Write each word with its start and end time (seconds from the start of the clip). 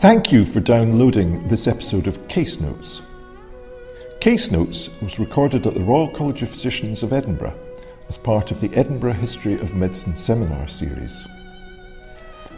Thank 0.00 0.32
you 0.32 0.46
for 0.46 0.60
downloading 0.60 1.46
this 1.46 1.68
episode 1.68 2.06
of 2.06 2.26
Case 2.26 2.58
Notes. 2.58 3.02
Case 4.18 4.50
Notes 4.50 4.88
was 5.02 5.18
recorded 5.18 5.66
at 5.66 5.74
the 5.74 5.82
Royal 5.82 6.08
College 6.08 6.40
of 6.42 6.48
Physicians 6.48 7.02
of 7.02 7.12
Edinburgh 7.12 7.54
as 8.08 8.16
part 8.16 8.50
of 8.50 8.62
the 8.62 8.74
Edinburgh 8.74 9.12
History 9.12 9.60
of 9.60 9.74
Medicine 9.74 10.16
seminar 10.16 10.66
series. 10.68 11.26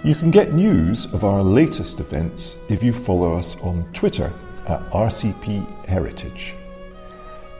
You 0.04 0.14
can 0.14 0.30
get 0.30 0.52
news 0.52 1.06
of 1.06 1.24
our 1.24 1.42
latest 1.42 1.98
events 1.98 2.58
if 2.68 2.80
you 2.80 2.92
follow 2.92 3.32
us 3.32 3.56
on 3.56 3.92
Twitter 3.92 4.32
at 4.68 4.88
RCP 4.92 5.84
Heritage. 5.86 6.54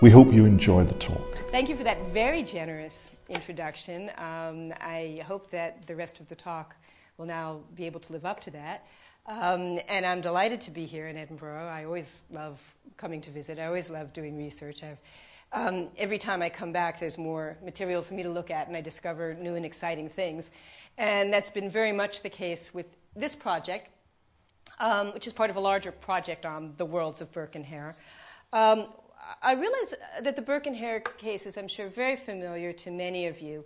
We 0.00 0.10
hope 0.10 0.32
you 0.32 0.44
enjoy 0.44 0.84
the 0.84 0.94
talk. 0.94 1.36
Thank 1.50 1.68
you 1.68 1.74
for 1.74 1.82
that 1.82 2.00
very 2.12 2.44
generous 2.44 3.10
introduction. 3.28 4.12
Um, 4.16 4.72
I 4.80 5.24
hope 5.26 5.50
that 5.50 5.88
the 5.88 5.96
rest 5.96 6.20
of 6.20 6.28
the 6.28 6.36
talk 6.36 6.76
will 7.18 7.26
now 7.26 7.62
be 7.74 7.84
able 7.86 7.98
to 7.98 8.12
live 8.12 8.24
up 8.24 8.38
to 8.42 8.52
that. 8.52 8.86
Um, 9.26 9.78
and 9.88 10.04
I'm 10.04 10.20
delighted 10.20 10.60
to 10.62 10.72
be 10.72 10.84
here 10.84 11.06
in 11.06 11.16
Edinburgh. 11.16 11.68
I 11.68 11.84
always 11.84 12.24
love 12.30 12.60
coming 12.96 13.20
to 13.20 13.30
visit. 13.30 13.58
I 13.58 13.66
always 13.66 13.88
love 13.88 14.12
doing 14.12 14.36
research. 14.36 14.82
Um, 15.52 15.90
every 15.96 16.18
time 16.18 16.42
I 16.42 16.48
come 16.48 16.72
back, 16.72 16.98
there's 16.98 17.16
more 17.16 17.56
material 17.64 18.02
for 18.02 18.14
me 18.14 18.24
to 18.24 18.30
look 18.30 18.50
at, 18.50 18.66
and 18.66 18.76
I 18.76 18.80
discover 18.80 19.34
new 19.34 19.54
and 19.54 19.64
exciting 19.64 20.08
things. 20.08 20.50
And 20.98 21.32
that's 21.32 21.50
been 21.50 21.70
very 21.70 21.92
much 21.92 22.22
the 22.22 22.30
case 22.30 22.74
with 22.74 22.86
this 23.14 23.36
project, 23.36 23.90
um, 24.80 25.12
which 25.12 25.28
is 25.28 25.32
part 25.32 25.50
of 25.50 25.56
a 25.56 25.60
larger 25.60 25.92
project 25.92 26.44
on 26.44 26.74
the 26.76 26.84
worlds 26.84 27.20
of 27.20 27.30
Burke 27.30 27.54
and 27.54 27.64
Hare. 27.64 27.94
Um, 28.52 28.86
I 29.40 29.52
realize 29.52 29.94
that 30.20 30.34
the 30.34 30.42
Burke 30.42 30.66
and 30.66 30.74
Hare 30.74 30.98
case 30.98 31.46
is, 31.46 31.56
I'm 31.56 31.68
sure, 31.68 31.86
very 31.86 32.16
familiar 32.16 32.72
to 32.72 32.90
many 32.90 33.28
of 33.28 33.40
you. 33.40 33.64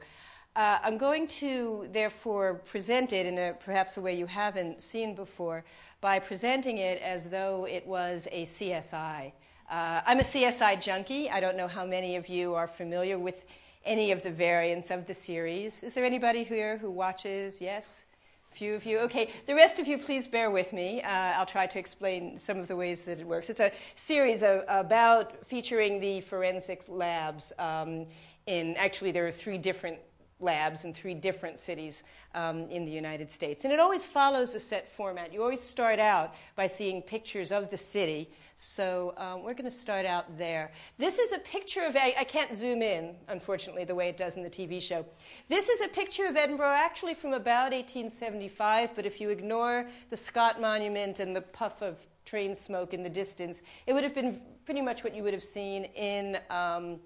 Uh, 0.56 0.78
I'm 0.83 0.96
going 0.96 1.27
to, 1.27 1.87
therefore, 1.92 2.55
present 2.55 3.12
it 3.12 3.27
in 3.27 3.37
a, 3.37 3.52
perhaps 3.62 3.98
a 3.98 4.01
way 4.01 4.16
you 4.16 4.24
haven't 4.24 4.80
seen 4.80 5.15
before 5.15 5.66
by 6.01 6.19
presenting 6.19 6.79
it 6.79 7.02
as 7.02 7.29
though 7.29 7.66
it 7.66 7.87
was 7.87 8.27
a 8.32 8.45
CSI. 8.45 9.32
Uh, 9.71 10.01
I'm 10.07 10.18
a 10.18 10.23
CSI 10.23 10.80
junkie. 10.80 11.29
I 11.29 11.40
don't 11.40 11.59
know 11.59 11.68
how 11.68 11.85
many 11.85 12.16
of 12.16 12.29
you 12.29 12.54
are 12.54 12.66
familiar 12.66 13.18
with 13.18 13.45
any 13.85 14.13
of 14.13 14.23
the 14.23 14.30
variants 14.30 14.90
of 14.90 15.07
the 15.07 15.13
series. 15.13 15.82
Is 15.82 15.93
there 15.93 16.04
anybody 16.04 16.43
here 16.43 16.79
who 16.79 16.91
watches? 16.91 17.60
Yes? 17.60 18.04
Few 18.52 18.74
of 18.74 18.87
you? 18.87 19.01
Okay, 19.01 19.29
the 19.45 19.54
rest 19.54 19.79
of 19.79 19.87
you, 19.87 19.98
please 19.98 20.26
bear 20.26 20.51
with 20.51 20.73
me. 20.73 21.02
Uh, 21.02 21.35
I'll 21.37 21.45
try 21.45 21.66
to 21.66 21.79
explain 21.79 22.38
some 22.38 22.59
of 22.59 22.66
the 22.66 22.76
ways 22.76 23.02
that 23.02 23.20
it 23.20 23.26
works. 23.26 23.51
It's 23.51 23.60
a 23.60 23.73
series 23.95 24.43
of, 24.43 24.65
about 24.68 25.46
featuring 25.46 26.01
the 26.01 26.23
forensics 26.23 26.88
labs. 26.88 27.52
Um, 27.59 28.07
in 28.46 28.74
actually, 28.76 29.10
there 29.10 29.26
are 29.26 29.30
three 29.30 29.59
different 29.59 29.98
labs 30.38 30.84
in 30.84 30.92
three 30.92 31.15
different 31.15 31.59
cities 31.59 32.02
um, 32.34 32.68
in 32.68 32.84
the 32.84 32.92
United 32.92 33.30
States. 33.30 33.65
And 33.65 33.73
it 33.73 33.80
always 33.80 34.04
follows 34.04 34.54
a 34.54 34.60
set 34.60 34.88
format. 34.88 35.32
You 35.32 35.42
always 35.42 35.60
start 35.60 35.98
out 35.98 36.34
by 36.56 36.66
seeing 36.66 37.01
pictures 37.01 37.51
of 37.51 37.70
the 37.70 37.79
city. 37.79 38.30
So 38.59 39.14
um, 39.16 39.42
we're 39.42 39.54
going 39.54 39.64
to 39.64 39.70
start 39.70 40.04
out 40.07 40.37
there. 40.38 40.73
This 40.98 41.18
is 41.18 41.32
a 41.32 41.38
picture 41.38 41.82
of, 41.82 41.96
I, 41.96 42.14
I, 42.18 42.24
can't 42.24 42.54
zoom 42.54 42.80
in, 42.80 43.14
unfortunately, 43.29 43.84
the 43.84 43.95
way 43.95 44.09
it 44.09 44.16
does 44.16 44.37
in 44.37 44.42
the 44.42 44.51
TV 44.51 44.80
show. 44.80 45.04
This 45.48 45.68
is 45.68 45.82
a 45.82 45.88
picture 45.88 46.24
of 46.24 46.37
Edinburgh 46.37 46.74
actually 46.74 47.14
from 47.14 47.34
about 47.34 47.73
1875, 47.73 48.95
but 48.95 49.04
if 49.04 49.20
you 49.20 49.29
ignore 49.29 49.87
the 50.09 50.16
Scott 50.16 50.60
Monument 50.60 51.20
and 51.20 51.37
the 51.37 51.42
puff 51.42 51.82
of 51.82 51.98
train 52.24 52.54
smoke 52.54 52.95
in 52.95 53.02
the 53.02 53.10
distance, 53.10 53.62
it 53.87 53.92
would 53.92 54.04
have 54.04 54.14
been 54.14 54.40
pretty 54.64 54.80
much 54.80 55.04
what 55.04 55.14
you 55.14 55.23
would 55.23 55.34
have 55.34 55.45
seen 55.45 55.84
in. 55.95 56.38
Um, 56.51 56.98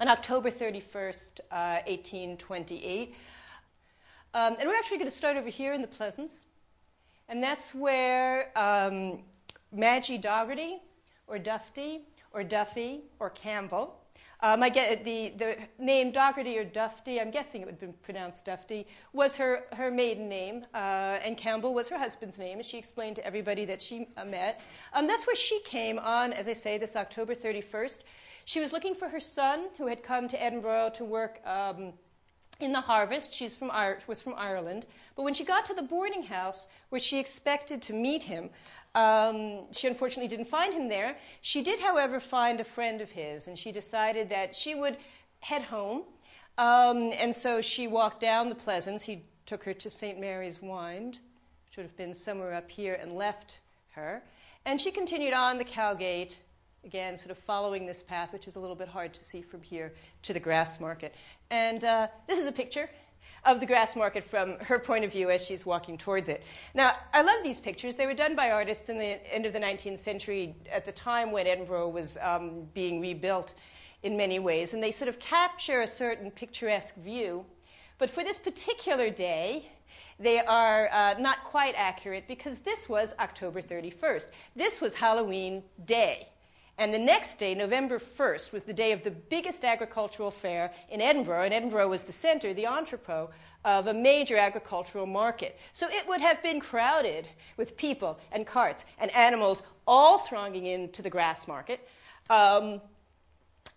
on 0.00 0.08
October 0.08 0.50
31st, 0.50 1.40
uh, 1.50 1.80
1828. 1.86 3.14
Um, 4.34 4.56
and 4.58 4.68
we're 4.68 4.76
actually 4.76 4.98
going 4.98 5.10
to 5.10 5.16
start 5.16 5.36
over 5.36 5.48
here 5.48 5.72
in 5.72 5.80
the 5.80 5.88
Pleasance. 5.88 6.46
And 7.28 7.42
that's 7.42 7.74
where 7.74 8.56
um, 8.58 9.20
Madgie 9.74 10.20
Dougherty, 10.20 10.82
or 11.26 11.38
Dufty, 11.38 12.00
or 12.32 12.42
Duffy, 12.44 13.02
or 13.18 13.30
Campbell, 13.30 14.04
um, 14.44 14.62
I 14.62 14.68
get 14.68 15.06
the, 15.06 15.32
the 15.38 15.56
name 15.78 16.10
Dougherty 16.10 16.58
or 16.58 16.66
Dufty, 16.66 17.18
I'm 17.18 17.30
guessing 17.30 17.62
it 17.62 17.64
would 17.64 17.80
be 17.80 17.86
pronounced 18.02 18.44
Dufty, 18.44 18.84
was 19.14 19.36
her, 19.36 19.64
her 19.72 19.90
maiden 19.90 20.28
name, 20.28 20.66
uh, 20.74 21.18
and 21.24 21.34
Campbell 21.34 21.72
was 21.72 21.88
her 21.88 21.96
husband's 21.96 22.38
name, 22.38 22.60
as 22.60 22.66
she 22.66 22.76
explained 22.76 23.16
to 23.16 23.26
everybody 23.26 23.64
that 23.64 23.80
she 23.80 24.08
uh, 24.18 24.24
met. 24.26 24.60
Um, 24.92 25.06
that's 25.06 25.26
where 25.26 25.34
she 25.34 25.60
came 25.60 25.98
on, 25.98 26.34
as 26.34 26.46
I 26.46 26.52
say, 26.52 26.76
this 26.76 26.94
October 26.94 27.34
31st. 27.34 28.00
She 28.44 28.60
was 28.60 28.72
looking 28.72 28.94
for 28.94 29.08
her 29.08 29.20
son, 29.20 29.66
who 29.78 29.86
had 29.86 30.02
come 30.02 30.28
to 30.28 30.42
Edinburgh 30.42 30.90
to 30.94 31.04
work 31.04 31.40
um, 31.46 31.94
in 32.60 32.72
the 32.72 32.82
harvest. 32.82 33.32
She 33.32 33.48
from, 33.48 33.70
was 34.06 34.20
from 34.20 34.34
Ireland. 34.36 34.86
But 35.16 35.22
when 35.22 35.34
she 35.34 35.44
got 35.44 35.64
to 35.66 35.74
the 35.74 35.82
boarding 35.82 36.24
house 36.24 36.68
where 36.90 37.00
she 37.00 37.18
expected 37.18 37.80
to 37.82 37.92
meet 37.94 38.24
him, 38.24 38.50
um, 38.94 39.72
she 39.72 39.88
unfortunately 39.88 40.28
didn't 40.28 40.48
find 40.48 40.72
him 40.72 40.88
there. 40.88 41.16
She 41.40 41.62
did, 41.62 41.80
however, 41.80 42.20
find 42.20 42.60
a 42.60 42.64
friend 42.64 43.00
of 43.00 43.12
his, 43.12 43.46
and 43.48 43.58
she 43.58 43.72
decided 43.72 44.28
that 44.28 44.54
she 44.54 44.74
would 44.74 44.96
head 45.40 45.62
home. 45.62 46.02
Um, 46.58 47.12
and 47.18 47.34
so 47.34 47.60
she 47.60 47.88
walked 47.88 48.20
down 48.20 48.48
the 48.48 48.54
Pleasance. 48.54 49.02
He 49.02 49.24
took 49.46 49.64
her 49.64 49.74
to 49.74 49.90
St. 49.90 50.20
Mary's 50.20 50.62
Wynd, 50.62 51.18
which 51.66 51.76
would 51.76 51.86
have 51.86 51.96
been 51.96 52.14
somewhere 52.14 52.54
up 52.54 52.70
here, 52.70 52.94
and 53.00 53.16
left 53.16 53.60
her. 53.90 54.22
And 54.64 54.80
she 54.80 54.90
continued 54.90 55.34
on 55.34 55.58
the 55.58 55.64
Cowgate 55.64 56.38
again, 56.84 57.16
sort 57.16 57.30
of 57.30 57.38
following 57.38 57.86
this 57.86 58.02
path, 58.02 58.32
which 58.32 58.46
is 58.46 58.56
a 58.56 58.60
little 58.60 58.76
bit 58.76 58.88
hard 58.88 59.14
to 59.14 59.24
see 59.24 59.42
from 59.42 59.62
here, 59.62 59.92
to 60.22 60.32
the 60.32 60.40
Grassmarket. 60.40 61.10
And 61.50 61.84
uh, 61.84 62.08
this 62.26 62.38
is 62.38 62.46
a 62.46 62.52
picture 62.52 62.88
of 63.44 63.60
the 63.60 63.66
Grassmarket 63.66 64.22
from 64.22 64.58
her 64.60 64.78
point 64.78 65.04
of 65.04 65.12
view 65.12 65.30
as 65.30 65.44
she's 65.44 65.66
walking 65.66 65.98
towards 65.98 66.28
it. 66.28 66.42
Now, 66.74 66.92
I 67.12 67.22
love 67.22 67.42
these 67.42 67.60
pictures. 67.60 67.96
They 67.96 68.06
were 68.06 68.14
done 68.14 68.34
by 68.34 68.50
artists 68.50 68.88
in 68.88 68.98
the 68.98 69.34
end 69.34 69.46
of 69.46 69.52
the 69.52 69.60
19th 69.60 69.98
century 69.98 70.54
at 70.72 70.84
the 70.84 70.92
time 70.92 71.30
when 71.30 71.46
Edinburgh 71.46 71.88
was 71.88 72.16
um, 72.22 72.66
being 72.72 73.00
rebuilt 73.00 73.54
in 74.02 74.16
many 74.16 74.38
ways. 74.38 74.74
And 74.74 74.82
they 74.82 74.90
sort 74.90 75.08
of 75.08 75.18
capture 75.18 75.82
a 75.82 75.86
certain 75.86 76.30
picturesque 76.30 76.96
view. 76.96 77.44
But 77.98 78.10
for 78.10 78.24
this 78.24 78.38
particular 78.38 79.10
day, 79.10 79.70
they 80.18 80.38
are 80.40 80.88
uh, 80.92 81.14
not 81.18 81.44
quite 81.44 81.74
accurate 81.76 82.26
because 82.28 82.60
this 82.60 82.88
was 82.88 83.14
October 83.18 83.60
31st. 83.60 84.30
This 84.56 84.80
was 84.80 84.94
Halloween 84.94 85.62
Day. 85.84 86.28
And 86.76 86.92
the 86.92 86.98
next 86.98 87.36
day, 87.36 87.54
November 87.54 87.98
1st, 87.98 88.52
was 88.52 88.64
the 88.64 88.72
day 88.72 88.90
of 88.90 89.04
the 89.04 89.10
biggest 89.10 89.64
agricultural 89.64 90.32
fair 90.32 90.72
in 90.90 91.00
Edinburgh. 91.00 91.44
And 91.44 91.54
Edinburgh 91.54 91.88
was 91.88 92.04
the 92.04 92.12
center, 92.12 92.52
the 92.52 92.66
entrepot 92.66 93.30
of 93.64 93.86
a 93.86 93.94
major 93.94 94.36
agricultural 94.36 95.06
market. 95.06 95.58
So 95.72 95.86
it 95.88 96.08
would 96.08 96.20
have 96.20 96.42
been 96.42 96.58
crowded 96.58 97.28
with 97.56 97.76
people 97.76 98.18
and 98.32 98.44
carts 98.44 98.86
and 98.98 99.10
animals 99.12 99.62
all 99.86 100.18
thronging 100.18 100.66
into 100.66 101.00
the 101.00 101.10
Grassmarket. 101.10 101.78
Um, 102.28 102.80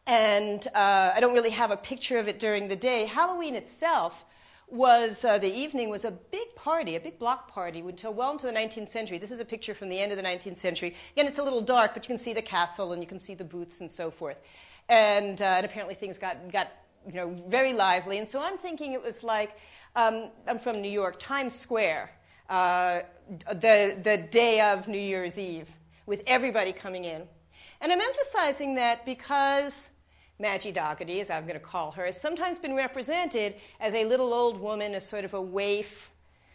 and 0.08 0.66
uh, 0.74 1.12
I 1.16 1.20
don't 1.20 1.34
really 1.34 1.52
have 1.52 1.70
a 1.70 1.78
picture 1.78 2.18
of 2.18 2.28
it 2.28 2.40
during 2.40 2.68
the 2.68 2.76
day. 2.76 3.06
Halloween 3.06 3.56
itself 3.56 4.26
was 4.70 5.24
uh, 5.24 5.38
the 5.38 5.52
evening 5.52 5.90
was 5.90 6.04
a 6.04 6.12
big 6.12 6.54
party, 6.56 6.96
a 6.96 7.00
big 7.00 7.18
block 7.18 7.50
party 7.50 7.80
until 7.80 8.14
well 8.14 8.32
into 8.32 8.46
the 8.46 8.52
19th 8.52 8.90
century. 8.90 9.18
This 9.18 9.32
is 9.32 9.40
a 9.40 9.46
picture 9.46 9.74
from 9.74 9.90
the 9.90 10.00
end 10.00 10.12
of 10.12 10.18
the 10.18 10.24
19th 10.24 10.58
century. 10.58 10.94
Again, 11.14 11.26
it's 11.26 11.40
a 11.40 11.44
little 11.44 11.62
dark, 11.62 11.94
but 11.94 12.04
you 12.04 12.08
can 12.08 12.18
see 12.18 12.34
the 12.34 12.42
castle 12.42 12.92
and 12.92 13.02
you 13.02 13.08
can 13.08 13.20
see 13.20 13.34
the 13.34 13.46
booths 13.46 13.80
and 13.80 13.90
so 13.90 14.12
forth. 14.12 14.42
And, 14.90 15.42
uh, 15.42 15.46
and 15.46 15.66
apparently 15.66 15.96
things 15.96 16.18
got, 16.18 16.52
got 16.52 16.72
you 17.08 17.14
know, 17.14 17.30
very 17.48 17.74
lively. 17.74 18.18
And 18.18 18.28
so 18.28 18.42
I'm 18.42 18.58
thinking 18.58 18.94
it 18.94 19.02
was 19.02 19.24
like, 19.24 19.58
um, 19.96 20.30
I'm 20.48 20.60
from 20.60 20.82
New 20.82 20.92
York, 20.92 21.18
Times 21.18 21.56
Square, 21.56 22.12
uh, 22.50 23.00
the, 23.50 23.98
the 24.02 24.18
day 24.30 24.62
of 24.62 24.88
New 24.88 25.00
Year's 25.00 25.40
Eve, 25.40 25.70
with 26.06 26.24
everybody 26.28 26.74
coming 26.74 27.06
in. 27.06 27.24
And 27.80 27.92
I'm 27.92 28.02
emphasizing 28.02 28.76
that 28.76 29.06
because 29.06 29.90
Madgie 30.40 30.72
Dougherty, 30.72 31.20
as 31.20 31.30
I'm 31.30 31.44
going 31.44 31.56
to 31.56 31.60
call 31.60 31.92
her, 31.92 32.06
has 32.06 32.20
sometimes 32.20 32.60
been 32.60 32.76
represented 32.76 33.56
as 33.80 33.94
a 33.94 34.06
little 34.06 34.34
old 34.34 34.60
woman, 34.60 34.94
a 34.94 35.02
sort 35.02 35.26
of 35.26 35.34
a 35.34 35.42
waif, 35.42 36.12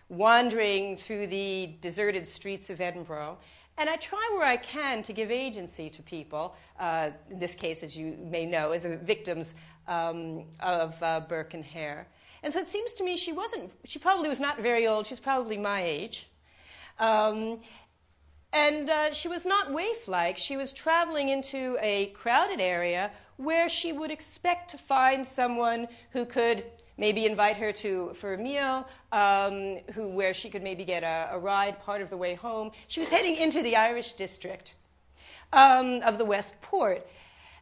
wandering 0.08 0.96
through 0.96 1.26
the 1.26 1.74
deserted 1.80 2.26
streets 2.26 2.70
of 2.70 2.80
Edinburgh. 2.80 3.38
And 3.78 3.88
I 3.88 3.96
try 3.96 4.30
where 4.34 4.46
I 4.46 4.58
can 4.58 5.02
to 5.04 5.12
give 5.12 5.30
agency 5.30 5.88
to 5.90 6.02
people, 6.02 6.54
uh, 6.78 7.10
in 7.30 7.38
this 7.38 7.54
case, 7.54 7.82
as 7.82 7.96
you 7.96 8.16
may 8.30 8.46
know, 8.46 8.72
as 8.72 8.84
victims 8.84 9.54
um, 9.88 10.44
of 10.60 11.02
uh, 11.02 11.20
Burke 11.20 11.54
and 11.54 11.64
Hare. 11.64 12.06
And 12.42 12.52
so 12.52 12.60
it 12.60 12.68
seems 12.68 12.94
to 12.94 13.04
me 13.04 13.16
she 13.16 13.32
wasn't, 13.32 13.74
she 13.84 13.98
probably 13.98 14.28
was 14.28 14.40
not 14.40 14.60
very 14.60 14.86
old, 14.86 15.06
she's 15.06 15.20
probably 15.20 15.56
my 15.56 15.82
age. 15.82 16.28
Um, 16.98 17.60
and 18.52 18.90
uh, 18.90 19.12
she 19.12 19.28
was 19.28 19.46
not 19.46 19.72
waif 19.72 20.08
like. 20.08 20.36
She 20.36 20.56
was 20.56 20.72
traveling 20.72 21.30
into 21.30 21.78
a 21.80 22.06
crowded 22.06 22.60
area 22.60 23.10
where 23.36 23.68
she 23.68 23.92
would 23.92 24.10
expect 24.10 24.70
to 24.70 24.78
find 24.78 25.26
someone 25.26 25.88
who 26.10 26.24
could 26.24 26.64
maybe 26.96 27.26
invite 27.26 27.56
her 27.56 27.72
to 27.72 28.12
for 28.14 28.34
a 28.34 28.38
meal, 28.38 28.88
um, 29.10 29.78
who 29.94 30.08
where 30.08 30.34
she 30.34 30.48
could 30.48 30.62
maybe 30.62 30.84
get 30.84 31.02
a, 31.02 31.28
a, 31.32 31.38
ride 31.38 31.80
part 31.80 32.02
of 32.02 32.10
the 32.10 32.16
way 32.16 32.34
home. 32.34 32.70
She 32.88 33.00
was 33.00 33.08
heading 33.08 33.36
into 33.36 33.62
the 33.62 33.76
Irish 33.76 34.12
district 34.12 34.76
um, 35.52 36.00
of 36.02 36.18
the 36.18 36.24
West 36.24 36.60
Port. 36.60 37.06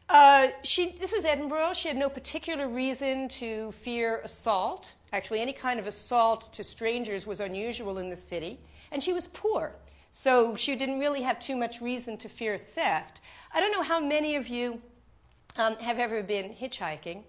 Uh, 0.09 0.49
she, 0.63 0.91
this 0.91 1.13
was 1.13 1.23
Edinburgh. 1.23 1.73
She 1.73 1.87
had 1.87 1.97
no 1.97 2.09
particular 2.09 2.67
reason 2.67 3.29
to 3.29 3.71
fear 3.71 4.19
assault. 4.23 4.95
Actually, 5.13 5.39
any 5.39 5.53
kind 5.53 5.79
of 5.79 5.87
assault 5.87 6.51
to 6.53 6.63
strangers 6.63 7.25
was 7.25 7.39
unusual 7.39 7.97
in 7.97 8.09
the 8.09 8.15
city. 8.15 8.59
And 8.91 9.01
she 9.01 9.13
was 9.13 9.29
poor. 9.29 9.73
So 10.11 10.57
she 10.57 10.75
didn't 10.75 10.99
really 10.99 11.21
have 11.21 11.39
too 11.39 11.55
much 11.55 11.81
reason 11.81 12.17
to 12.17 12.27
fear 12.27 12.57
theft. 12.57 13.21
I 13.53 13.61
don't 13.61 13.71
know 13.71 13.83
how 13.83 14.01
many 14.01 14.35
of 14.35 14.49
you 14.49 14.81
um, 15.57 15.75
have 15.77 15.99
ever 15.99 16.23
been 16.23 16.49
hitchhiking. 16.53 17.23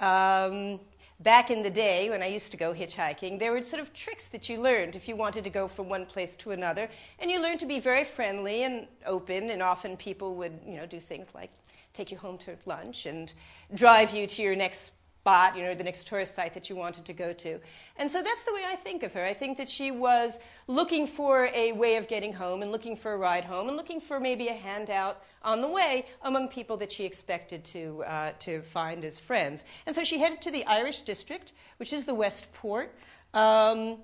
Um, 0.00 0.80
back 1.20 1.50
in 1.50 1.62
the 1.62 1.70
day 1.70 2.08
when 2.08 2.22
I 2.22 2.26
used 2.26 2.50
to 2.52 2.56
go 2.56 2.72
hitchhiking, 2.72 3.38
there 3.38 3.52
were 3.52 3.62
sort 3.62 3.82
of 3.82 3.92
tricks 3.92 4.28
that 4.28 4.48
you 4.48 4.60
learned 4.60 4.96
if 4.96 5.08
you 5.08 5.16
wanted 5.16 5.44
to 5.44 5.50
go 5.50 5.68
from 5.68 5.88
one 5.88 6.06
place 6.06 6.34
to 6.36 6.52
another. 6.52 6.88
And 7.18 7.30
you 7.30 7.40
learned 7.42 7.60
to 7.60 7.66
be 7.66 7.78
very 7.78 8.04
friendly 8.04 8.62
and 8.62 8.86
open, 9.06 9.50
and 9.50 9.62
often 9.62 9.96
people 9.96 10.34
would, 10.36 10.58
you 10.66 10.76
know, 10.76 10.86
do 10.86 11.00
things 11.00 11.34
like 11.34 11.50
take 11.92 12.10
you 12.10 12.18
home 12.18 12.38
to 12.38 12.56
lunch 12.66 13.06
and 13.06 13.32
drive 13.74 14.14
you 14.14 14.26
to 14.26 14.42
your 14.42 14.56
next 14.56 14.94
spot, 15.20 15.54
you 15.54 15.62
know, 15.62 15.74
the 15.74 15.84
next 15.84 16.08
tourist 16.08 16.34
site 16.34 16.54
that 16.54 16.70
you 16.70 16.76
wanted 16.76 17.04
to 17.04 17.12
go 17.12 17.30
to. 17.34 17.60
And 17.98 18.10
so 18.10 18.22
that's 18.22 18.44
the 18.44 18.54
way 18.54 18.62
I 18.66 18.74
think 18.74 19.02
of 19.02 19.12
her. 19.12 19.22
I 19.22 19.34
think 19.34 19.58
that 19.58 19.68
she 19.68 19.90
was 19.90 20.38
looking 20.66 21.06
for 21.06 21.50
a 21.54 21.72
way 21.72 21.96
of 21.96 22.08
getting 22.08 22.32
home 22.32 22.62
and 22.62 22.72
looking 22.72 22.96
for 22.96 23.12
a 23.12 23.18
ride 23.18 23.44
home 23.44 23.68
and 23.68 23.76
looking 23.76 24.00
for 24.00 24.18
maybe 24.18 24.48
a 24.48 24.54
handout 24.54 25.22
on 25.42 25.60
the 25.60 25.68
way 25.68 26.06
among 26.22 26.48
people 26.48 26.78
that 26.78 26.90
she 26.90 27.04
expected 27.04 27.64
to, 27.64 28.02
uh, 28.04 28.32
to 28.38 28.62
find 28.62 29.04
as 29.04 29.18
friends. 29.18 29.64
And 29.84 29.94
so 29.94 30.04
she 30.04 30.18
headed 30.18 30.40
to 30.40 30.50
the 30.50 30.64
Irish 30.64 31.02
district, 31.02 31.52
which 31.76 31.92
is 31.92 32.06
the 32.06 32.14
West 32.14 32.50
Port. 32.54 32.94
Um, 33.34 33.98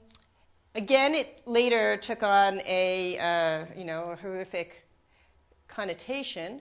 again, 0.75 1.15
it 1.15 1.41
later 1.47 1.97
took 1.97 2.23
on 2.23 2.61
a, 2.67 3.19
uh, 3.19 3.65
you 3.75 3.87
know, 3.87 4.11
a 4.11 4.17
horrific 4.17 4.87
connotation, 5.67 6.61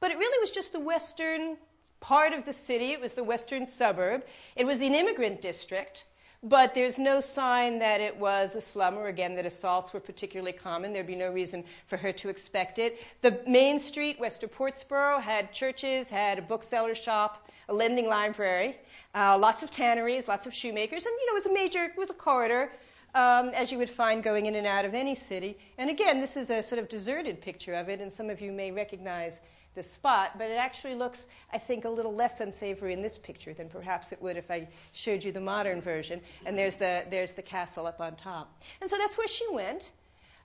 but 0.00 0.10
it 0.10 0.18
really 0.18 0.40
was 0.40 0.50
just 0.50 0.72
the 0.72 0.80
western 0.80 1.56
part 2.00 2.32
of 2.32 2.44
the 2.44 2.52
city. 2.52 2.92
It 2.92 3.00
was 3.00 3.14
the 3.14 3.24
western 3.24 3.66
suburb. 3.66 4.24
It 4.54 4.66
was 4.66 4.80
an 4.80 4.94
immigrant 4.94 5.40
district, 5.40 6.06
but 6.42 6.74
there's 6.74 6.98
no 6.98 7.20
sign 7.20 7.78
that 7.78 8.00
it 8.00 8.16
was 8.16 8.54
a 8.54 8.60
slum 8.60 8.96
or, 8.96 9.08
again, 9.08 9.34
that 9.34 9.46
assaults 9.46 9.92
were 9.92 10.00
particularly 10.00 10.52
common. 10.52 10.92
There'd 10.92 11.06
be 11.06 11.16
no 11.16 11.32
reason 11.32 11.64
for 11.86 11.96
her 11.96 12.12
to 12.12 12.28
expect 12.28 12.78
it. 12.78 13.00
The 13.22 13.40
main 13.48 13.78
street, 13.78 14.20
west 14.20 14.44
of 14.44 14.52
Portsburgh, 14.52 15.22
had 15.22 15.52
churches, 15.52 16.10
had 16.10 16.38
a 16.38 16.42
bookseller 16.42 16.94
shop, 16.94 17.50
a 17.68 17.74
lending 17.74 18.06
library, 18.06 18.78
uh, 19.14 19.36
lots 19.38 19.62
of 19.62 19.70
tanneries, 19.70 20.28
lots 20.28 20.46
of 20.46 20.54
shoemakers, 20.54 21.06
and, 21.06 21.14
you 21.20 21.26
know, 21.26 21.32
it 21.32 21.34
was 21.34 21.46
a 21.46 21.52
major, 21.52 21.84
it 21.84 21.96
was 21.96 22.10
a 22.10 22.14
corridor. 22.14 22.70
Um, 23.14 23.48
as 23.54 23.72
you 23.72 23.78
would 23.78 23.88
find 23.88 24.22
going 24.22 24.44
in 24.44 24.56
and 24.56 24.66
out 24.66 24.84
of 24.84 24.92
any 24.92 25.14
city. 25.14 25.56
And 25.78 25.88
again, 25.88 26.20
this 26.20 26.36
is 26.36 26.50
a 26.50 26.62
sort 26.62 26.78
of 26.78 26.86
deserted 26.90 27.40
picture 27.40 27.72
of 27.72 27.88
it, 27.88 28.02
and 28.02 28.12
some 28.12 28.28
of 28.28 28.42
you 28.42 28.52
may 28.52 28.70
recognize 28.70 29.40
the 29.76 29.82
spot, 29.84 30.36
but 30.36 30.50
it 30.50 30.58
actually 30.58 30.96
looks, 30.96 31.28
I 31.52 31.58
think, 31.58 31.84
a 31.84 31.88
little 31.88 32.12
less 32.12 32.40
unsavory 32.40 32.92
in 32.92 33.02
this 33.02 33.16
picture 33.16 33.54
than 33.54 33.68
perhaps 33.68 34.10
it 34.10 34.20
would 34.20 34.36
if 34.36 34.50
I 34.50 34.66
showed 34.90 35.22
you 35.22 35.30
the 35.30 35.40
modern 35.40 35.80
version. 35.80 36.20
And 36.44 36.58
there's 36.58 36.74
the, 36.74 37.04
there's 37.08 37.34
the 37.34 37.42
castle 37.42 37.86
up 37.86 38.00
on 38.00 38.16
top. 38.16 38.60
And 38.80 38.90
so 38.90 38.96
that's 38.98 39.16
where 39.16 39.28
she 39.28 39.46
went. 39.52 39.92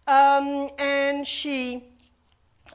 Um, 0.06 0.70
and 0.78 1.26
she 1.26 1.84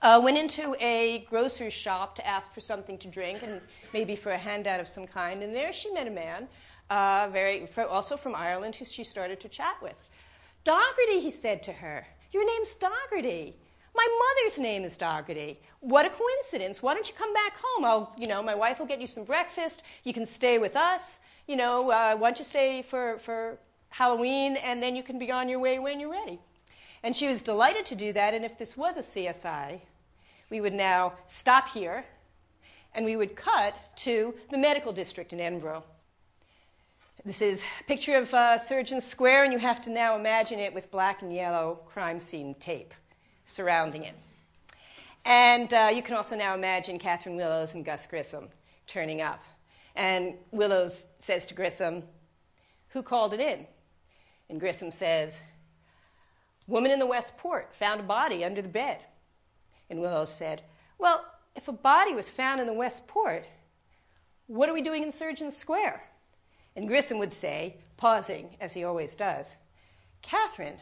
uh, 0.03 0.21
went 0.23 0.37
into 0.37 0.75
a 0.81 1.25
grocer's 1.31 1.73
shop 1.73 2.17
to 2.17 2.27
ask 2.27 2.53
for 2.53 2.61
something 2.61 2.99
to 2.99 3.09
drink 3.09 3.43
and 3.45 3.61
maybe 3.93 4.17
for 4.17 4.33
a 4.33 4.39
handout 4.39 4.81
of 4.81 4.89
some 4.89 5.07
kind. 5.07 5.43
And 5.43 5.55
there 5.55 5.73
she 5.73 5.93
met 5.93 6.09
a 6.09 6.11
man, 6.11 6.49
uh, 6.91 7.29
very, 7.33 7.69
also 7.89 8.17
from 8.17 8.35
Ireland, 8.35 8.75
who 8.77 8.85
she 8.85 9.05
started 9.05 9.39
to 9.41 9.49
chat 9.49 9.77
with. 9.81 9.97
Dougherty, 10.65 11.21
he 11.21 11.31
said 11.31 11.63
to 11.63 11.73
her, 11.73 12.07
your 12.33 12.45
name's 12.45 12.75
Dougherty. 12.75 13.57
My 13.97 14.07
mother's 14.19 14.59
name 14.59 14.85
is 14.85 14.99
Dougherty. 14.99 15.59
What 15.81 16.05
a 16.05 16.11
coincidence. 16.11 16.83
Why 16.83 16.93
don't 16.93 17.09
you 17.09 17.15
come 17.15 17.33
back 17.33 17.57
home? 17.57 17.87
I'll, 17.87 18.15
you 18.19 18.29
know, 18.29 18.43
my 18.43 18.55
wife 18.55 18.79
will 18.79 18.85
get 18.85 19.01
you 19.01 19.07
some 19.07 19.25
breakfast. 19.25 19.83
You 20.05 20.13
can 20.13 20.27
stay 20.27 20.59
with 20.59 20.77
us. 20.77 21.21
You 21.47 21.57
know, 21.57 21.91
uh, 21.91 22.15
why 22.15 22.29
don't 22.29 22.39
you 22.39 22.45
stay 22.45 22.83
for, 22.83 23.17
for 23.17 23.59
Halloween 23.89 24.57
and 24.57 24.83
then 24.83 24.97
you 24.97 25.03
can 25.03 25.19
be 25.19 25.31
on 25.31 25.49
your 25.49 25.61
way 25.61 25.79
when 25.79 25.99
you're 25.99 26.11
ready. 26.11 26.39
And 27.03 27.17
she 27.17 27.27
was 27.27 27.41
delighted 27.41 27.87
to 27.87 27.95
do 27.95 28.13
that. 28.13 28.35
And 28.35 28.45
if 28.45 28.59
this 28.59 28.77
was 28.77 28.99
a 28.99 29.01
CSI, 29.01 29.81
we 30.51 30.61
would 30.61 30.75
now 30.75 31.15
stop 31.27 31.71
here 31.71 32.05
and 32.95 33.03
we 33.07 33.17
would 33.17 33.35
cut 33.35 33.75
to 33.97 34.35
the 34.51 34.59
medical 34.59 34.93
district 34.93 35.33
in 35.33 35.41
Edinburgh. 35.41 35.85
This 37.25 37.41
is 37.41 37.65
a 37.81 37.85
picture 37.85 38.19
of 38.19 38.33
uh, 38.35 38.57
Surgeon 38.57 39.01
Square, 39.01 39.45
and 39.45 39.53
you 39.53 39.59
have 39.59 39.81
to 39.81 39.91
now 39.91 40.17
imagine 40.17 40.61
it 40.61 40.73
with 40.73 40.93
black 40.93 41.23
and 41.23 41.35
yellow 41.35 41.81
crime 41.87 42.21
scene 42.21 42.55
tape 42.61 42.95
surrounding 43.47 44.05
it. 44.05 44.15
And 45.25 45.73
uh, 45.73 45.91
you 45.93 46.03
can 46.03 46.17
also 46.17 46.37
now 46.37 46.55
imagine 46.55 46.99
Catherine 46.99 47.37
Willows 47.37 47.75
and 47.75 47.85
Gus 47.85 48.07
Grissom 48.07 48.49
turning 48.87 49.23
up. 49.23 49.43
And 49.95 50.35
Willows 50.51 51.07
says 51.19 51.47
to 51.47 51.55
Grissom, 51.55 52.03
Who 52.91 53.03
called 53.03 53.33
it 53.33 53.41
in? 53.41 53.67
And 54.51 54.61
Grissom 54.61 54.91
says, 54.91 55.41
Woman 56.67 56.91
in 56.91 56.99
the 56.99 57.07
West 57.07 57.39
Port 57.39 57.75
found 57.75 58.01
a 58.01 58.05
body 58.05 58.45
under 58.45 58.61
the 58.61 58.69
bed. 58.69 58.99
And 59.89 60.01
Willows 60.01 60.33
said, 60.33 60.63
Well, 60.99 61.25
if 61.55 61.69
a 61.69 61.73
body 61.73 62.13
was 62.13 62.31
found 62.31 62.61
in 62.61 62.67
the 62.67 62.73
West 62.73 63.09
Port, 63.09 63.49
what 64.47 64.69
are 64.69 64.75
we 64.75 64.83
doing 64.83 65.03
in 65.03 65.11
Surgeons 65.11 65.57
Square? 65.57 66.03
And 66.77 66.87
Grissom 66.87 67.19
would 67.19 67.33
say, 67.33 67.79
pausing, 67.97 68.57
as 68.61 68.75
he 68.75 68.85
always 68.85 69.17
does, 69.17 69.57
Catherine, 70.23 70.77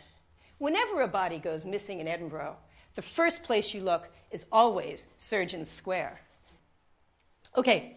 Whenever 0.58 1.02
a 1.02 1.08
body 1.08 1.38
goes 1.38 1.64
missing 1.64 2.00
in 2.00 2.08
Edinburgh, 2.08 2.56
the 2.94 3.02
first 3.02 3.42
place 3.42 3.74
you 3.74 3.80
look 3.80 4.08
is 4.30 4.46
always 4.52 5.06
Surgeon 5.18 5.64
Square. 5.64 6.20
Okay, 7.56 7.96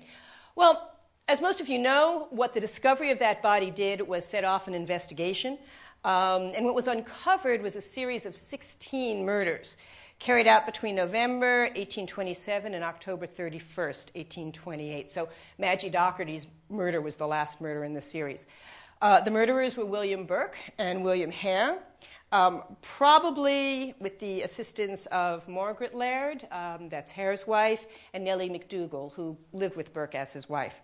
well, 0.56 0.94
as 1.28 1.42
most 1.42 1.62
of 1.62 1.68
you 1.68 1.78
know, 1.78 2.28
what 2.30 2.54
the 2.54 2.60
discovery 2.60 3.12
of 3.12 3.20
that 3.20 3.42
body 3.42 3.70
did 3.70 4.02
was 4.02 4.26
set 4.26 4.44
off 4.44 4.68
an 4.68 4.74
investigation. 4.74 5.58
Um, 6.04 6.54
and 6.56 6.64
what 6.64 6.74
was 6.74 6.88
uncovered 6.88 7.62
was 7.62 7.76
a 7.76 7.82
series 7.82 8.26
of 8.26 8.36
16 8.36 9.26
murders 9.26 9.78
carried 10.20 10.48
out 10.48 10.66
between 10.66 10.96
November 10.96 11.64
1827 11.76 12.74
and 12.74 12.84
October 12.84 13.28
31st, 13.28 14.16
1828. 14.16 15.12
So 15.12 15.30
Maggie 15.58 15.90
Dougherty's 15.90 16.48
murder 16.70 17.02
was 17.02 17.18
the 17.18 17.28
last 17.28 17.62
murder 17.62 17.84
in 17.84 17.94
the 17.94 18.02
series. 18.02 18.48
Uh, 19.02 19.22
the 19.22 19.30
murderers 19.30 19.78
were 19.78 19.86
William 19.86 20.26
Burke 20.26 20.58
and 20.80 21.04
William 21.04 21.30
Hare. 21.30 21.78
Um, 22.32 22.64
probably 22.82 23.96
with 24.00 24.20
the 24.20 24.42
assistance 24.42 25.06
of 25.08 25.48
Margaret 25.48 25.96
Laird, 25.96 26.46
um, 26.52 26.90
that's 26.90 27.10
Hare's 27.12 27.48
wife, 27.48 27.86
and 28.14 28.24
Nellie 28.24 28.50
McDougall, 28.50 29.14
who 29.14 29.38
lived 29.54 29.78
with 29.78 29.94
Burke 29.94 30.16
as 30.16 30.34
his 30.34 30.50
wife. 30.50 30.82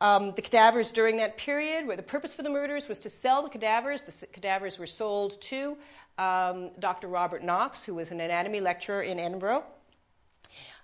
Um, 0.00 0.32
the 0.34 0.40
cadavers 0.40 0.90
during 0.90 1.18
that 1.18 1.36
period, 1.36 1.86
where 1.86 1.96
the 1.96 2.02
purpose 2.02 2.32
for 2.32 2.42
the 2.42 2.48
murders 2.48 2.88
was 2.88 2.98
to 3.00 3.10
sell 3.10 3.42
the 3.42 3.50
cadavers, 3.50 4.02
the 4.02 4.26
cadavers 4.28 4.78
were 4.78 4.86
sold 4.86 5.38
to 5.42 5.76
um, 6.16 6.70
Dr. 6.78 7.08
Robert 7.08 7.44
Knox, 7.44 7.84
who 7.84 7.94
was 7.94 8.10
an 8.10 8.20
anatomy 8.20 8.60
lecturer 8.60 9.02
in 9.02 9.18
Edinburgh. 9.18 9.64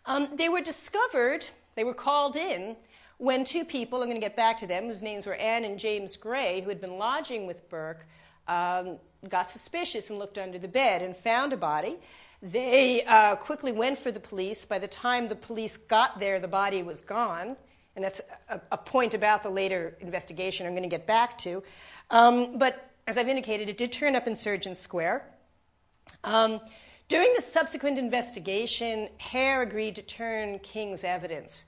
Um, 0.05 0.29
they 0.35 0.51
were 0.51 0.61
discovered, 0.61 1.49
they 1.75 1.85
were 1.85 1.95
called 1.95 2.37
in 2.37 2.77
when 3.19 3.45
two 3.45 3.65
people, 3.65 4.03
I'm 4.03 4.09
going 4.09 4.21
to 4.21 4.27
get 4.27 4.37
back 4.37 4.59
to 4.59 4.67
them, 4.67 4.85
whose 4.85 5.01
names 5.01 5.27
were 5.27 5.35
Anne 5.35 5.65
and 5.65 5.79
James 5.79 6.17
Gray, 6.17 6.61
who 6.61 6.69
had 6.69 6.83
been 6.83 6.99
lodging 6.99 7.47
with 7.47 7.69
Burke, 7.71 8.07
um, 8.47 8.99
got 9.29 9.51
suspicious 9.51 10.11
and 10.11 10.19
looked 10.19 10.39
under 10.39 10.59
the 10.59 10.69
bed 10.69 11.03
and 11.03 11.17
found 11.17 11.53
a 11.53 11.57
body. 11.57 11.97
They 12.43 13.03
uh, 13.05 13.37
quickly 13.37 13.73
went 13.73 13.99
for 13.99 14.13
the 14.13 14.21
police. 14.21 14.65
By 14.65 14.79
the 14.79 14.89
time 14.89 15.29
the 15.29 15.37
police 15.37 15.77
got 15.77 16.21
there, 16.21 16.39
the 16.39 16.49
body 16.49 16.83
was 16.83 17.01
gone. 17.01 17.57
And 17.95 18.05
that's 18.05 18.21
a, 18.49 18.61
a 18.73 18.77
point 18.77 19.15
about 19.15 19.43
the 19.43 19.49
later 19.49 19.97
investigation 20.01 20.67
I'm 20.67 20.73
going 20.73 20.83
to 20.83 20.89
get 20.89 21.07
back 21.07 21.39
to. 21.39 21.63
Um, 22.11 22.59
but 22.59 22.93
as 23.07 23.17
I've 23.17 23.29
indicated, 23.29 23.69
it 23.69 23.79
did 23.79 23.93
turn 23.93 24.15
up 24.15 24.27
in 24.27 24.37
Surgeon 24.37 24.75
Square. 24.75 25.25
Um, 26.25 26.61
during 27.09 27.33
the 27.35 27.41
subsequent 27.41 27.99
investigation, 27.99 29.09
Hare 29.19 29.63
agreed 29.63 29.95
to 29.97 30.03
turn 30.03 30.59
King's 30.59 31.05
evidence 31.05 31.67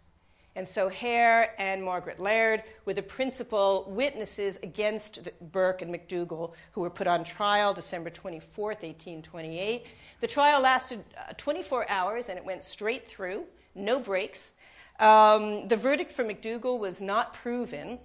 and 0.58 0.66
so 0.66 0.88
Hare 0.88 1.54
and 1.56 1.84
Margaret 1.84 2.18
Laird 2.18 2.64
were 2.84 2.92
the 2.92 3.00
principal 3.00 3.84
witnesses 3.86 4.58
against 4.64 5.28
Burke 5.52 5.82
and 5.82 5.94
McDougall, 5.94 6.52
who 6.72 6.80
were 6.80 6.90
put 6.90 7.06
on 7.06 7.22
trial 7.22 7.72
December 7.72 8.10
24, 8.10 8.70
1828. 8.70 9.86
The 10.18 10.26
trial 10.26 10.60
lasted 10.60 11.04
uh, 11.16 11.32
24 11.36 11.88
hours 11.88 12.28
and 12.28 12.36
it 12.36 12.44
went 12.44 12.64
straight 12.64 13.06
through, 13.06 13.44
no 13.76 14.00
breaks. 14.00 14.54
Um, 14.98 15.68
the 15.68 15.76
verdict 15.76 16.10
for 16.10 16.24
McDougall 16.24 16.80
was 16.80 17.00
not 17.00 17.34
proven, 17.34 18.00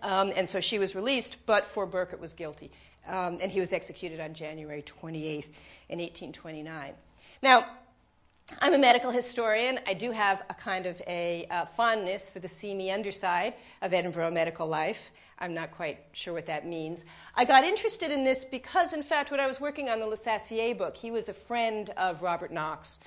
um, 0.00 0.32
and 0.34 0.48
so 0.48 0.60
she 0.60 0.78
was 0.78 0.94
released, 0.94 1.44
but 1.44 1.66
for 1.66 1.84
Burke 1.84 2.14
it 2.14 2.20
was 2.20 2.32
guilty. 2.32 2.70
Um, 3.06 3.36
and 3.42 3.52
he 3.52 3.60
was 3.60 3.74
executed 3.74 4.18
on 4.18 4.32
January 4.32 4.80
28th 4.80 5.52
in 5.90 5.98
1829. 5.98 6.94
Now, 7.42 7.66
I'm 8.62 8.74
a 8.74 8.78
medical 8.78 9.10
historian. 9.10 9.80
I 9.86 9.94
do 9.94 10.10
have 10.10 10.44
a 10.50 10.54
kind 10.54 10.84
of 10.84 11.00
a 11.06 11.46
uh, 11.50 11.64
fondness 11.64 12.28
for 12.28 12.40
the 12.40 12.48
seamy 12.48 12.90
underside 12.90 13.54
of 13.80 13.94
Edinburgh 13.94 14.32
medical 14.32 14.66
life. 14.66 15.12
I'm 15.38 15.54
not 15.54 15.70
quite 15.70 16.00
sure 16.12 16.34
what 16.34 16.44
that 16.44 16.66
means. 16.66 17.06
I 17.34 17.46
got 17.46 17.64
interested 17.64 18.10
in 18.10 18.22
this 18.22 18.44
because, 18.44 18.92
in 18.92 19.02
fact, 19.02 19.30
when 19.30 19.40
I 19.40 19.46
was 19.46 19.62
working 19.62 19.88
on 19.88 19.98
the 19.98 20.06
Le 20.06 20.74
book, 20.74 20.94
he 20.94 21.10
was 21.10 21.30
a 21.30 21.32
friend 21.32 21.88
of 21.96 22.20
Robert 22.20 22.52
Knox. 22.52 22.98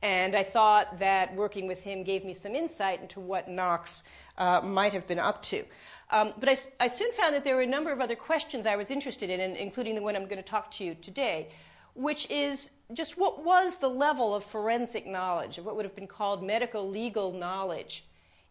And 0.00 0.34
I 0.34 0.42
thought 0.42 0.98
that 0.98 1.34
working 1.36 1.66
with 1.66 1.82
him 1.82 2.04
gave 2.04 2.24
me 2.24 2.32
some 2.32 2.54
insight 2.54 3.02
into 3.02 3.20
what 3.20 3.50
Knox 3.50 4.04
uh, 4.38 4.62
might 4.64 4.94
have 4.94 5.06
been 5.06 5.18
up 5.18 5.42
to. 5.42 5.62
Um, 6.10 6.32
but 6.40 6.48
I, 6.48 6.56
I, 6.80 6.86
soon 6.86 7.12
found 7.12 7.34
that 7.34 7.44
there 7.44 7.56
were 7.56 7.62
a 7.62 7.66
number 7.66 7.92
of 7.92 8.00
other 8.00 8.16
questions 8.16 8.66
I 8.66 8.76
was 8.76 8.90
interested 8.90 9.28
in, 9.28 9.40
including 9.56 9.94
the 9.94 10.02
one 10.02 10.16
I'm 10.16 10.24
going 10.24 10.36
to 10.36 10.42
talk 10.42 10.70
to 10.72 10.84
you 10.84 10.94
today. 10.94 11.48
Which 11.94 12.30
is 12.30 12.70
just 12.92 13.18
what 13.18 13.44
was 13.44 13.78
the 13.78 13.88
level 13.88 14.34
of 14.34 14.44
forensic 14.44 15.06
knowledge, 15.06 15.58
of 15.58 15.66
what 15.66 15.76
would 15.76 15.84
have 15.84 15.94
been 15.94 16.06
called 16.06 16.42
medico 16.42 16.82
legal 16.82 17.32
knowledge 17.32 18.04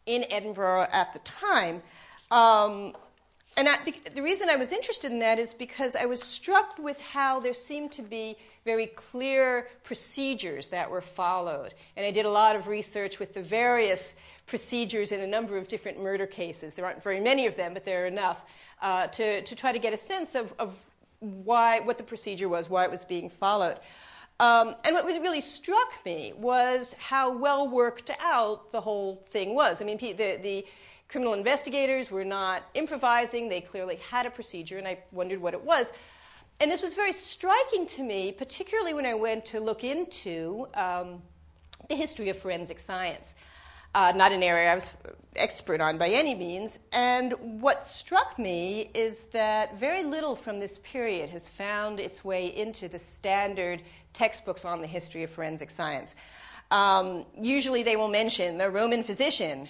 in 0.05 0.25
Edinburgh 0.29 0.87
at 0.91 1.13
the 1.13 1.19
time. 1.19 1.81
Um, 2.31 2.95
and 3.57 3.67
I, 3.67 3.77
the 4.15 4.23
reason 4.23 4.49
I 4.49 4.55
was 4.55 4.71
interested 4.71 5.11
in 5.11 5.19
that 5.19 5.37
is 5.37 5.53
because 5.53 5.95
I 5.95 6.05
was 6.05 6.23
struck 6.23 6.77
with 6.79 7.01
how 7.01 7.39
there 7.39 7.53
seemed 7.53 7.91
to 7.93 8.01
be 8.01 8.35
very 8.63 8.87
clear 8.87 9.67
procedures 9.83 10.69
that 10.69 10.89
were 10.89 11.01
followed. 11.01 11.73
And 11.97 12.05
I 12.05 12.11
did 12.11 12.25
a 12.25 12.29
lot 12.29 12.55
of 12.55 12.67
research 12.67 13.19
with 13.19 13.33
the 13.33 13.41
various 13.41 14.15
procedures 14.47 15.11
in 15.11 15.19
a 15.19 15.27
number 15.27 15.57
of 15.57 15.67
different 15.67 16.01
murder 16.01 16.25
cases. 16.25 16.75
There 16.75 16.85
aren't 16.85 17.03
very 17.03 17.19
many 17.19 17.45
of 17.45 17.57
them, 17.57 17.73
but 17.73 17.83
there 17.83 18.03
are 18.03 18.07
enough 18.07 18.45
uh, 18.81 19.07
to, 19.07 19.41
to 19.41 19.55
try 19.55 19.73
to 19.73 19.79
get 19.79 19.93
a 19.93 19.97
sense 19.97 20.33
of, 20.33 20.53
of 20.57 20.79
why, 21.21 21.79
what 21.79 21.97
the 21.97 22.03
procedure 22.03 22.49
was, 22.49 22.69
why 22.69 22.83
it 22.83 22.91
was 22.91 23.05
being 23.05 23.29
followed. 23.29 23.77
Um, 24.39 24.75
and 24.83 24.95
what 24.95 25.05
really 25.05 25.39
struck 25.39 25.93
me 26.03 26.33
was 26.35 26.95
how 26.99 27.37
well 27.37 27.67
worked 27.67 28.09
out 28.19 28.71
the 28.71 28.81
whole 28.81 29.23
thing 29.29 29.53
was. 29.53 29.81
I 29.81 29.85
mean, 29.85 29.97
the, 29.97 30.39
the 30.41 30.65
criminal 31.07 31.33
investigators 31.33 32.09
were 32.09 32.25
not 32.25 32.63
improvising, 32.73 33.49
they 33.49 33.61
clearly 33.61 33.97
had 34.09 34.25
a 34.25 34.31
procedure, 34.31 34.79
and 34.79 34.87
I 34.87 34.97
wondered 35.11 35.39
what 35.39 35.53
it 35.53 35.63
was. 35.63 35.93
And 36.59 36.71
this 36.71 36.81
was 36.81 36.95
very 36.95 37.11
striking 37.11 37.85
to 37.87 38.03
me, 38.03 38.31
particularly 38.31 38.93
when 38.93 39.05
I 39.05 39.13
went 39.13 39.45
to 39.45 39.59
look 39.59 39.83
into 39.83 40.67
um, 40.73 41.21
the 41.87 41.95
history 41.95 42.29
of 42.29 42.37
forensic 42.37 42.79
science. 42.79 43.35
Uh, 43.93 44.13
not 44.15 44.31
an 44.31 44.41
area 44.41 44.71
I 44.71 44.75
was 44.75 44.95
expert 45.35 45.81
on 45.81 45.97
by 45.97 46.09
any 46.09 46.35
means. 46.35 46.79
And 46.91 47.33
what 47.61 47.85
struck 47.85 48.37
me 48.37 48.89
is 48.93 49.25
that 49.25 49.77
very 49.77 50.03
little 50.03 50.35
from 50.35 50.59
this 50.59 50.77
period 50.79 51.29
has 51.29 51.47
found 51.47 51.99
its 51.99 52.23
way 52.23 52.47
into 52.55 52.87
the 52.87 52.99
standard 52.99 53.81
textbooks 54.13 54.65
on 54.65 54.81
the 54.81 54.87
history 54.87 55.23
of 55.23 55.29
forensic 55.29 55.69
science. 55.69 56.15
Um, 56.69 57.25
usually 57.37 57.83
they 57.83 57.97
will 57.97 58.07
mention 58.07 58.57
the 58.57 58.69
Roman 58.69 59.03
physician 59.03 59.67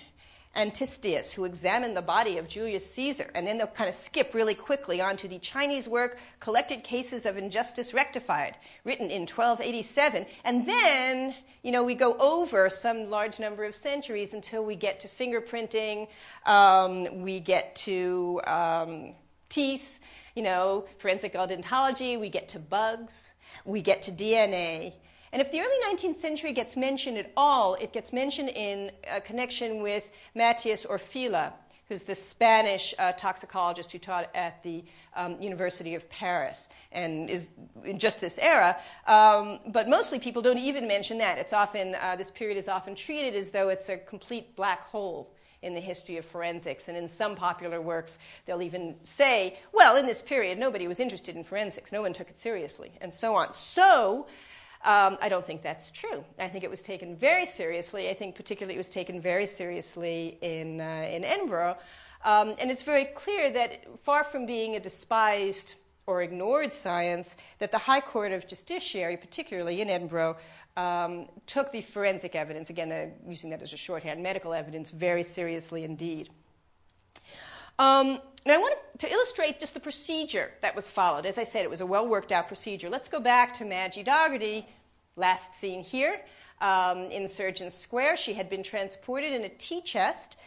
Antistius, 0.56 1.34
who 1.34 1.46
examined 1.46 1.96
the 1.96 2.02
body 2.02 2.38
of 2.38 2.48
Julius 2.48 2.86
Caesar. 2.94 3.32
And 3.34 3.48
then 3.48 3.58
they'll 3.58 3.68
kind 3.68 3.88
of 3.88 3.96
skip 3.96 4.34
really 4.34 4.54
quickly 4.54 5.00
onto 5.00 5.28
the 5.28 5.40
Chinese 5.40 5.88
work, 5.88 6.18
Collected 6.40 6.84
Cases 6.84 7.26
of 7.26 7.38
Injustice 7.38 7.94
Rectified, 7.94 8.56
written 8.84 9.10
in 9.10 9.22
1287. 9.22 10.26
And 10.44 10.66
then, 10.66 11.36
you 11.64 11.72
know, 11.72 11.84
we 11.84 11.96
go 11.96 12.18
over 12.18 12.70
some 12.70 13.10
large 13.10 13.40
number 13.40 13.64
of 13.64 13.76
centuries 13.76 14.34
until 14.34 14.66
we 14.66 14.76
get 14.76 15.00
to 15.02 15.08
fingerprinting, 15.08 16.10
um, 16.46 17.22
we 17.22 17.40
get 17.40 17.76
to 17.78 18.42
um, 18.46 19.14
teeth, 19.48 20.02
you 20.36 20.44
know, 20.44 20.86
forensic 20.98 21.34
odontology, 21.34 22.20
we 22.20 22.30
get 22.30 22.50
to 22.50 22.60
bugs, 22.60 23.34
we 23.64 23.82
get 23.82 24.02
to 24.02 24.12
DNA. 24.12 24.94
And 25.34 25.42
if 25.42 25.52
the 25.52 25.62
early 25.62 25.96
19th 25.96 26.16
century 26.16 26.52
gets 26.52 26.76
mentioned 26.76 27.18
at 27.18 27.32
all, 27.38 27.76
it 27.76 27.94
gets 27.94 28.12
mentioned 28.12 28.50
in 28.50 28.92
connection 29.24 29.82
with 29.82 30.12
Matthias 30.36 30.86
Orfila, 30.86 31.54
who's 31.92 32.04
the 32.04 32.16
Spanish 32.16 32.94
uh, 33.00 33.12
toxicologist 33.14 33.92
who 33.92 34.00
taught 34.00 34.30
at 34.34 34.64
the 34.64 34.82
um, 35.16 35.42
University 35.42 35.94
of 35.94 36.10
Paris 36.10 36.70
and 36.94 37.30
is 37.30 37.50
in 37.84 38.00
just 38.00 38.22
this 38.22 38.40
era. 38.40 38.78
Um, 39.08 39.60
but 39.68 39.90
mostly 39.90 40.18
people 40.18 40.42
don't 40.42 40.58
even 40.58 40.88
mention 40.88 41.18
that. 41.18 41.38
It's 41.38 41.52
often, 41.52 41.96
uh, 41.96 42.16
this 42.16 42.32
period 42.32 42.58
is 42.58 42.70
often 42.70 42.96
treated 42.96 43.36
as 43.36 43.50
though 43.50 43.68
it's 43.68 43.90
a 43.90 43.98
complete 43.98 44.56
black 44.56 44.86
hole 44.86 45.34
in 45.62 45.74
the 45.74 45.82
history 45.82 46.16
of 46.16 46.26
forensics. 46.26 46.88
And 46.88 46.98
in 46.98 47.10
some 47.10 47.36
popular 47.36 47.82
works, 47.82 48.20
they'll 48.46 48.62
even 48.62 48.96
say, 49.04 49.58
well, 49.74 49.98
in 49.98 50.06
this 50.06 50.22
period, 50.22 50.58
nobody 50.58 50.88
was 50.88 51.00
interested 51.00 51.36
in 51.36 51.44
forensics, 51.44 51.92
no 51.92 52.02
one 52.02 52.14
took 52.14 52.30
it 52.30 52.40
seriously, 52.40 52.94
and 53.02 53.14
so 53.14 53.36
on. 53.36 53.52
So, 53.52 54.28
um, 54.84 55.18
I 55.22 55.30
don't 55.30 55.46
think 55.46 55.62
that's 55.62 55.92
true. 55.92 56.24
I 56.40 56.48
think 56.48 56.64
it 56.64 56.70
was 56.70 56.82
taken 56.82 57.16
very 57.16 57.46
seriously. 57.46 58.10
I 58.10 58.14
think 58.14 58.36
particularly 58.36 58.76
it 58.76 58.80
was 58.80 58.90
taken 58.90 59.22
very 59.22 59.46
seriously 59.46 60.38
in, 60.42 60.82
uh, 60.82 61.08
in 61.12 61.24
Edinburgh. 61.24 61.78
Um, 62.24 62.56
and 62.60 62.72
it's 62.72 62.84
very 62.84 63.06
clear 63.06 63.50
that 63.52 63.86
far 64.04 64.24
from 64.24 64.46
being 64.46 64.76
a 64.76 64.80
despised 64.80 65.76
or 66.08 66.22
ignored 66.22 66.74
science, 66.74 67.38
that 67.60 67.72
the 67.72 67.78
High 67.78 68.02
Court 68.02 68.32
of 68.32 68.48
Justiciary, 68.48 69.18
particularly 69.18 69.82
in 69.82 69.90
Edinburgh, 69.90 70.38
um, 70.78 71.28
took 71.46 71.72
the 71.72 71.82
forensic 71.82 72.36
evidence, 72.36 72.70
again, 72.70 73.14
using 73.28 73.50
that 73.52 73.62
as 73.62 73.74
a 73.74 73.78
shorthand, 73.78 74.22
medical 74.22 74.54
evidence, 74.54 74.90
very 74.90 75.24
seriously 75.24 75.84
indeed. 75.84 76.30
Um, 77.78 78.20
now, 78.46 78.56
I 78.56 78.58
want 78.58 78.76
to 79.00 79.12
illustrate 79.12 79.60
just 79.60 79.76
the 79.76 79.80
procedure 79.80 80.52
that 80.62 80.76
was 80.76 80.90
followed. 80.90 81.26
As 81.26 81.38
I 81.38 81.44
said, 81.44 81.64
it 81.64 81.70
was 81.70 81.82
a 81.82 81.86
well 81.86 82.08
worked 82.08 82.32
out 82.32 82.48
procedure. 82.48 82.90
Let's 82.90 83.08
go 83.08 83.20
back 83.20 83.54
to 83.56 83.66
Madgie 83.66 84.04
Dougherty, 84.04 84.68
last 85.16 85.54
seen 85.54 85.84
here 85.84 86.22
um, 86.60 87.04
in 87.06 87.28
Surgeon 87.28 87.70
Square. 87.70 88.18
She 88.18 88.34
had 88.34 88.50
been 88.50 88.64
transported 88.64 89.32
in 89.32 89.44
a 89.44 89.50
tea 89.50 89.82
chest. 89.82 90.38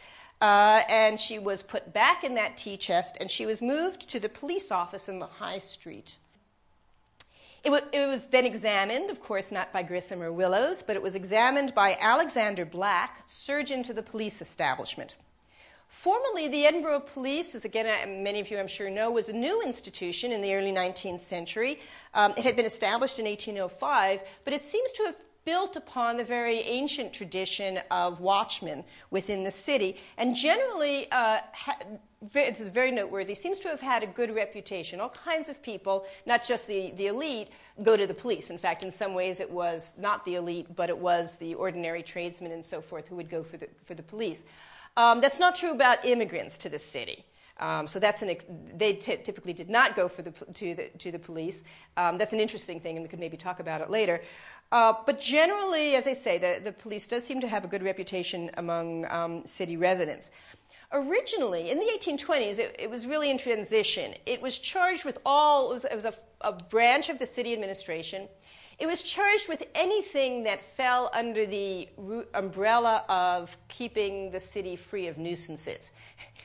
Uh, 0.41 0.81
and 0.89 1.17
she 1.17 1.39
was 1.39 1.63
put 1.63 1.93
back 1.93 2.25
in 2.25 2.35
that 2.35 2.57
tea 2.57 2.75
chest 2.75 3.15
and 3.21 3.31
she 3.31 3.45
was 3.45 3.61
moved 3.61 4.09
to 4.09 4.19
the 4.19 4.27
police 4.27 4.69
office 4.69 5.07
in 5.07 5.17
the 5.17 5.25
high 5.25 5.59
street. 5.59 6.17
It, 7.63 7.69
w- 7.69 7.85
it, 7.93 8.05
was 8.05 8.27
then 8.27 8.45
examined, 8.45 9.09
of 9.09 9.21
course, 9.21 9.49
not 9.49 9.71
by 9.71 9.81
Grissom 9.81 10.21
or 10.21 10.33
Willows, 10.33 10.83
but 10.83 10.97
it 10.97 11.01
was 11.01 11.15
examined 11.15 11.73
by 11.73 11.97
Alexander 12.01 12.65
Black, 12.65 13.23
surgeon 13.25 13.81
to 13.83 13.93
the 13.93 14.03
police 14.03 14.41
establishment. 14.41 15.15
Formerly, 15.95 16.49
the 16.49 16.65
Edinburgh 16.65 16.99
Police, 16.99 17.55
as 17.55 17.63
again 17.63 17.87
uh, 17.87 18.21
many 18.21 18.41
of 18.41 18.51
you 18.51 18.59
I'm 18.59 18.67
sure 18.67 18.89
know, 18.89 19.09
was 19.09 19.29
a 19.29 19.33
new 19.33 19.63
institution 19.63 20.33
in 20.33 20.41
the 20.41 20.53
early 20.53 20.71
19th 20.71 21.21
century. 21.21 21.79
Um, 22.13 22.33
it 22.37 22.43
had 22.43 22.55
been 22.57 22.65
established 22.65 23.17
in 23.17 23.25
1805, 23.25 24.21
but 24.43 24.53
it 24.53 24.61
seems 24.61 24.91
to 24.91 25.03
have 25.05 25.15
built 25.45 25.77
upon 25.77 26.17
the 26.17 26.23
very 26.23 26.59
ancient 26.59 27.13
tradition 27.13 27.79
of 27.89 28.19
watchmen 28.19 28.83
within 29.09 29.43
the 29.43 29.49
city, 29.49 29.97
and 30.17 30.35
generally, 30.35 31.09
uh, 31.11 31.39
ha- 31.53 31.79
it's 32.35 32.61
very 32.61 32.91
noteworthy, 32.91 33.33
seems 33.33 33.59
to 33.59 33.69
have 33.69 33.81
had 33.81 34.03
a 34.03 34.07
good 34.07 34.35
reputation. 34.35 34.99
All 34.99 35.09
kinds 35.09 35.47
of 35.47 35.63
people, 35.63 36.05
not 36.25 36.43
just 36.43 36.67
the, 36.67 36.91
the 36.97 37.07
elite, 37.07 37.47
go 37.83 37.95
to 37.95 38.05
the 38.05 38.13
police. 38.13 38.49
In 38.49 38.57
fact, 38.57 38.83
in 38.83 38.91
some 38.91 39.13
ways, 39.13 39.39
it 39.39 39.49
was 39.49 39.93
not 39.97 40.25
the 40.25 40.35
elite, 40.35 40.75
but 40.75 40.89
it 40.89 40.97
was 40.97 41.37
the 41.37 41.55
ordinary 41.55 42.03
tradesmen 42.03 42.51
and 42.51 42.65
so 42.65 42.81
forth 42.81 43.07
who 43.07 43.15
would 43.15 43.29
go 43.29 43.43
for 43.43 43.57
the, 43.57 43.69
for 43.83 43.95
the 43.95 44.03
police. 44.03 44.43
Um, 44.97 45.21
that's 45.21 45.39
not 45.39 45.55
true 45.55 45.71
about 45.71 46.05
immigrants 46.05 46.57
to 46.59 46.69
the 46.69 46.79
city. 46.79 47.25
Um, 47.57 47.87
so 47.87 47.99
that's 47.99 48.21
an 48.21 48.29
ex- 48.29 48.45
they 48.49 48.93
t- 48.93 49.17
typically 49.17 49.53
did 49.53 49.69
not 49.69 49.95
go 49.95 50.07
for 50.07 50.21
the, 50.21 50.31
to, 50.31 50.75
the, 50.75 50.89
to 50.99 51.11
the 51.11 51.19
police. 51.19 51.63
Um, 51.95 52.17
that's 52.17 52.33
an 52.33 52.39
interesting 52.39 52.79
thing, 52.79 52.97
and 52.97 53.03
we 53.03 53.09
could 53.09 53.19
maybe 53.19 53.37
talk 53.37 53.59
about 53.59 53.81
it 53.81 53.89
later. 53.89 54.21
Uh, 54.71 54.93
but 55.05 55.19
generally, 55.19 55.95
as 55.95 56.07
I 56.07 56.13
say, 56.13 56.37
the, 56.37 56.59
the 56.61 56.71
police 56.71 57.07
does 57.07 57.25
seem 57.25 57.39
to 57.41 57.47
have 57.47 57.63
a 57.63 57.67
good 57.67 57.83
reputation 57.83 58.51
among 58.57 59.05
um, 59.09 59.45
city 59.45 59.77
residents. 59.77 60.31
Originally, 60.91 61.71
in 61.71 61.79
the 61.79 61.85
1820s, 61.85 62.59
it, 62.59 62.75
it, 62.79 62.89
was 62.89 63.05
really 63.07 63.29
in 63.29 63.37
transition. 63.37 64.13
It 64.25 64.41
was 64.41 64.57
charged 64.57 65.05
with 65.05 65.17
all, 65.25 65.71
it 65.71 65.73
was, 65.73 65.85
it 65.85 65.95
was 65.95 66.05
a, 66.05 66.13
a 66.41 66.53
branch 66.53 67.09
of 67.09 67.19
the 67.19 67.25
city 67.25 67.53
administration. 67.53 68.27
It 68.77 68.87
was 68.87 69.03
charged 69.03 69.47
with 69.47 69.63
anything 69.73 70.43
that 70.43 70.63
fell 70.63 71.09
under 71.13 71.45
the 71.45 71.87
umbrella 72.33 73.03
of 73.07 73.57
keeping 73.69 74.31
the 74.31 74.39
city 74.39 74.75
free 74.75 75.07
of 75.07 75.17
nuisances. 75.17 75.93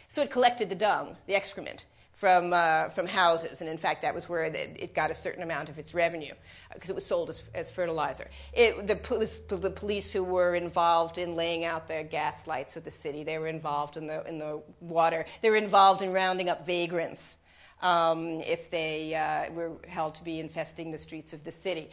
So 0.08 0.22
it 0.22 0.30
collected 0.30 0.68
the 0.68 0.74
dung, 0.74 1.16
the 1.26 1.34
excrement, 1.34 1.86
from, 2.20 2.52
uh, 2.52 2.90
from 2.90 3.06
houses, 3.06 3.62
and 3.62 3.70
in 3.70 3.78
fact, 3.78 4.02
that 4.02 4.14
was 4.14 4.28
where 4.28 4.44
it, 4.44 4.76
it 4.78 4.94
got 4.94 5.10
a 5.10 5.14
certain 5.14 5.42
amount 5.42 5.70
of 5.70 5.78
its 5.78 5.94
revenue 5.94 6.34
because 6.74 6.90
it 6.90 6.94
was 6.94 7.06
sold 7.06 7.30
as, 7.30 7.48
as 7.54 7.70
fertilizer. 7.70 8.28
It, 8.52 8.86
the, 8.86 8.92
it 8.92 9.18
was 9.18 9.40
the 9.48 9.70
police 9.70 10.12
who 10.12 10.22
were 10.22 10.54
involved 10.54 11.16
in 11.16 11.34
laying 11.34 11.64
out 11.64 11.88
the 11.88 12.06
gas 12.08 12.46
lights 12.46 12.76
of 12.76 12.84
the 12.84 12.90
city. 12.90 13.24
They 13.24 13.38
were 13.38 13.48
involved 13.48 13.96
in 13.96 14.06
the, 14.06 14.22
in 14.28 14.38
the 14.38 14.62
water. 14.80 15.24
They 15.40 15.48
were 15.48 15.56
involved 15.56 16.02
in 16.02 16.12
rounding 16.12 16.50
up 16.50 16.66
vagrants 16.66 17.38
um, 17.80 18.40
if 18.40 18.70
they 18.70 19.14
uh, 19.14 19.50
were 19.52 19.72
held 19.88 20.14
to 20.16 20.24
be 20.24 20.40
infesting 20.40 20.92
the 20.92 20.98
streets 20.98 21.32
of 21.32 21.42
the 21.42 21.52
city. 21.52 21.90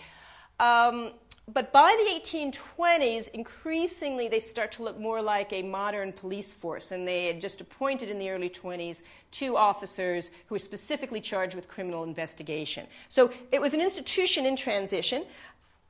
Um, 0.60 1.12
but 1.54 1.72
by 1.72 1.96
the 2.06 2.20
1820s, 2.20 3.30
increasingly 3.30 4.28
they 4.28 4.40
start 4.40 4.70
to 4.74 4.84
look 4.84 5.00
more 5.00 5.22
like 5.22 5.54
a 5.54 5.62
modern 5.62 6.12
police 6.12 6.52
force, 6.52 6.92
and 6.92 7.08
they 7.08 7.28
had 7.28 7.40
just 7.40 7.62
appointed 7.62 8.10
in 8.10 8.20
the 8.20 8.30
early 8.30 8.50
20s 8.50 9.02
two 9.32 9.56
officers 9.56 10.30
who 10.48 10.56
were 10.56 10.60
specifically 10.60 11.22
charged 11.22 11.56
with 11.56 11.70
criminal 11.70 12.04
investigation. 12.04 12.86
So 13.08 13.32
it 13.54 13.62
was 13.62 13.74
an 13.74 13.80
institution 13.80 14.46
in 14.46 14.58
transition, 14.58 15.24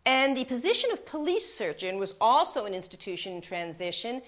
and 0.05 0.37
the 0.37 0.45
position 0.45 0.91
of 0.91 1.03
police 1.07 1.51
surgeon 1.51 1.97
was 1.97 2.13
also 2.21 2.65
an 2.65 2.75
institution 2.75 3.33
in 3.33 3.41
transition. 3.41 4.21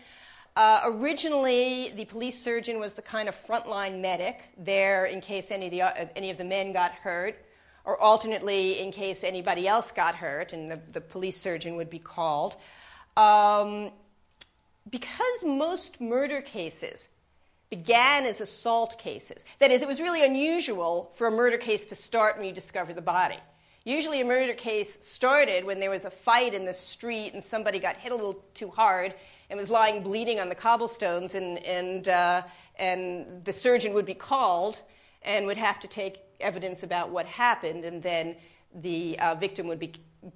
Uh, 0.56 0.82
originally, 0.86 1.92
the 1.92 2.06
police 2.06 2.42
surgeon 2.42 2.80
was 2.80 2.94
the 2.94 3.04
kind 3.04 3.30
of 3.30 3.36
frontline 3.36 4.02
medic 4.02 4.46
there 4.58 5.06
in 5.06 5.22
case 5.22 5.52
any 5.52 5.68
of 5.68 5.72
the, 5.72 5.82
uh, 5.84 6.08
any 6.16 6.32
of 6.32 6.38
the 6.38 6.44
men 6.44 6.74
got 6.74 6.92
hurt 6.92 7.38
or 7.86 8.00
alternately, 8.02 8.80
in 8.80 8.92
case 8.92 9.24
anybody 9.24 9.68
else 9.68 9.92
got 9.92 10.16
hurt 10.16 10.54
and 10.54 10.70
the, 10.70 10.80
the 10.92 11.02
police 11.02 11.38
surgeon 11.38 11.76
would 11.76 11.90
be 11.90 12.00
called. 12.00 12.56
Um, 13.18 13.92
because 14.90 15.44
most 15.46 16.02
murder 16.02 16.42
cases 16.42 17.10
began 17.70 18.26
as 18.26 18.42
assault 18.42 18.98
cases, 18.98 19.46
that 19.60 19.72
is, 19.72 19.82
it 19.82 19.88
was 19.88 20.00
really 20.00 20.26
unusual 20.26 21.12
for 21.14 21.28
a 21.28 21.32
murder 21.32 21.58
case 21.58 21.86
to 21.88 21.96
start 21.96 22.38
when 22.38 22.46
you 22.46 22.54
discover 22.54 22.94
the 22.94 23.02
body. 23.02 23.38
Usually, 23.86 24.22
a 24.22 24.26
murder 24.26 24.54
case 24.54 25.06
started 25.06 25.64
when 25.64 25.80
there 25.80 25.90
was 25.90 26.06
a 26.06 26.10
fight 26.10 26.54
in 26.54 26.66
the 26.66 26.74
street 26.74 27.34
and 27.34 27.44
somebody 27.44 27.80
got 27.80 27.98
hit 27.98 28.12
a 28.12 28.16
little 28.16 28.44
too 28.54 28.70
hard 28.70 29.16
and 29.50 29.58
was 29.58 29.70
lying 29.70 30.04
bleeding 30.04 30.40
on 30.40 30.50
the 30.50 30.56
cobblestones, 30.56 31.34
and, 31.34 31.58
and, 31.64 32.08
uh, 32.10 32.44
and 32.78 33.44
the 33.46 33.54
surgeon 33.54 33.94
would 33.94 34.06
be 34.06 34.14
called 34.14 34.82
and 35.24 35.46
would 35.46 35.58
have 35.58 35.80
to 35.80 35.88
take 35.88 36.20
evidence 36.40 36.84
about 36.84 37.10
what 37.10 37.26
happened, 37.26 37.86
and 37.86 38.02
then 38.02 38.36
the 38.76 39.18
uh, 39.20 39.36
victim 39.36 39.68
would 39.68 39.80
be 39.80 39.94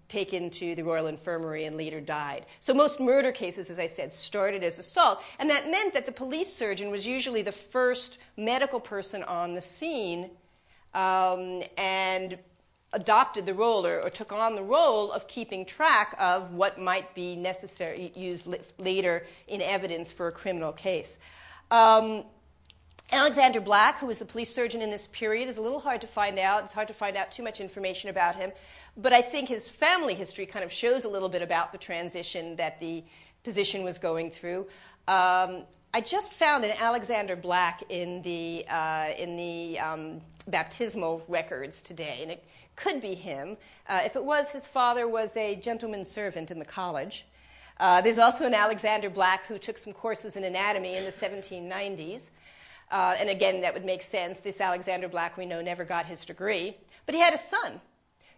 taken 0.08 0.50
to 0.50 0.76
the 0.76 0.82
Royal 0.82 1.08
Infirmary 1.08 1.66
and 1.66 1.76
later 1.76 2.00
died. 2.00 2.46
So 2.60 2.74
most 2.74 3.00
murder 3.00 3.32
cases, 3.32 3.70
as 3.70 3.80
I 3.80 3.88
said, 3.88 4.14
started 4.14 4.64
as 4.64 4.80
assault, 4.80 5.22
and 5.40 5.50
that 5.50 5.70
meant 5.70 5.94
that 5.94 6.06
the 6.06 6.12
police 6.12 6.52
surgeon 6.52 6.90
was 6.90 7.06
usually 7.06 7.42
the 7.42 7.52
first 7.52 8.18
medical 8.38 8.80
person 8.80 9.24
on 9.24 9.54
the 9.54 9.62
scene 9.62 10.32
um, 10.94 11.64
and 11.78 12.38
adopted 12.94 13.46
the 13.46 13.54
role 13.54 13.86
or, 13.86 14.02
or, 14.02 14.10
took 14.10 14.32
on 14.32 14.56
the 14.56 14.62
role 14.62 15.12
of 15.12 15.28
keeping 15.28 15.66
track 15.66 16.16
of 16.20 16.54
what 16.54 16.80
might 16.80 17.14
be 17.16 17.36
necessary 17.36 18.14
used 18.16 18.48
later 18.78 19.26
in 19.48 19.62
evidence 19.64 20.12
for 20.12 20.28
a 20.28 20.32
criminal 20.32 20.72
case. 20.72 21.18
Um, 21.72 22.24
Alexander 23.14 23.62
Black, 23.62 24.00
who 24.00 24.08
was 24.08 24.18
the 24.18 24.26
police 24.26 24.52
surgeon 24.52 24.82
in 24.82 24.90
this 24.90 25.06
period, 25.06 25.48
is 25.48 25.58
a 25.58 25.62
little 25.62 25.80
hard 25.80 26.02
to 26.02 26.08
find 26.08 26.40
out. 26.40 26.64
It's 26.64 26.74
hard 26.74 26.88
to 26.88 26.96
find 26.96 27.16
out 27.16 27.32
too 27.32 27.44
much 27.44 27.62
information 27.62 28.10
about 28.10 28.36
him. 28.36 28.52
But 28.98 29.14
I 29.14 29.22
think 29.22 29.50
his 29.50 29.68
family 29.68 30.16
history 30.16 30.48
kind 30.48 30.66
of 30.66 30.72
shows 30.72 31.06
a 31.06 31.10
little 31.10 31.30
bit 31.30 31.44
about 31.44 31.72
the 31.72 31.78
transition 31.78 32.56
that 32.56 32.80
the 32.80 33.04
position 33.44 33.84
was 33.84 34.00
going 34.00 34.32
through. 34.32 34.62
Um, 35.08 35.62
I 35.94 36.02
just 36.04 36.34
found 36.34 36.66
an 36.66 36.72
Alexander 36.76 37.36
Black 37.36 37.84
in 37.88 38.24
the, 38.24 38.66
uh, 38.68 39.12
in 39.16 39.38
the 39.38 39.78
um, 39.78 40.22
baptismal 40.48 41.24
records 41.28 41.84
today, 41.84 42.18
and 42.24 42.32
it 42.32 42.44
could 42.76 43.00
be 43.00 43.14
him. 43.14 43.58
Uh, 43.88 44.02
if 44.04 44.16
it 44.16 44.26
was, 44.26 44.52
his 44.52 44.68
father 44.68 45.08
was 45.08 45.38
a 45.38 45.56
gentleman 45.56 46.04
servant 46.04 46.50
in 46.50 46.58
the 46.58 46.66
college. 46.66 47.28
Uh, 47.80 48.02
there's 48.02 48.18
also 48.18 48.46
an 48.46 48.56
Alexander 48.56 49.10
Black 49.10 49.46
who 49.46 49.60
took 49.60 49.78
some 49.78 49.94
courses 49.94 50.36
in 50.36 50.44
anatomy 50.44 50.96
in 50.96 51.04
the 51.04 51.12
1790s. 51.12 52.32
Uh, 52.94 53.16
and 53.20 53.28
again, 53.28 53.60
that 53.62 53.74
would 53.74 53.84
make 53.84 54.04
sense. 54.04 54.40
This 54.40 54.62
Alexander 54.62 55.08
Black, 55.08 55.36
we 55.36 55.48
know, 55.48 55.64
never 55.64 55.84
got 55.84 56.06
his 56.06 56.24
degree. 56.24 56.78
But 57.08 57.16
he 57.16 57.22
had 57.22 57.34
a 57.34 57.40
son 57.40 57.82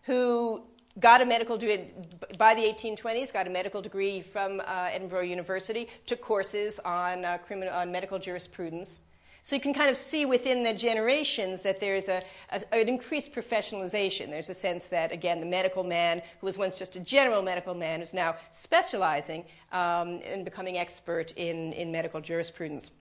who 0.04 0.64
got 0.98 1.22
a 1.22 1.26
medical 1.26 1.58
degree 1.58 1.90
by 2.38 2.56
the 2.56 2.62
1820s, 2.62 3.34
got 3.34 3.48
a 3.48 3.50
medical 3.50 3.82
degree 3.82 4.22
from 4.22 4.62
uh, 4.62 4.90
Edinburgh 4.94 5.24
University, 5.24 5.90
took 6.06 6.22
courses 6.22 6.80
on, 6.80 7.26
uh, 7.26 7.38
criminal, 7.40 7.74
on 7.74 7.92
medical 7.92 8.18
jurisprudence. 8.18 9.02
So 9.42 9.58
you 9.58 9.62
can 9.62 9.74
kind 9.74 9.90
of 9.90 9.98
see 9.98 10.26
within 10.26 10.64
the 10.64 10.74
generations 10.74 11.62
that 11.64 11.82
there's 11.82 12.08
a, 12.08 12.24
a, 12.52 12.62
an 12.74 12.88
increased 12.88 13.36
professionalization. 13.36 14.30
There's 14.30 14.50
a 14.50 14.54
sense 14.54 14.88
that, 14.88 15.12
again, 15.12 15.42
the 15.42 15.46
medical 15.46 15.84
man, 15.84 16.22
who 16.40 16.46
was 16.46 16.58
once 16.58 16.80
just 16.80 16.96
a 16.96 17.02
general 17.02 17.42
medical 17.42 17.76
man, 17.76 18.02
is 18.02 18.14
now 18.14 18.38
specializing 18.52 19.44
um, 19.74 20.22
and 20.26 20.46
becoming 20.46 20.78
expert 20.78 21.34
in, 21.34 21.74
in 21.74 21.92
medical 21.92 22.22
jurisprudence. 22.22 22.92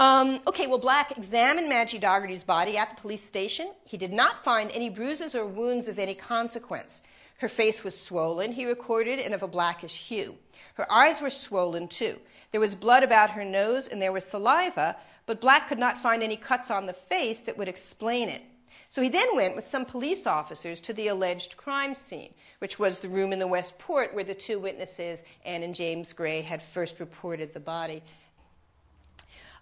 Um, 0.00 0.40
okay, 0.46 0.66
well, 0.66 0.78
Black 0.78 1.18
examined 1.18 1.68
Maggie 1.68 1.98
Dougherty's 1.98 2.42
body 2.42 2.78
at 2.78 2.88
the 2.88 2.98
police 3.02 3.22
station. 3.22 3.70
He 3.84 3.98
did 3.98 4.14
not 4.14 4.42
find 4.42 4.70
any 4.72 4.88
bruises 4.88 5.34
or 5.34 5.44
wounds 5.44 5.88
of 5.88 5.98
any 5.98 6.14
consequence. 6.14 7.02
Her 7.36 7.50
face 7.50 7.84
was 7.84 8.00
swollen, 8.00 8.52
he 8.52 8.64
recorded, 8.64 9.18
and 9.18 9.34
of 9.34 9.42
a 9.42 9.46
blackish 9.46 10.08
hue. 10.08 10.38
Her 10.74 10.90
eyes 10.90 11.20
were 11.20 11.28
swollen 11.28 11.86
too. 11.86 12.18
There 12.50 12.62
was 12.62 12.74
blood 12.74 13.02
about 13.02 13.32
her 13.32 13.44
nose 13.44 13.86
and 13.86 14.00
there 14.00 14.10
was 14.10 14.24
saliva, 14.24 14.96
but 15.26 15.38
Black 15.38 15.68
could 15.68 15.78
not 15.78 15.98
find 15.98 16.22
any 16.22 16.36
cuts 16.36 16.70
on 16.70 16.86
the 16.86 16.94
face 16.94 17.42
that 17.42 17.58
would 17.58 17.68
explain 17.68 18.30
it. 18.30 18.40
So 18.88 19.02
he 19.02 19.10
then 19.10 19.36
went 19.36 19.54
with 19.54 19.66
some 19.66 19.84
police 19.84 20.26
officers 20.26 20.80
to 20.80 20.94
the 20.94 21.08
alleged 21.08 21.58
crime 21.58 21.94
scene, 21.94 22.32
which 22.58 22.78
was 22.78 23.00
the 23.00 23.08
room 23.10 23.34
in 23.34 23.38
the 23.38 23.46
West 23.46 23.78
Port 23.78 24.14
where 24.14 24.24
the 24.24 24.34
two 24.34 24.58
witnesses, 24.58 25.24
Anne 25.44 25.62
and 25.62 25.74
James 25.74 26.14
Gray, 26.14 26.40
had 26.40 26.62
first 26.62 27.00
reported 27.00 27.52
the 27.52 27.60
body. 27.60 28.02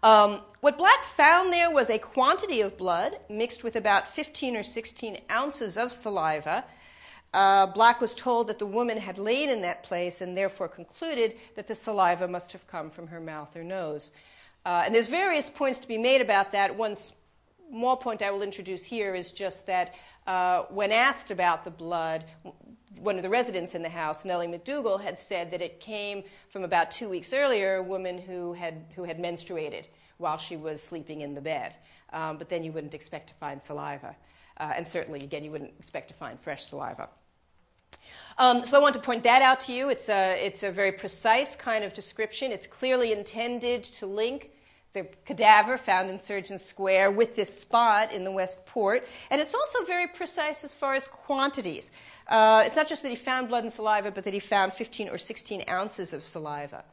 Um, 0.03 0.43
what 0.61 0.79
Black 0.79 1.03
found 1.03 1.53
there 1.53 1.71
was 1.71 1.91
a 1.91 1.99
quantity 1.99 2.61
of 2.61 2.77
blood 2.77 3.19
mixed 3.29 3.65
with 3.65 3.75
about 3.75 4.07
15 4.07 4.57
or 4.57 4.63
16 4.63 5.19
ounces 5.31 5.77
of 5.77 5.91
saliva. 5.91 6.65
Uh, 7.35 7.67
Black 7.67 8.01
was 8.01 8.15
told 8.15 8.47
that 8.47 8.59
the 8.59 8.67
woman 8.67 8.99
had 8.99 9.19
lain 9.19 9.51
in 9.51 9.61
that 9.63 9.83
place 9.83 10.21
and 10.21 10.37
therefore 10.37 10.69
concluded 10.69 11.37
that 11.57 11.67
the 11.67 11.75
saliva 11.75 12.29
must 12.29 12.53
have 12.53 12.67
come 12.67 12.89
from 12.91 13.09
her 13.09 13.21
mouth 13.21 13.57
or 13.57 13.65
nose. 13.65 14.13
Uh, 14.65 14.83
and 14.87 14.95
there's 14.95 15.09
various 15.09 15.51
points 15.51 15.79
to 15.81 15.89
be 15.89 15.99
made 15.99 16.21
about 16.21 16.53
that. 16.53 16.77
One 16.77 16.95
small 16.95 17.97
point 17.97 18.23
I 18.23 18.31
will 18.31 18.43
introduce 18.43 18.85
here 18.85 19.15
is 19.15 19.31
just 19.31 19.67
that 19.67 19.95
uh, 20.27 20.63
when 20.71 20.93
asked 20.93 21.31
about 21.31 21.65
the 21.65 21.71
blood, 21.71 22.25
one 23.01 23.17
of 23.17 23.23
the 23.23 23.29
residents 23.29 23.75
in 23.75 23.83
the 23.83 23.89
house, 23.89 24.25
Nellie 24.25 24.47
McDougall, 24.47 25.01
had 25.01 25.19
said 25.19 25.51
that 25.51 25.63
it 25.63 25.81
came 25.81 26.25
from 26.49 26.65
about 26.65 26.91
two 26.91 27.09
weeks 27.09 27.33
earlier, 27.33 27.77
a 27.77 27.83
woman 27.83 28.19
who 28.19 28.53
had, 28.53 28.85
who 28.95 29.05
had 29.05 29.19
menstruated 29.19 29.87
while 30.19 30.37
she 30.37 30.57
was 30.57 30.83
sleeping 30.83 31.21
in 31.21 31.35
the 31.35 31.41
bed. 31.41 31.75
Um, 32.13 32.39
but 32.39 32.49
then 32.49 32.65
you 32.65 32.73
wouldn't 32.73 32.95
expect 32.95 33.29
to 33.29 33.35
find 33.35 33.63
saliva. 33.63 34.17
Uh, 34.59 34.73
and 34.77 34.87
certainly, 34.87 35.23
again, 35.23 35.45
you 35.45 35.51
wouldn't 35.51 35.73
expect 35.79 36.09
to 36.09 36.15
find 36.15 36.39
fresh 36.41 36.65
saliva. 36.65 37.09
Um, 38.39 38.65
so 38.65 38.77
I 38.77 38.81
want 38.81 38.95
to 38.95 39.01
point 39.01 39.23
that 39.25 39.43
out 39.43 39.61
to 39.61 39.73
you. 39.73 39.91
It's 39.91 40.09
a, 40.09 40.35
it's 40.45 40.63
a 40.63 40.71
very 40.71 40.93
precise 40.93 41.57
kind 41.57 41.85
of 41.85 41.93
description. 41.93 42.53
It's 42.53 42.67
clearly 42.67 43.13
intended 43.13 43.83
to 43.85 44.07
link 44.07 44.53
the 44.93 45.07
cadaver 45.25 45.77
found 45.77 46.09
in 46.09 46.19
Surgeon 46.19 46.59
Square 46.59 47.13
with 47.13 47.37
this 47.37 47.61
spot 47.61 48.13
in 48.13 48.25
the 48.25 48.33
West 48.33 48.65
Port. 48.67 49.07
And 49.31 49.41
it's 49.41 49.55
also 49.55 49.85
very 49.85 50.07
precise 50.07 50.65
as 50.65 50.73
far 50.73 50.95
as 50.95 51.07
quantities. 51.07 51.93
Uh, 52.27 52.63
it's 52.65 52.77
not 52.77 52.89
just 52.89 53.03
that 53.03 53.11
he 53.11 53.17
found 53.17 53.49
blood 53.49 53.65
and 53.65 53.73
saliva, 53.73 54.11
but 54.11 54.25
that 54.25 54.33
he 54.33 54.41
found 54.41 54.73
15 54.73 55.09
or 55.09 55.19
16 55.19 55.65
ounces 55.69 56.13
of 56.13 56.27
saliva. 56.27 56.85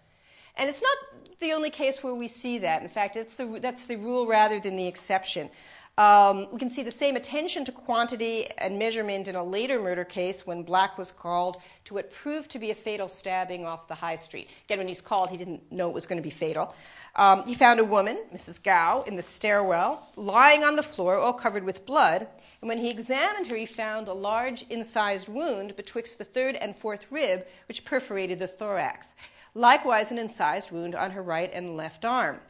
And 0.57 0.69
it's 0.69 0.81
not 0.81 0.97
the 1.39 1.53
only 1.53 1.69
case 1.69 2.03
where 2.03 2.15
we 2.15 2.27
see 2.27 2.59
that. 2.59 2.81
In 2.81 2.89
fact, 2.89 3.15
the, 3.37 3.59
that's 3.61 3.85
the 3.85 3.97
rule 3.97 4.25
rather 4.25 4.59
than 4.59 4.75
the 4.75 4.87
exception. 4.87 5.49
Um, 5.97 6.47
we 6.51 6.59
can 6.59 6.69
see 6.69 6.83
the 6.83 6.91
same 6.91 7.15
attention 7.15 7.63
to 7.65 7.71
quantity 7.71 8.47
and 8.57 8.77
measurement 8.77 9.29
in 9.29 9.35
a 9.35 9.43
later 9.43 9.81
murder 9.81 10.03
case 10.03 10.45
when 10.45 10.63
Black 10.63 10.97
was 10.97 11.11
called 11.11 11.61
to 11.85 11.93
what 11.93 12.11
proved 12.11 12.51
to 12.51 12.59
be 12.59 12.71
a 12.71 12.75
fatal 12.75 13.07
stabbing 13.07 13.65
off 13.65 13.87
the 13.87 13.95
high 13.95 14.17
street. 14.17 14.49
Again, 14.65 14.79
when 14.79 14.89
he's 14.89 14.99
called, 14.99 15.29
he 15.29 15.37
didn't 15.37 15.71
know 15.71 15.87
it 15.87 15.93
was 15.93 16.05
going 16.05 16.17
to 16.17 16.23
be 16.23 16.29
fatal. 16.29 16.75
Um, 17.15 17.45
he 17.47 17.53
found 17.53 17.79
a 17.79 17.85
woman, 17.85 18.19
Mrs. 18.33 18.61
Gow, 18.61 19.03
in 19.07 19.15
the 19.15 19.23
stairwell, 19.23 20.05
lying 20.17 20.65
on 20.65 20.75
the 20.75 20.83
floor, 20.83 21.15
all 21.15 21.31
covered 21.31 21.63
with 21.63 21.85
blood. 21.85 22.27
And 22.59 22.67
when 22.67 22.77
he 22.77 22.89
examined 22.89 23.47
her, 23.47 23.55
he 23.55 23.65
found 23.65 24.09
a 24.09 24.13
large 24.13 24.65
incised 24.69 25.29
wound 25.29 25.77
betwixt 25.77 26.17
the 26.17 26.25
third 26.25 26.55
and 26.55 26.75
fourth 26.75 27.09
rib, 27.09 27.45
which 27.69 27.85
perforated 27.85 28.39
the 28.39 28.47
thorax. 28.47 29.15
Likewise, 29.53 30.11
an 30.11 30.17
incised 30.17 30.71
wound 30.71 30.93
on 30.93 31.11
her 31.11 31.23
right 31.23 31.49
and 31.53 31.77
left 31.77 32.03
arm. 32.03 32.41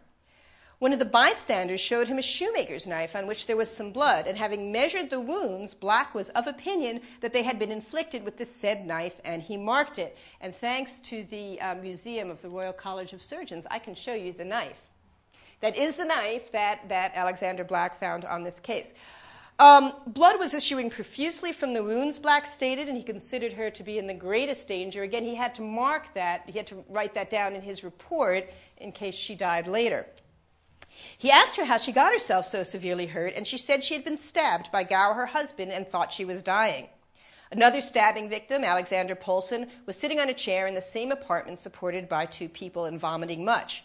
One 0.86 0.93
of 0.93 1.00
the 1.00 1.06
bystanders 1.06 1.82
showed 1.82 2.08
him 2.08 2.19
a 2.19 2.21
shoemaker's 2.21 2.86
knife 2.86 3.15
on 3.15 3.26
which 3.26 3.48
there 3.48 3.58
was 3.58 3.76
some 3.76 3.91
blood, 3.91 4.28
and 4.28 4.38
having 4.38 4.71
measured 4.71 5.10
the 5.10 5.19
wounds, 5.19 5.74
Black 5.74 6.13
was 6.13 6.30
of 6.30 6.45
opinion 6.45 7.02
that 7.21 7.34
they 7.34 7.41
had 7.41 7.58
been 7.58 7.71
inflicted 7.71 8.24
with 8.24 8.38
the 8.38 8.45
said 8.45 8.86
knife, 8.86 9.19
and 9.26 9.41
he 9.41 9.58
marked 9.58 9.98
it. 9.98 10.15
And 10.41 10.56
thanks 10.56 11.00
to 11.00 11.24
the 11.24 11.60
uh, 11.60 11.74
Museum 11.74 12.30
of 12.30 12.43
the 12.43 12.50
Royal 12.50 12.71
College 12.71 13.13
of 13.13 13.24
Surgeons, 13.24 13.65
I 13.71 13.80
can 13.80 13.95
show 13.95 14.13
you 14.13 14.32
the 14.32 14.45
knife. 14.45 14.80
That 15.62 15.76
is 15.76 15.95
the 15.95 16.06
knife 16.06 16.52
that, 16.52 16.88
that 16.89 17.13
Alexander 17.15 17.63
Black 17.63 18.00
found 18.00 18.24
on 18.24 18.43
this 18.43 18.60
case. 18.60 18.93
Um, 19.58 19.91
blood 20.06 20.38
was 20.38 20.54
issuing 20.54 20.91
profusely 20.91 21.52
from 21.52 21.74
the 21.74 21.82
wounds, 21.82 22.19
Black 22.19 22.45
stated, 22.45 22.89
and 22.89 22.95
he 22.95 23.04
considered 23.04 23.54
her 23.54 23.71
to 23.71 23.82
be 23.82 23.98
in 23.98 24.06
the 24.06 24.13
greatest 24.13 24.67
danger. 24.67 25.02
Again, 25.02 25.24
he 25.24 25.34
had 25.34 25.56
to 25.56 25.63
mark 25.63 26.13
that, 26.13 26.43
he 26.45 26.60
had 26.60 26.67
to 26.67 26.86
write 26.89 27.15
that 27.15 27.32
down 27.32 27.54
in 27.54 27.63
his 27.63 27.84
report 27.84 28.52
in 28.78 28.91
case 28.91 29.15
she 29.15 29.34
died 29.34 29.65
later. 29.65 30.06
He 31.17 31.31
asked 31.31 31.58
her 31.58 31.65
how 31.65 31.77
she 31.77 31.91
got 31.91 32.13
herself 32.13 32.45
so 32.45 32.63
severely 32.63 33.08
hurt, 33.08 33.34
and 33.36 33.45
she 33.45 33.58
said 33.58 33.84
she 33.84 33.93
had 33.93 34.03
been 34.03 34.17
stabbed 34.17 34.71
by 34.71 34.84
Gow, 34.84 35.13
her 35.13 35.27
husband, 35.27 35.71
and 35.71 35.88
thought 35.88 36.13
she 36.13 36.25
was 36.25 36.43
dying. 36.43 36.89
Another 37.51 37.81
stabbing 37.81 38.29
victim, 38.29 38.63
Alexander 38.63 39.15
Polson, 39.15 39.67
was 39.86 39.97
sitting 39.97 40.19
on 40.19 40.29
a 40.29 40.34
chair 40.34 40.67
in 40.67 40.73
the 40.73 40.81
same 40.81 41.12
apartment 41.12 41.60
supported 41.60 42.10
by 42.10 42.25
two 42.25 42.49
people 42.49 42.86
and 42.86 42.99
vomiting 42.99 43.45
much. 43.45 43.84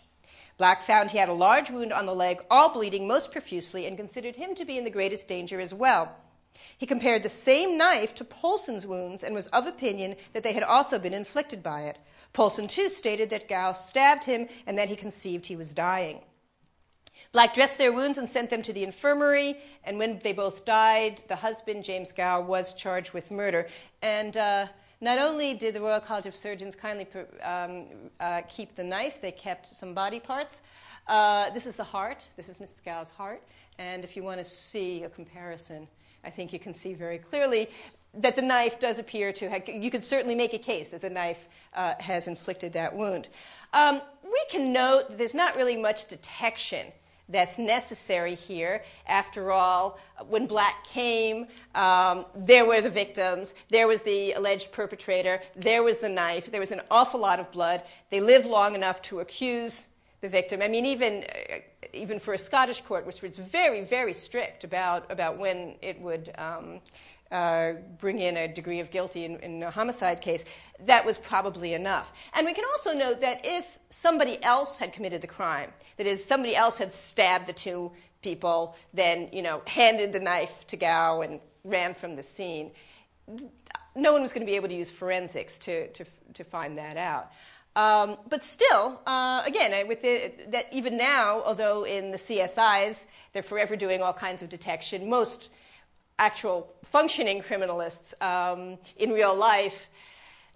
Black 0.57 0.83
found 0.83 1.11
he 1.11 1.19
had 1.19 1.29
a 1.29 1.35
large 1.35 1.71
wound 1.71 1.93
on 1.93 2.07
the 2.07 2.15
leg, 2.15 2.45
all 2.51 2.73
bleeding 2.73 3.07
most 3.07 3.33
profusely, 3.33 3.87
and 3.87 3.97
considered 3.97 4.37
him 4.37 4.55
to 4.55 4.65
be 4.65 4.77
in 4.77 4.85
the 4.85 4.91
greatest 4.91 5.29
danger 5.29 5.61
as 5.61 5.73
well. 5.73 6.17
He 6.77 6.87
compared 6.87 7.23
the 7.23 7.29
same 7.29 7.79
knife 7.79 8.15
to 8.17 8.25
Polson's 8.25 8.87
wounds 8.87 9.23
and 9.23 9.35
was 9.35 9.47
of 9.49 9.67
opinion 9.67 10.17
that 10.33 10.43
they 10.43 10.53
had 10.53 10.63
also 10.63 10.99
been 10.99 11.15
inflicted 11.15 11.63
by 11.63 11.83
it. 11.83 11.99
Polson, 12.33 12.69
too, 12.69 12.89
stated 12.89 13.31
that 13.31 13.49
Gow 13.49 13.73
stabbed 13.73 14.25
him 14.25 14.49
and 14.67 14.79
that 14.79 14.89
he 14.89 14.97
conceived 14.97 15.47
he 15.47 15.57
was 15.57 15.75
dying. 15.75 16.21
Black 17.33 17.55
dressed 17.55 17.79
their 17.79 17.93
wounds 17.93 18.19
and 18.19 18.29
sent 18.29 18.51
them 18.51 18.63
to 18.63 18.73
the 18.73 18.83
infirmary, 18.83 19.57
and 19.85 19.99
when 19.99 20.19
they 20.19 20.33
both 20.33 20.65
died, 20.65 21.23
the 21.29 21.37
husband, 21.37 21.85
James 21.85 22.11
Gow, 22.13 22.41
was 22.41 22.73
charged 22.73 23.13
with 23.13 23.31
murder. 23.31 23.69
And 24.03 24.37
uh, 24.37 24.67
not 25.01 25.19
only 25.19 25.55
did 25.55 25.75
the 25.75 25.81
Royal 25.81 26.01
College 26.01 26.27
of 26.27 26.35
Surgeons 26.35 26.75
kindly 26.75 27.07
um, 27.43 27.85
uh, 28.19 28.43
keep 28.49 28.75
the 28.75 28.85
knife, 28.85 29.21
they 29.21 29.31
kept 29.31 29.67
some 29.67 29.95
body 29.95 30.19
parts. 30.19 30.63
Uh, 31.07 31.51
this 31.51 31.67
is 31.67 31.77
the 31.77 31.85
heart. 31.85 32.29
This 32.37 32.49
is 32.49 32.59
Mrs. 32.59 32.85
Gow's 32.85 33.11
heart. 33.11 33.43
And 33.79 34.05
if 34.05 34.17
you 34.17 34.25
want 34.25 34.39
to 34.39 34.45
see 34.45 35.05
a 35.05 35.09
comparison 35.09 35.87
I 36.25 36.31
think 36.31 36.53
you 36.53 36.59
can 36.59 36.75
see 36.75 36.95
very 36.95 37.19
clearly 37.19 37.69
that 38.13 38.35
the 38.35 38.43
knife 38.43 38.81
does 38.81 38.99
appear 38.99 39.33
to 39.33 39.49
have, 39.49 39.69
you 39.69 39.91
could 39.91 40.03
certainly 40.03 40.35
make 40.35 40.53
a 40.53 40.59
case 40.59 40.89
that 40.89 41.01
the 41.01 41.11
knife 41.11 41.49
uh, 41.75 41.95
has 42.01 42.27
inflicted 42.27 42.73
that 42.73 42.95
wound. 42.95 43.29
Um, 43.73 44.03
we 44.25 44.45
can 44.51 44.73
note 44.73 45.11
that 45.11 45.19
there's 45.19 45.35
not 45.35 45.57
really 45.57 45.77
much 45.77 46.09
detection 46.09 46.87
that's 47.31 47.59
necessary 47.59 48.35
here. 48.35 48.83
After 49.07 49.53
all, 49.53 49.99
when 50.29 50.47
Black 50.47 50.85
came, 50.85 51.47
um, 51.75 52.27
there 52.35 52.65
were 52.65 52.81
the 52.81 52.91
victims, 52.91 53.55
there 53.69 53.87
was 53.87 54.03
the 54.03 54.33
alleged 54.33 54.73
perpetrator, 54.73 55.41
there 55.57 55.83
was 55.83 55.99
the 55.99 56.09
knife, 56.09 56.51
there 56.51 56.61
was 56.61 56.73
an 56.73 56.83
awful 56.91 57.21
lot 57.21 57.41
of 57.41 57.51
blood. 57.53 57.83
They 58.11 58.21
lived 58.21 58.47
long 58.47 58.75
enough 58.75 59.01
to 59.03 59.21
accuse 59.21 59.89
the 60.21 60.29
victim. 60.29 60.61
I 60.61 60.69
mean, 60.69 60.85
even, 60.85 61.25
uh, 61.25 61.57
even 61.93 62.19
for 62.19 62.35
a 62.35 62.39
Scottish 62.39 62.81
court, 62.83 63.07
which 63.07 63.23
was 63.23 63.39
very, 63.39 63.83
very 63.83 64.13
strict 64.13 64.65
about, 64.65 65.11
about 65.11 65.39
when 65.39 65.77
it 65.83 66.01
would. 66.01 66.31
Um, 66.37 66.81
uh, 67.31 67.75
bring 67.99 68.19
in 68.19 68.37
a 68.37 68.49
degree 68.49 68.81
of 68.81 68.91
guilty 68.91 69.25
in, 69.25 69.37
in, 69.39 69.63
a 69.63 69.71
homicide 69.71 70.21
case, 70.21 70.45
that 70.81 71.05
was 71.05 71.17
probably 71.17 71.75
enough. 71.75 72.13
And 72.35 72.47
we 72.47 72.55
can 72.55 72.65
also 72.73 72.93
note 72.93 73.21
that 73.21 73.41
if 73.45 73.79
somebody 73.91 74.43
else 74.43 74.79
had 74.79 74.93
committed 74.93 75.21
the 75.21 75.27
crime, 75.27 75.73
that 75.97 76.07
is, 76.07 76.25
somebody 76.25 76.57
else 76.57 76.79
had 76.79 76.93
stabbed 76.93 77.47
the 77.47 77.53
two 77.53 77.93
people, 78.23 78.75
then, 78.93 79.29
you 79.33 79.43
know, 79.43 79.63
handed 79.67 80.13
the 80.13 80.21
knife 80.21 80.67
to 80.69 80.77
Gow 80.77 81.21
and 81.21 81.41
ran 81.65 81.95
from 81.95 82.17
the 82.17 82.23
scene, 82.23 82.73
no 83.95 84.13
one 84.13 84.23
was 84.23 84.33
going 84.33 84.45
to 84.45 84.51
be 84.51 84.57
able 84.57 84.69
to 84.69 84.75
use 84.75 84.91
forensics 84.91 85.59
to, 85.59 85.89
to, 85.93 86.05
to 86.35 86.45
find 86.45 86.79
that 86.79 86.97
out. 86.97 87.31
Um, 87.77 88.17
but 88.29 88.43
still, 88.43 89.01
uh, 89.07 89.43
again, 89.47 89.87
with 89.87 90.03
the, 90.03 90.33
that 90.49 90.67
even 90.73 90.97
now, 90.97 91.43
although 91.47 91.85
in 91.85 92.11
the 92.11 92.17
CSIs 92.17 93.07
they're 93.33 93.45
forever 93.45 93.77
doing 93.77 94.03
all 94.03 94.13
kinds 94.13 94.43
of 94.43 94.49
detection, 94.49 95.09
most 95.09 95.51
actual 96.21 96.73
functioning 96.85 97.41
criminalists 97.41 98.21
um, 98.23 98.79
in 98.99 99.11
real 99.11 99.37
life 99.37 99.89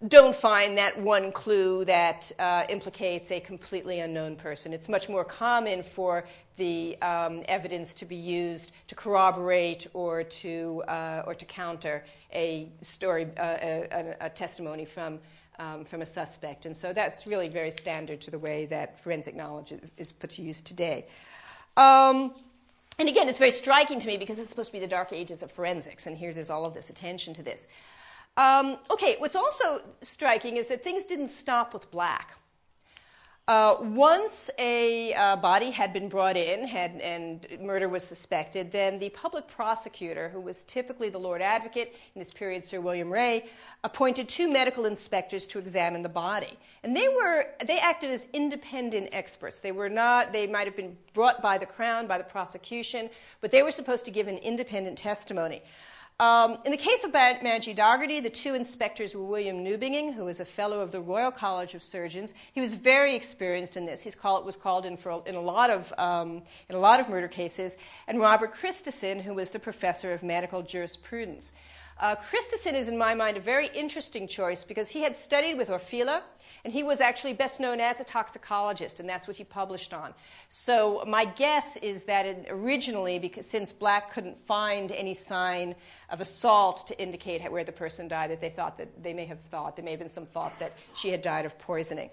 don't 0.08 0.36
find 0.36 0.76
that 0.76 1.00
one 1.00 1.32
clue 1.32 1.84
that 1.86 2.30
uh, 2.38 2.64
implicates 2.68 3.30
a 3.30 3.40
completely 3.40 4.00
unknown 4.00 4.36
person. 4.36 4.74
It's 4.74 4.88
much 4.88 5.08
more 5.08 5.24
common 5.24 5.82
for 5.82 6.26
the 6.56 7.00
um, 7.00 7.42
evidence 7.48 7.94
to 7.94 8.04
be 8.04 8.16
used 8.16 8.72
to 8.88 8.94
corroborate 8.94 9.86
or 9.94 10.22
to, 10.22 10.82
uh, 10.88 11.22
or 11.26 11.34
to 11.34 11.44
counter 11.46 12.04
a 12.34 12.70
story, 12.82 13.26
uh, 13.38 13.56
a, 13.62 14.16
a, 14.20 14.30
testimony 14.30 14.84
from, 14.84 15.20
um, 15.58 15.86
from 15.86 16.02
a 16.02 16.06
suspect. 16.06 16.66
And 16.66 16.76
so 16.76 16.92
that's 16.92 17.26
really 17.26 17.48
very 17.48 17.70
standard 17.70 18.20
to 18.22 18.30
the 18.30 18.38
way 18.38 18.66
that 18.66 19.00
forensic 19.00 19.34
knowledge 19.34 19.72
is 19.96 20.12
put 20.12 20.30
to 20.30 20.42
use 20.42 20.60
today. 20.60 21.06
Um, 21.78 22.34
and 22.98 23.08
again, 23.08 23.28
it's 23.28 23.38
very 23.38 23.50
striking 23.50 23.98
to 23.98 24.06
me 24.06 24.16
because 24.16 24.36
this 24.36 24.44
is 24.44 24.50
supposed 24.50 24.70
to 24.70 24.72
be 24.72 24.80
the 24.80 24.86
dark 24.86 25.12
ages 25.12 25.42
of 25.42 25.50
forensics, 25.50 26.06
and 26.06 26.16
here 26.16 26.32
there's 26.32 26.50
all 26.50 26.64
of 26.64 26.74
this 26.74 26.90
attention 26.90 27.34
to 27.34 27.42
this. 27.42 27.68
Um, 28.36 28.78
okay, 28.90 29.16
what's 29.18 29.36
also 29.36 29.80
striking 30.00 30.56
is 30.56 30.68
that 30.68 30.82
things 30.82 31.04
didn't 31.04 31.28
stop 31.28 31.72
with 31.72 31.90
Black. 31.90 32.34
Uh, 33.46 33.76
once 33.82 34.48
a 34.58 35.12
uh, 35.12 35.36
body 35.36 35.70
had 35.70 35.92
been 35.92 36.08
brought 36.08 36.34
in 36.34 36.66
had, 36.66 36.92
and 37.02 37.46
murder 37.60 37.90
was 37.90 38.02
suspected, 38.02 38.72
then 38.72 38.98
the 38.98 39.10
public 39.10 39.46
prosecutor, 39.48 40.30
who 40.30 40.40
was 40.40 40.64
typically 40.64 41.10
the 41.10 41.18
Lord 41.18 41.42
Advocate, 41.42 41.94
in 42.14 42.18
this 42.18 42.30
period 42.30 42.64
Sir 42.64 42.80
William 42.80 43.12
Rae, 43.12 43.46
appointed 43.82 44.30
two 44.30 44.50
medical 44.50 44.86
inspectors 44.86 45.46
to 45.48 45.58
examine 45.58 46.00
the 46.00 46.08
body. 46.08 46.58
And 46.84 46.96
they, 46.96 47.06
were, 47.08 47.44
they 47.66 47.78
acted 47.78 48.12
as 48.12 48.26
independent 48.32 49.10
experts. 49.12 49.60
They 49.60 49.72
were 49.72 49.90
not, 49.90 50.32
they 50.32 50.46
might 50.46 50.66
have 50.66 50.76
been 50.76 50.96
brought 51.12 51.42
by 51.42 51.58
the 51.58 51.66
Crown, 51.66 52.06
by 52.06 52.16
the 52.16 52.24
prosecution, 52.24 53.10
but 53.42 53.50
they 53.50 53.62
were 53.62 53.70
supposed 53.70 54.06
to 54.06 54.10
give 54.10 54.26
an 54.26 54.38
independent 54.38 54.96
testimony. 54.96 55.62
Um, 56.20 56.58
in 56.64 56.70
the 56.70 56.76
case 56.76 57.02
of 57.02 57.10
Madgy 57.10 57.74
Dougherty, 57.74 58.20
the 58.20 58.30
two 58.30 58.54
inspectors 58.54 59.16
were 59.16 59.24
William 59.24 59.64
Newbigging, 59.64 60.14
who 60.14 60.26
was 60.26 60.38
a 60.38 60.44
fellow 60.44 60.78
of 60.78 60.92
the 60.92 61.00
Royal 61.00 61.32
College 61.32 61.74
of 61.74 61.82
Surgeons. 61.82 62.34
He 62.52 62.60
was 62.60 62.74
very 62.74 63.16
experienced 63.16 63.76
in 63.76 63.84
this. 63.84 64.02
He 64.02 64.12
was 64.22 64.56
called 64.56 64.86
in 64.86 64.96
for 64.96 65.24
in 65.26 65.34
a 65.34 65.40
lot 65.40 65.70
of 65.70 65.92
um, 65.98 66.42
in 66.68 66.76
a 66.76 66.78
lot 66.78 67.00
of 67.00 67.08
murder 67.08 67.26
cases, 67.26 67.76
and 68.06 68.20
Robert 68.20 68.52
Christison, 68.52 69.22
who 69.22 69.34
was 69.34 69.50
the 69.50 69.58
professor 69.58 70.12
of 70.12 70.22
medical 70.22 70.62
jurisprudence. 70.62 71.50
Uh, 71.98 72.16
Christison 72.16 72.74
is, 72.74 72.88
in 72.88 72.98
my 72.98 73.14
mind, 73.14 73.36
a 73.36 73.40
very 73.40 73.68
interesting 73.68 74.26
choice 74.26 74.64
because 74.64 74.90
he 74.90 75.02
had 75.02 75.16
studied 75.16 75.56
with 75.56 75.68
Orfila, 75.68 76.22
and 76.64 76.72
he 76.72 76.82
was 76.82 77.00
actually 77.00 77.34
best 77.34 77.60
known 77.60 77.78
as 77.78 78.00
a 78.00 78.04
toxicologist, 78.04 78.98
and 78.98 79.08
that's 79.08 79.28
what 79.28 79.36
he 79.36 79.44
published 79.44 79.94
on. 79.94 80.12
So 80.48 81.04
my 81.06 81.24
guess 81.24 81.76
is 81.76 82.04
that 82.04 82.46
originally, 82.50 83.18
because 83.18 83.46
since 83.46 83.70
Black 83.70 84.10
couldn't 84.10 84.36
find 84.36 84.90
any 84.90 85.14
sign 85.14 85.76
of 86.10 86.20
assault 86.20 86.86
to 86.88 87.00
indicate 87.00 87.40
where 87.50 87.64
the 87.64 87.72
person 87.72 88.08
died, 88.08 88.30
that 88.30 88.40
they 88.40 88.50
thought 88.50 88.76
that 88.78 89.02
they 89.02 89.14
may 89.14 89.26
have 89.26 89.40
thought 89.40 89.76
there 89.76 89.84
may 89.84 89.92
have 89.92 90.00
been 90.00 90.08
some 90.08 90.26
thought 90.26 90.58
that 90.58 90.72
she 90.94 91.10
had 91.10 91.22
died 91.22 91.46
of 91.46 91.56
poisoning. 91.58 92.10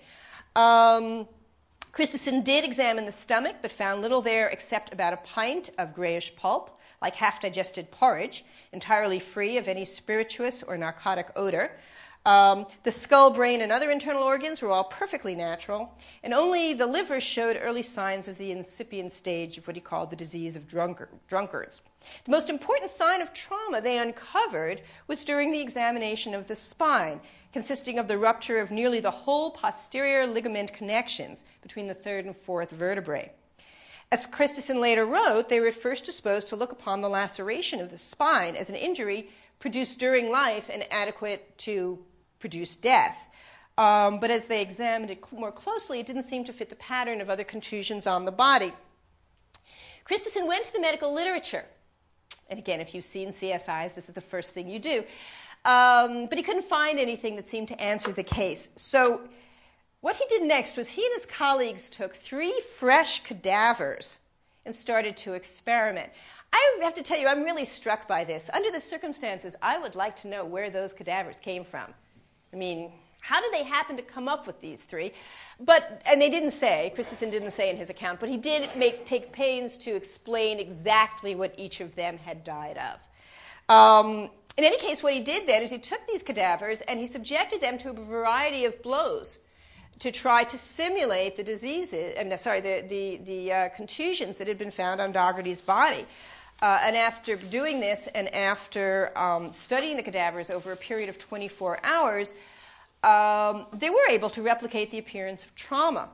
Um, 0.56 1.28
Christison 1.91 2.44
did 2.44 2.63
examine 2.63 3.06
the 3.06 3.12
stomach, 3.12 3.58
but 3.62 3.72
found 3.72 4.02
little 4.02 4.22
there 4.22 4.48
except 4.48 4.94
about 4.94 5.13
a 5.13 5.17
pint 5.17 5.72
of 5.78 5.94
grayish 5.94 6.36
pulp, 6.36 6.78
like 7.02 7.15
half 7.15 7.41
digested 7.41 7.89
porridge 7.89 8.46
entirely 8.73 9.19
free 9.19 9.57
of 9.57 9.67
any 9.67 9.86
spirituous 9.86 10.63
or 10.63 10.77
narcotic 10.77 11.29
odor. 11.36 11.71
Um, 12.23 12.67
the 12.84 12.91
skull, 12.91 13.31
brain, 13.31 13.62
and 13.62 13.71
other 13.71 13.89
internal 13.89 14.21
organs 14.21 14.62
were 14.62 14.69
all 14.69 14.84
perfectly 14.84 15.34
natural, 15.34 15.97
and 16.23 16.36
only 16.36 16.73
the 16.73 16.86
liver 16.86 17.19
showed 17.19 17.60
early 17.60 17.81
signs 17.81 18.27
of 18.27 18.38
the 18.38 18.51
incipient 18.51 19.12
stage 19.12 19.57
of 19.57 19.65
what 19.65 19.75
he 19.75 19.81
called 19.81 20.12
the 20.12 20.15
disease 20.15 20.55
of 20.55 20.67
drunkard, 20.67 21.10
drunkards. 21.27 21.81
The 22.25 22.31
most 22.31 22.49
important 22.49 22.91
sign 22.91 23.21
of 23.21 23.34
trauma 23.34 23.81
they 23.81 23.97
uncovered 23.97 24.81
was 25.07 25.23
during 25.23 25.51
the 25.51 25.62
examination 25.62 26.36
of 26.36 26.45
the 26.45 26.55
spine, 26.55 27.21
consisting 27.51 27.97
of 27.97 28.07
the 28.07 28.19
rupture 28.19 28.60
of 28.60 28.69
nearly 28.69 28.99
the 28.99 29.12
whole 29.12 29.49
posterior 29.49 30.27
ligament 30.27 30.73
connections 30.73 31.43
between 31.63 31.88
the 31.88 31.95
third 31.95 32.25
and 32.25 32.36
fourth 32.36 32.69
vertebrae. 32.69 33.31
As 34.12 34.26
Christison 34.26 34.82
later 34.82 35.06
wrote, 35.06 35.47
they 35.47 35.62
were 35.62 35.67
at 35.67 35.74
first 35.74 36.04
disposed 36.04 36.50
to 36.50 36.58
look 36.58 36.74
upon 36.74 37.00
the 37.00 37.08
laceration 37.08 37.80
of 37.80 37.91
the 37.91 37.97
spine 37.97 38.58
as 38.58 38.69
an 38.69 38.76
injury 38.76 39.30
produced 39.58 40.00
during 40.00 40.30
life 40.30 40.69
and 40.71 40.86
adequate 40.91 41.58
to 41.60 41.97
produce 42.39 42.76
death. 42.76 43.30
Um, 43.78 44.19
but 44.19 44.30
as 44.30 44.47
they 44.47 44.62
examined 44.62 45.12
it 45.12 45.32
more 45.32 45.52
closely, 45.52 46.02
it 46.02 46.06
didn't 46.06 46.24
seem 46.24 46.43
to 46.43 46.54
fit 46.54 46.69
the 46.69 46.76
pattern 46.76 47.21
of 47.21 47.30
other 47.30 47.45
contusions 47.45 48.06
on 48.06 48.26
the 48.26 48.32
body. 48.32 48.74
Christison 50.06 50.45
went 50.45 50.65
to 50.65 50.74
the 50.74 50.82
medical 50.82 51.13
literature. 51.13 51.63
And 52.50 52.60
again, 52.60 52.82
if 52.82 52.93
you've 52.93 53.06
seen 53.06 53.30
CSIs, 53.30 53.95
this 53.95 54.10
is 54.10 54.15
the 54.15 54.19
first 54.19 54.54
thing 54.54 54.67
you 54.67 54.80
do. 54.80 55.04
Um, 55.63 56.26
but 56.26 56.38
he 56.38 56.43
couldn't 56.43 56.65
find 56.65 57.00
anything 57.00 57.38
that 57.38 57.47
seemed 57.47 57.69
to 57.69 57.82
answer 57.82 58.12
the 58.12 58.24
case. 58.24 58.69
So 58.76 59.21
what 60.02 60.16
he 60.16 60.26
did 60.28 60.44
next 60.44 60.78
was 60.78 60.90
he 60.90 61.06
and 61.06 61.14
his 61.14 61.26
colleagues 61.26 61.90
took 61.90 62.14
three 62.14 62.60
fresh 62.76 63.24
cadavers 63.24 64.20
and 64.66 64.74
started 64.74 65.16
to 65.18 65.34
experiment. 65.34 66.12
I 66.54 66.80
have 66.82 66.94
to 66.96 67.04
tell 67.04 67.20
you, 67.20 67.28
I'm 67.28 67.44
really 67.44 67.66
struck 67.66 68.08
by 68.08 68.24
this. 68.24 68.50
Under 68.54 68.72
the 68.72 68.80
circumstances, 68.80 69.56
I 69.62 69.78
would 69.78 69.96
like 69.96 70.16
to 70.18 70.28
know 70.28 70.44
where 70.44 70.70
those 70.70 70.94
cadavers 70.94 71.40
came 71.40 71.64
from. 71.64 71.94
I 72.52 72.56
mean, 72.56 72.92
how 73.22 73.40
did 73.40 73.54
they 73.54 73.64
happen 73.64 73.96
to 73.98 74.04
come 74.04 74.28
up 74.28 74.48
with 74.48 74.60
these 74.60 74.84
three? 74.84 75.14
But 75.60 76.02
and 76.06 76.20
they 76.20 76.30
didn't 76.30 76.52
say. 76.52 76.92
Christison 76.96 77.32
didn't 77.32 77.52
say 77.52 77.70
in 77.70 77.78
his 77.78 77.90
account, 77.90 78.20
but 78.20 78.28
he 78.28 78.38
did 78.38 78.70
make, 78.76 79.06
take 79.06 79.32
pains 79.32 79.78
to 79.78 79.96
explain 79.96 80.60
exactly 80.60 81.36
what 81.36 81.54
each 81.58 81.80
of 81.80 81.96
them 81.96 82.18
had 82.18 82.44
died 82.44 82.78
of. 82.78 83.74
Um, 83.74 84.30
in 84.58 84.66
any 84.66 84.78
case, 84.78 85.02
what 85.02 85.14
he 85.14 85.22
did 85.22 85.48
then 85.48 85.62
is 85.62 85.72
he 85.72 85.78
took 85.78 86.06
these 86.08 86.24
cadavers 86.24 86.82
and 86.82 87.00
he 87.00 87.06
subjected 87.06 87.62
them 87.62 87.78
to 87.78 87.92
a 87.92 87.94
variety 87.94 88.66
of 88.66 88.82
blows 88.82 89.38
to 90.02 90.12
try 90.12 90.44
to 90.44 90.58
simulate 90.58 91.38
the 91.38 91.44
diseases, 91.44 92.16
I'm 92.20 92.36
sorry, 92.40 92.60
the, 92.60 92.84
the, 92.90 93.18
the 93.24 93.54
uh, 93.54 93.70
contusions 93.70 94.40
that 94.40 94.48
had 94.48 94.58
been 94.58 94.72
found 94.72 95.00
on 95.00 95.12
Dougherty's 95.12 95.62
body. 95.62 96.08
Uh, 96.60 96.80
and 96.82 96.96
after 96.96 97.36
doing 97.36 97.80
this 97.80 98.08
and 98.08 98.34
after 98.34 99.16
um, 99.16 99.52
studying 99.52 99.98
the 99.98 100.04
cadavers 100.04 100.50
over 100.50 100.72
a 100.72 100.76
period 100.76 101.08
of 101.08 101.20
24 101.20 101.80
hours, 101.84 102.34
um, 103.04 103.68
they 103.74 103.92
were 103.92 104.08
able 104.10 104.32
to 104.32 104.42
replicate 104.42 104.90
the 104.90 104.98
appearance 104.98 105.44
of 105.44 105.54
trauma, 105.54 106.10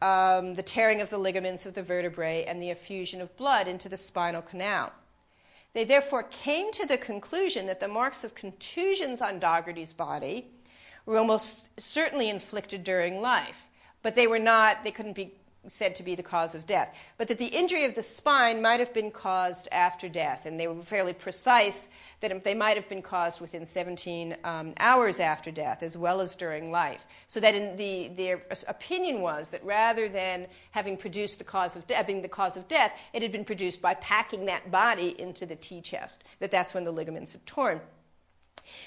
um, 0.00 0.54
the 0.54 0.62
tearing 0.62 1.00
of 1.00 1.10
the 1.10 1.18
ligaments 1.18 1.66
of 1.66 1.74
the 1.74 1.82
vertebrae, 1.82 2.44
and 2.44 2.62
the 2.62 2.70
effusion 2.70 3.20
of 3.20 3.36
blood 3.36 3.66
into 3.66 3.88
the 3.88 3.96
spinal 3.96 4.42
canal. 4.42 4.92
They 5.72 5.82
therefore 5.82 6.22
came 6.22 6.70
to 6.70 6.86
the 6.86 6.98
conclusion 6.98 7.66
that 7.66 7.80
the 7.80 7.88
marks 7.88 8.22
of 8.22 8.36
contusions 8.36 9.20
on 9.20 9.40
Dougherty's 9.40 9.92
body 9.92 10.53
were 11.06 11.18
almost 11.18 11.68
certainly 11.78 12.28
inflicted 12.28 12.84
during 12.84 13.20
life, 13.20 13.68
but 14.02 14.14
they 14.14 14.26
were 14.26 14.38
not, 14.38 14.84
they 14.84 14.90
couldn't 14.90 15.14
be 15.14 15.32
said 15.66 15.94
to 15.96 16.02
be 16.02 16.14
the 16.14 16.22
cause 16.22 16.54
of 16.54 16.66
death, 16.66 16.94
but 17.16 17.28
that 17.28 17.38
the 17.38 17.46
injury 17.46 17.84
of 17.84 17.94
the 17.94 18.02
spine 18.02 18.60
might 18.60 18.80
have 18.80 18.92
been 18.92 19.10
caused 19.10 19.68
after 19.72 20.08
death, 20.08 20.46
and 20.46 20.58
they 20.58 20.68
were 20.68 20.82
fairly 20.82 21.12
precise 21.12 21.90
that 22.20 22.44
they 22.44 22.54
might 22.54 22.76
have 22.76 22.88
been 22.88 23.02
caused 23.02 23.40
within 23.40 23.66
17 23.66 24.36
um, 24.44 24.72
hours 24.78 25.20
after 25.20 25.50
death, 25.50 25.82
as 25.82 25.96
well 25.96 26.20
as 26.20 26.34
during 26.34 26.70
life. 26.70 27.06
So 27.26 27.40
that 27.40 27.54
in 27.54 27.76
the, 27.76 28.08
their 28.08 28.42
opinion 28.68 29.20
was 29.20 29.50
that 29.50 29.64
rather 29.64 30.08
than 30.08 30.46
having 30.70 30.96
produced 30.96 31.38
the 31.38 31.44
cause 31.44 31.76
of 31.76 31.86
de- 31.86 32.04
being 32.04 32.22
the 32.22 32.28
cause 32.28 32.56
of 32.56 32.68
death, 32.68 32.98
it 33.12 33.22
had 33.22 33.32
been 33.32 33.44
produced 33.44 33.82
by 33.82 33.94
packing 33.94 34.46
that 34.46 34.70
body 34.70 35.18
into 35.20 35.44
the 35.46 35.56
tea 35.56 35.80
chest. 35.80 36.24
That 36.40 36.50
that's 36.50 36.72
when 36.74 36.84
the 36.84 36.92
ligaments 36.92 37.32
had 37.32 37.44
torn. 37.46 37.80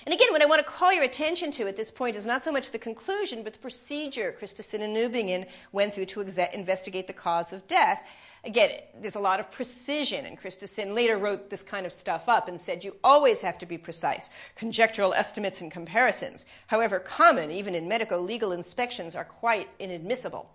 And 0.06 0.14
again, 0.14 0.30
what 0.32 0.42
I 0.42 0.46
want 0.46 0.66
to 0.66 0.72
call 0.72 0.94
your 0.94 1.04
attention 1.04 1.52
to 1.54 1.68
at 1.68 1.76
this 1.76 1.92
point 1.92 2.16
is 2.16 2.26
not 2.26 2.44
so 2.44 2.52
much 2.52 2.72
the 2.72 2.80
conclusion, 2.80 3.44
but 3.44 3.54
the 3.54 3.60
procedure 3.60 4.36
Christison 4.40 4.82
and 4.82 4.96
Newbigging 4.96 5.48
went 5.72 5.94
through 5.94 6.06
to 6.08 6.20
exa- 6.22 6.54
investigate 6.54 7.08
the 7.08 7.14
cause 7.14 7.54
of 7.54 7.68
death. 7.68 8.08
Again, 8.44 8.80
there's 9.00 9.16
a 9.16 9.20
lot 9.20 9.40
of 9.40 9.52
precision, 9.52 10.26
and 10.26 10.40
Christison 10.40 10.94
later 10.94 11.18
wrote 11.18 11.50
this 11.50 11.64
kind 11.64 11.86
of 11.86 11.92
stuff 11.92 12.30
up 12.30 12.48
and 12.48 12.60
said 12.60 12.84
you 12.84 12.96
always 13.04 13.42
have 13.42 13.58
to 13.58 13.66
be 13.66 13.78
precise. 13.78 14.30
Conjectural 14.56 15.14
estimates 15.14 15.60
and 15.62 15.72
comparisons, 15.72 16.46
however 16.68 17.00
common, 17.00 17.52
even 17.52 17.76
in 17.76 17.88
medico 17.88 18.20
legal 18.20 18.52
inspections, 18.52 19.16
are 19.16 19.26
quite 19.26 19.68
inadmissible. 19.80 20.50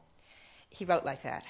He 0.71 0.85
wrote 0.85 1.05
like 1.05 1.23
that. 1.23 1.45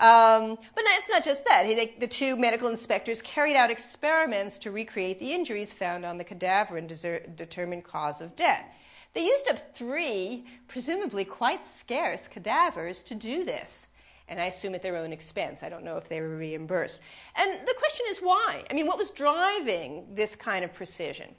Um, 0.00 0.56
but 0.74 0.84
it's 0.86 1.10
not 1.10 1.22
just 1.22 1.44
that. 1.44 1.66
He, 1.66 1.92
the 1.98 2.08
two 2.08 2.34
medical 2.34 2.68
inspectors 2.68 3.20
carried 3.20 3.54
out 3.54 3.70
experiments 3.70 4.56
to 4.58 4.70
recreate 4.70 5.18
the 5.18 5.34
injuries 5.34 5.74
found 5.74 6.06
on 6.06 6.16
the 6.16 6.24
cadaver 6.24 6.78
and 6.78 6.88
deser- 6.88 7.36
determine 7.36 7.82
cause 7.82 8.22
of 8.22 8.34
death. 8.34 8.64
They 9.12 9.26
used 9.26 9.46
up 9.48 9.76
three, 9.76 10.46
presumably 10.68 11.26
quite 11.26 11.66
scarce, 11.66 12.28
cadavers 12.28 13.02
to 13.04 13.14
do 13.14 13.44
this. 13.44 13.88
And 14.26 14.40
I 14.40 14.46
assume 14.46 14.74
at 14.74 14.80
their 14.80 14.96
own 14.96 15.12
expense. 15.12 15.62
I 15.62 15.68
don't 15.68 15.84
know 15.84 15.98
if 15.98 16.08
they 16.08 16.20
were 16.20 16.36
reimbursed. 16.36 17.00
And 17.34 17.52
the 17.66 17.74
question 17.76 18.06
is 18.08 18.20
why? 18.20 18.64
I 18.70 18.74
mean, 18.74 18.86
what 18.86 18.96
was 18.96 19.10
driving 19.10 20.06
this 20.14 20.34
kind 20.34 20.64
of 20.64 20.72
precision? 20.72 21.34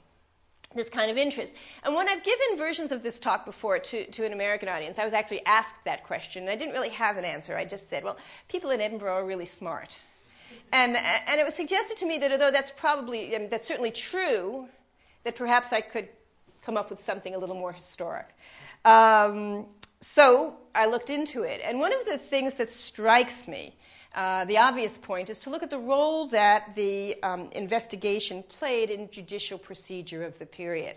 This 0.74 0.88
kind 0.88 1.10
of 1.10 1.16
interest. 1.16 1.54
And 1.84 1.94
when 1.94 2.08
I've 2.08 2.22
given 2.22 2.56
versions 2.56 2.92
of 2.92 3.02
this 3.02 3.18
talk 3.18 3.44
before 3.44 3.78
to, 3.78 4.04
to 4.06 4.24
an 4.24 4.32
American 4.32 4.68
audience, 4.68 4.98
I 4.98 5.04
was 5.04 5.12
actually 5.12 5.44
asked 5.46 5.84
that 5.84 6.04
question, 6.04 6.42
and 6.42 6.50
I 6.50 6.56
didn't 6.56 6.74
really 6.74 6.88
have 6.90 7.16
an 7.16 7.24
answer. 7.24 7.56
I 7.56 7.64
just 7.64 7.88
said, 7.88 8.04
well, 8.04 8.16
people 8.48 8.70
in 8.70 8.80
Edinburgh 8.80 9.14
are 9.14 9.24
really 9.24 9.44
smart. 9.44 9.98
And, 10.72 10.96
and 10.96 11.40
it 11.40 11.44
was 11.44 11.54
suggested 11.54 11.98
to 11.98 12.06
me 12.06 12.18
that 12.18 12.32
although 12.32 12.50
that's 12.50 12.70
probably, 12.70 13.34
I 13.34 13.38
mean, 13.38 13.50
that's 13.50 13.66
certainly 13.66 13.90
true, 13.90 14.68
that 15.24 15.36
perhaps 15.36 15.72
I 15.72 15.82
could 15.82 16.08
come 16.62 16.76
up 16.76 16.90
with 16.90 16.98
something 16.98 17.34
a 17.34 17.38
little 17.38 17.56
more 17.56 17.72
historic. 17.72 18.26
Um, 18.84 19.66
so 20.00 20.56
I 20.74 20.86
looked 20.86 21.10
into 21.10 21.42
it. 21.42 21.60
And 21.64 21.78
one 21.78 21.92
of 21.92 22.06
the 22.06 22.18
things 22.18 22.54
that 22.54 22.70
strikes 22.70 23.46
me 23.46 23.76
uh, 24.14 24.44
the 24.44 24.58
obvious 24.58 24.98
point 24.98 25.30
is 25.30 25.38
to 25.40 25.50
look 25.50 25.62
at 25.62 25.70
the 25.70 25.78
role 25.78 26.26
that 26.28 26.74
the 26.74 27.16
um, 27.22 27.48
investigation 27.52 28.42
played 28.42 28.90
in 28.90 29.10
judicial 29.10 29.58
procedure 29.58 30.22
of 30.24 30.38
the 30.38 30.46
period. 30.46 30.96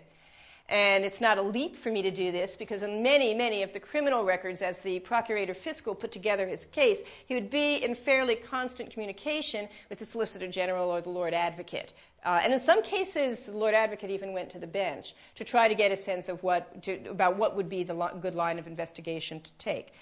And 0.68 1.04
it's 1.04 1.20
not 1.20 1.38
a 1.38 1.42
leap 1.42 1.76
for 1.76 1.92
me 1.92 2.02
to 2.02 2.10
do 2.10 2.32
this 2.32 2.56
because 2.56 2.82
in 2.82 3.02
many, 3.02 3.34
many 3.34 3.62
of 3.62 3.72
the 3.72 3.78
criminal 3.78 4.24
records, 4.24 4.62
as 4.62 4.80
the 4.80 4.98
procurator 5.00 5.54
fiscal 5.54 5.94
put 5.94 6.10
together 6.10 6.48
his 6.48 6.66
case, 6.66 7.04
he 7.26 7.34
would 7.34 7.50
be 7.50 7.76
in 7.76 7.94
fairly 7.94 8.34
constant 8.34 8.90
communication 8.90 9.68
with 9.88 10.00
the 10.00 10.04
solicitor 10.04 10.48
general 10.48 10.90
or 10.90 11.00
the 11.00 11.10
lord 11.10 11.34
advocate. 11.34 11.92
Uh, 12.24 12.40
and 12.42 12.52
in 12.52 12.58
some 12.58 12.82
cases, 12.82 13.46
the 13.46 13.56
lord 13.56 13.74
advocate 13.74 14.10
even 14.10 14.32
went 14.32 14.50
to 14.50 14.58
the 14.58 14.66
bench 14.66 15.14
to 15.36 15.44
try 15.44 15.68
to 15.68 15.74
get 15.74 15.92
a 15.92 15.96
sense 15.96 16.28
of 16.28 16.42
what, 16.42 16.82
to, 16.82 16.96
about 17.08 17.36
what 17.36 17.54
would 17.54 17.68
be 17.68 17.84
the 17.84 17.94
lo- 17.94 18.18
good 18.20 18.34
line 18.34 18.58
of 18.58 18.66
investigation 18.66 19.38
to 19.40 19.52
take. 19.52 19.94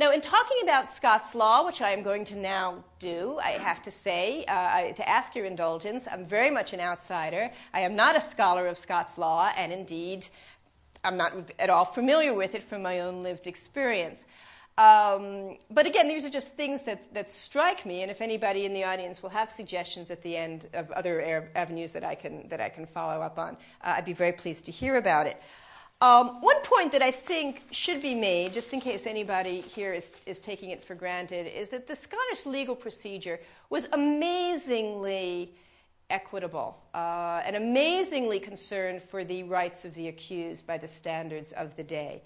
Now, 0.00 0.12
in 0.12 0.22
talking 0.22 0.56
about 0.62 0.88
Scots 0.88 1.34
law, 1.34 1.66
which 1.66 1.82
I 1.82 1.90
am 1.90 2.02
going 2.02 2.24
to 2.24 2.38
now 2.38 2.84
do, 2.98 3.38
I 3.44 3.50
have 3.50 3.82
to 3.82 3.90
say, 3.90 4.46
uh, 4.48 4.94
to 4.94 5.06
ask 5.06 5.36
your 5.36 5.44
indulgence, 5.44 6.08
I'm 6.10 6.24
very 6.24 6.48
much 6.48 6.72
an 6.72 6.80
outsider. 6.80 7.50
I 7.74 7.80
am 7.80 7.96
not 7.96 8.16
a 8.16 8.20
scholar 8.22 8.66
of 8.66 8.78
Scots 8.78 9.18
law, 9.18 9.52
and 9.58 9.70
indeed, 9.70 10.26
I'm 11.04 11.18
not 11.18 11.34
at 11.58 11.68
all 11.68 11.84
familiar 11.84 12.32
with 12.32 12.54
it 12.54 12.62
from 12.62 12.80
my 12.80 13.00
own 13.00 13.20
lived 13.20 13.46
experience. 13.46 14.26
Um, 14.78 15.58
but 15.70 15.84
again, 15.84 16.08
these 16.08 16.24
are 16.24 16.30
just 16.30 16.56
things 16.56 16.84
that, 16.84 17.12
that 17.12 17.28
strike 17.28 17.84
me, 17.84 18.00
and 18.00 18.10
if 18.10 18.22
anybody 18.22 18.64
in 18.64 18.72
the 18.72 18.84
audience 18.84 19.22
will 19.22 19.28
have 19.28 19.50
suggestions 19.50 20.10
at 20.10 20.22
the 20.22 20.34
end 20.34 20.66
of 20.72 20.90
other 20.92 21.50
avenues 21.54 21.92
that 21.92 22.04
I 22.04 22.14
can, 22.14 22.48
that 22.48 22.62
I 22.62 22.70
can 22.70 22.86
follow 22.86 23.20
up 23.20 23.38
on, 23.38 23.58
uh, 23.82 23.96
I'd 23.96 24.06
be 24.06 24.14
very 24.14 24.32
pleased 24.32 24.64
to 24.64 24.72
hear 24.72 24.96
about 24.96 25.26
it. 25.26 25.42
Um, 26.02 26.40
one 26.40 26.60
point 26.62 26.92
that 26.92 27.02
I 27.02 27.10
think 27.10 27.62
should 27.72 28.00
be 28.00 28.14
made, 28.14 28.54
just 28.54 28.72
in 28.72 28.80
case 28.80 29.06
anybody 29.06 29.60
here 29.60 29.92
is, 29.92 30.10
is 30.24 30.40
taking 30.40 30.70
it 30.70 30.82
for 30.82 30.94
granted, 30.94 31.46
is 31.46 31.68
that 31.70 31.86
the 31.86 31.94
Scottish 31.94 32.46
legal 32.46 32.74
procedure 32.74 33.38
was 33.68 33.86
amazingly 33.92 35.52
equitable 36.08 36.78
uh, 36.94 37.42
and 37.44 37.54
amazingly 37.54 38.40
concerned 38.40 39.02
for 39.02 39.24
the 39.24 39.42
rights 39.42 39.84
of 39.84 39.94
the 39.94 40.08
accused 40.08 40.66
by 40.66 40.78
the 40.78 40.88
standards 40.88 41.52
of 41.52 41.76
the 41.76 41.84
day. 41.84 42.22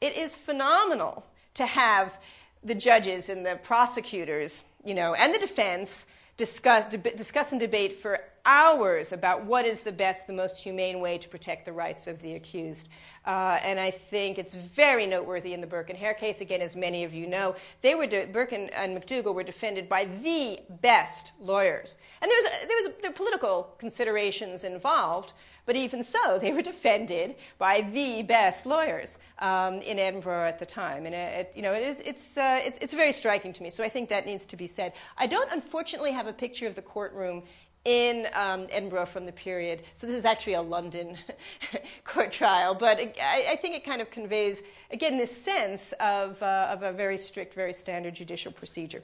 It 0.00 0.16
is 0.16 0.36
phenomenal 0.36 1.26
to 1.54 1.66
have 1.66 2.20
the 2.62 2.74
judges 2.74 3.28
and 3.28 3.44
the 3.44 3.58
prosecutors, 3.62 4.62
you 4.84 4.94
know, 4.94 5.14
and 5.14 5.34
the 5.34 5.38
defense 5.40 6.06
discuss, 6.38 6.86
deb- 6.86 7.16
discuss 7.16 7.52
and 7.52 7.60
debate 7.60 7.92
for 7.92 8.20
hours 8.46 9.12
about 9.12 9.44
what 9.44 9.66
is 9.66 9.80
the 9.80 9.92
best, 9.92 10.26
the 10.26 10.32
most 10.32 10.56
humane 10.56 11.00
way 11.00 11.18
to 11.18 11.28
protect 11.28 11.66
the 11.66 11.72
rights 11.72 12.06
of 12.06 12.22
the 12.22 12.34
accused. 12.34 12.88
Uh, 13.26 13.58
and 13.62 13.78
I 13.78 13.90
think 13.90 14.38
it's 14.38 14.54
very 14.54 15.06
noteworthy 15.06 15.52
in 15.52 15.60
the 15.60 15.66
Burke 15.66 15.90
and 15.90 15.98
Hare 15.98 16.14
case. 16.14 16.40
Again, 16.40 16.62
as 16.62 16.74
many 16.74 17.04
of 17.04 17.12
you 17.12 17.26
know, 17.26 17.54
they 17.82 17.94
were 17.94 18.06
de- 18.06 18.24
Burke 18.24 18.52
and, 18.52 18.72
and 18.72 18.96
McDougall 18.96 19.34
were 19.34 19.42
defended 19.42 19.86
by 19.86 20.06
the 20.06 20.60
best 20.80 21.32
lawyers. 21.38 21.98
And 22.22 22.30
there 22.30 22.38
was, 22.38 22.50
there 22.66 22.76
was 22.76 22.86
a, 22.86 23.02
there 23.02 23.12
political 23.12 23.74
considerations 23.76 24.64
involved, 24.64 25.34
but 25.68 25.76
even 25.76 26.02
so, 26.02 26.38
they 26.40 26.50
were 26.50 26.62
defended 26.62 27.36
by 27.58 27.82
the 27.82 28.22
best 28.22 28.64
lawyers 28.64 29.18
um, 29.38 29.74
in 29.82 29.98
Edinburgh 29.98 30.46
at 30.46 30.58
the 30.58 30.66
time. 30.66 31.04
And 31.04 31.14
it, 31.14 31.52
you 31.54 31.62
know, 31.62 31.74
it 31.74 31.82
is, 31.82 32.00
it's, 32.00 32.38
uh, 32.38 32.60
it's, 32.64 32.78
it's 32.78 32.94
very 32.94 33.12
striking 33.12 33.52
to 33.52 33.62
me. 33.62 33.68
So 33.68 33.84
I 33.84 33.88
think 33.90 34.08
that 34.08 34.24
needs 34.24 34.46
to 34.46 34.56
be 34.56 34.66
said. 34.66 34.94
I 35.18 35.26
don't, 35.26 35.52
unfortunately, 35.52 36.10
have 36.12 36.26
a 36.26 36.32
picture 36.32 36.66
of 36.66 36.74
the 36.74 36.82
courtroom 36.82 37.42
in 37.84 38.26
um, 38.34 38.66
Edinburgh 38.70 39.06
from 39.06 39.26
the 39.26 39.32
period. 39.32 39.82
So 39.92 40.06
this 40.06 40.16
is 40.16 40.24
actually 40.24 40.54
a 40.54 40.62
London 40.62 41.16
court 42.04 42.32
trial, 42.32 42.74
but 42.74 42.98
I, 42.98 43.52
I, 43.52 43.56
think 43.56 43.76
it 43.76 43.84
kind 43.84 44.00
of 44.00 44.10
conveys, 44.10 44.62
again, 44.90 45.16
this 45.16 45.34
sense 45.34 45.92
of, 46.00 46.42
uh, 46.42 46.68
of 46.70 46.82
a 46.82 46.92
very 46.92 47.16
strict, 47.16 47.54
very 47.54 47.72
standard 47.72 48.14
judicial 48.14 48.52
procedure. 48.52 49.02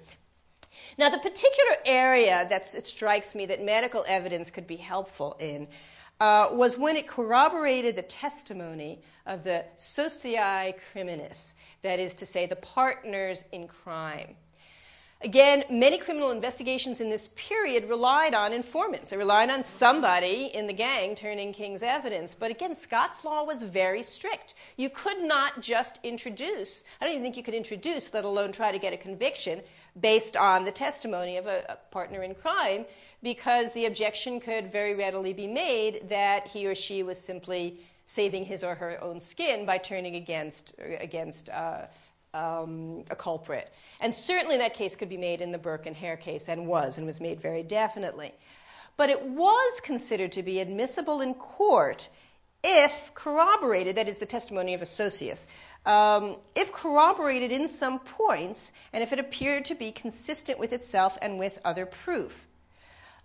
Now, 0.98 1.08
the 1.08 1.18
particular 1.18 1.76
area 1.84 2.46
that 2.48 2.74
it 2.74 2.86
strikes 2.86 3.34
me 3.34 3.46
that 3.46 3.62
medical 3.62 4.04
evidence 4.08 4.50
could 4.50 4.66
be 4.66 4.76
helpful 4.76 5.36
in 5.38 5.68
uh, 6.20 6.48
was 6.52 6.78
when 6.78 6.96
it 6.96 7.08
corroborated 7.08 7.96
the 7.96 8.02
testimony 8.02 9.00
of 9.26 9.44
the 9.44 9.64
socii 9.76 10.74
criminis, 10.92 11.54
that 11.82 11.98
is 11.98 12.14
to 12.14 12.26
say, 12.26 12.46
the 12.46 12.56
partners 12.56 13.44
in 13.52 13.66
crime. 13.66 14.36
Again, 15.24 15.64
many 15.70 15.96
criminal 15.96 16.32
investigations 16.32 17.00
in 17.00 17.08
this 17.08 17.28
period 17.28 17.88
relied 17.88 18.34
on 18.34 18.52
informants. 18.52 19.08
They 19.08 19.16
relied 19.16 19.48
on 19.48 19.62
somebody 19.62 20.50
in 20.52 20.66
the 20.66 20.74
gang 20.74 21.14
turning 21.14 21.54
King's 21.54 21.82
evidence. 21.82 22.34
But 22.34 22.50
again, 22.50 22.74
Scots 22.74 23.24
law 23.24 23.42
was 23.42 23.62
very 23.62 24.02
strict. 24.02 24.52
You 24.76 24.90
could 24.90 25.22
not 25.22 25.62
just 25.62 25.98
introduce, 26.02 26.84
I 27.00 27.06
don't 27.06 27.12
even 27.12 27.22
think 27.22 27.38
you 27.38 27.42
could 27.42 27.54
introduce, 27.54 28.12
let 28.12 28.26
alone 28.26 28.52
try 28.52 28.70
to 28.70 28.78
get 28.78 28.92
a 28.92 28.98
conviction 28.98 29.62
based 30.00 30.36
on 30.36 30.64
the 30.64 30.72
testimony 30.72 31.36
of 31.36 31.46
a, 31.46 31.64
a 31.68 31.76
partner 31.90 32.22
in 32.22 32.34
crime, 32.34 32.84
because 33.22 33.72
the 33.72 33.86
objection 33.86 34.40
could 34.40 34.70
very 34.70 34.94
readily 34.94 35.32
be 35.32 35.46
made 35.46 36.08
that 36.08 36.48
he 36.48 36.66
or 36.66 36.74
she 36.74 37.02
was 37.02 37.18
simply 37.18 37.78
saving 38.06 38.44
his 38.44 38.62
or 38.62 38.74
her 38.74 39.02
own 39.02 39.20
skin 39.20 39.64
by 39.64 39.78
turning 39.78 40.16
against, 40.16 40.74
against 41.00 41.48
uh, 41.50 41.86
um, 42.34 43.04
a 43.10 43.16
culprit. 43.16 43.72
And 44.00 44.14
certainly 44.14 44.58
that 44.58 44.74
case 44.74 44.96
could 44.96 45.08
be 45.08 45.16
made 45.16 45.40
in 45.40 45.52
the 45.52 45.58
Burke 45.58 45.86
and 45.86 45.96
Hare 45.96 46.16
case, 46.16 46.48
and 46.48 46.66
was, 46.66 46.98
and 46.98 47.06
was 47.06 47.20
made 47.20 47.40
very 47.40 47.62
definitely. 47.62 48.32
But 48.96 49.10
it 49.10 49.22
was 49.22 49.80
considered 49.80 50.32
to 50.32 50.42
be 50.42 50.60
admissible 50.60 51.20
in 51.20 51.34
court 51.34 52.08
if 52.64 53.12
corroborated, 53.14 53.94
that 53.96 54.08
is, 54.08 54.18
the 54.18 54.26
testimony 54.26 54.72
of 54.72 54.80
a 54.80 54.86
socius, 54.86 55.46
um, 55.84 56.36
if 56.56 56.72
corroborated 56.72 57.52
in 57.52 57.68
some 57.68 57.98
points, 57.98 58.72
and 58.92 59.02
if 59.02 59.12
it 59.12 59.18
appeared 59.18 59.66
to 59.66 59.74
be 59.74 59.92
consistent 59.92 60.58
with 60.58 60.72
itself 60.72 61.18
and 61.20 61.38
with 61.38 61.60
other 61.64 61.84
proof. 61.84 62.46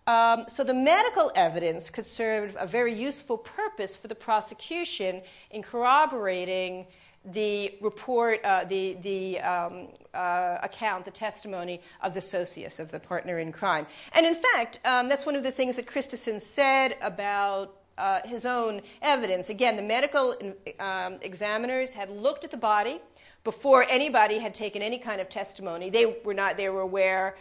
Um, 0.07 0.45
so 0.47 0.63
the 0.63 0.73
medical 0.73 1.31
evidence 1.35 1.89
could 1.89 2.05
serve 2.05 2.57
a 2.59 2.67
very 2.67 2.93
useful 2.93 3.37
purpose 3.37 3.95
for 3.95 4.07
the 4.07 4.15
prosecution 4.15 5.21
in 5.51 5.61
corroborating 5.61 6.87
the 7.23 7.75
report, 7.79 8.41
uh, 8.43 8.65
the, 8.65 8.97
the 9.01 9.39
um, 9.39 9.87
uh, 10.13 10.57
account, 10.63 11.05
the 11.05 11.11
testimony 11.11 11.79
of 12.01 12.13
the 12.13 12.21
socius, 12.21 12.79
of 12.79 12.91
the 12.91 12.99
partner 12.99 13.39
in 13.39 13.51
crime. 13.51 13.85
And 14.13 14.25
in 14.25 14.35
fact, 14.35 14.79
um, 14.83 15.09
that's 15.09 15.25
one 15.25 15.35
of 15.35 15.43
the 15.43 15.51
things 15.51 15.75
that 15.75 15.85
Christison 15.85 16.41
said 16.41 16.95
about 17.01 17.78
uh, 17.99 18.21
his 18.25 18.45
own 18.45 18.81
evidence. 19.01 19.49
Again, 19.49 19.75
the 19.75 19.83
medical 19.83 20.35
um, 20.79 21.17
examiners 21.21 21.93
had 21.93 22.09
looked 22.09 22.43
at 22.43 22.51
the 22.51 22.57
body 22.57 23.01
before 23.43 23.85
anybody 23.89 24.39
had 24.39 24.53
taken 24.53 24.81
any 24.81 24.97
kind 24.97 25.21
of 25.21 25.29
testimony. 25.29 25.89
They 25.89 26.17
were 26.23 26.33
not, 26.33 26.57
they 26.57 26.69
were 26.69 26.81
aware, 26.81 27.37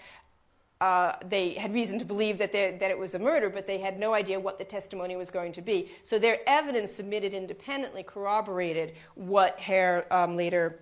uh, 0.80 1.12
they 1.26 1.50
had 1.50 1.74
reason 1.74 1.98
to 1.98 2.04
believe 2.04 2.38
that, 2.38 2.52
they, 2.52 2.76
that 2.78 2.90
it 2.90 2.98
was 2.98 3.14
a 3.14 3.18
murder, 3.18 3.50
but 3.50 3.66
they 3.66 3.78
had 3.78 3.98
no 3.98 4.14
idea 4.14 4.38
what 4.38 4.58
the 4.58 4.64
testimony 4.64 5.16
was 5.16 5.30
going 5.30 5.52
to 5.52 5.62
be. 5.62 5.88
So 6.04 6.18
their 6.18 6.38
evidence 6.46 6.92
submitted 6.92 7.34
independently 7.34 8.04
corroborated 8.04 8.94
what 9.14 9.58
Hare 9.58 10.12
um, 10.12 10.36
later, 10.36 10.78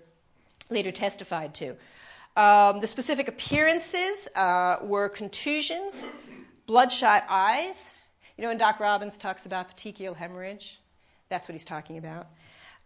later 0.69 0.91
testified 0.91 1.55
to. 1.55 1.77
Um, 2.37 2.81
the 2.81 2.87
specific 2.87 3.29
appearances 3.29 4.29
uh, 4.37 4.77
were 4.83 5.09
contusions, 5.09 6.05
bloodshot 6.67 7.25
eyes. 7.31 7.93
You 8.37 8.43
know, 8.43 8.49
when 8.49 8.59
Doc 8.59 8.81
Robbins 8.81 9.17
talks 9.17 9.47
about 9.47 9.75
petechial 9.75 10.15
hemorrhage, 10.15 10.79
that's 11.29 11.49
what 11.49 11.53
he's 11.53 11.65
talking 11.65 11.97
about. 11.97 12.27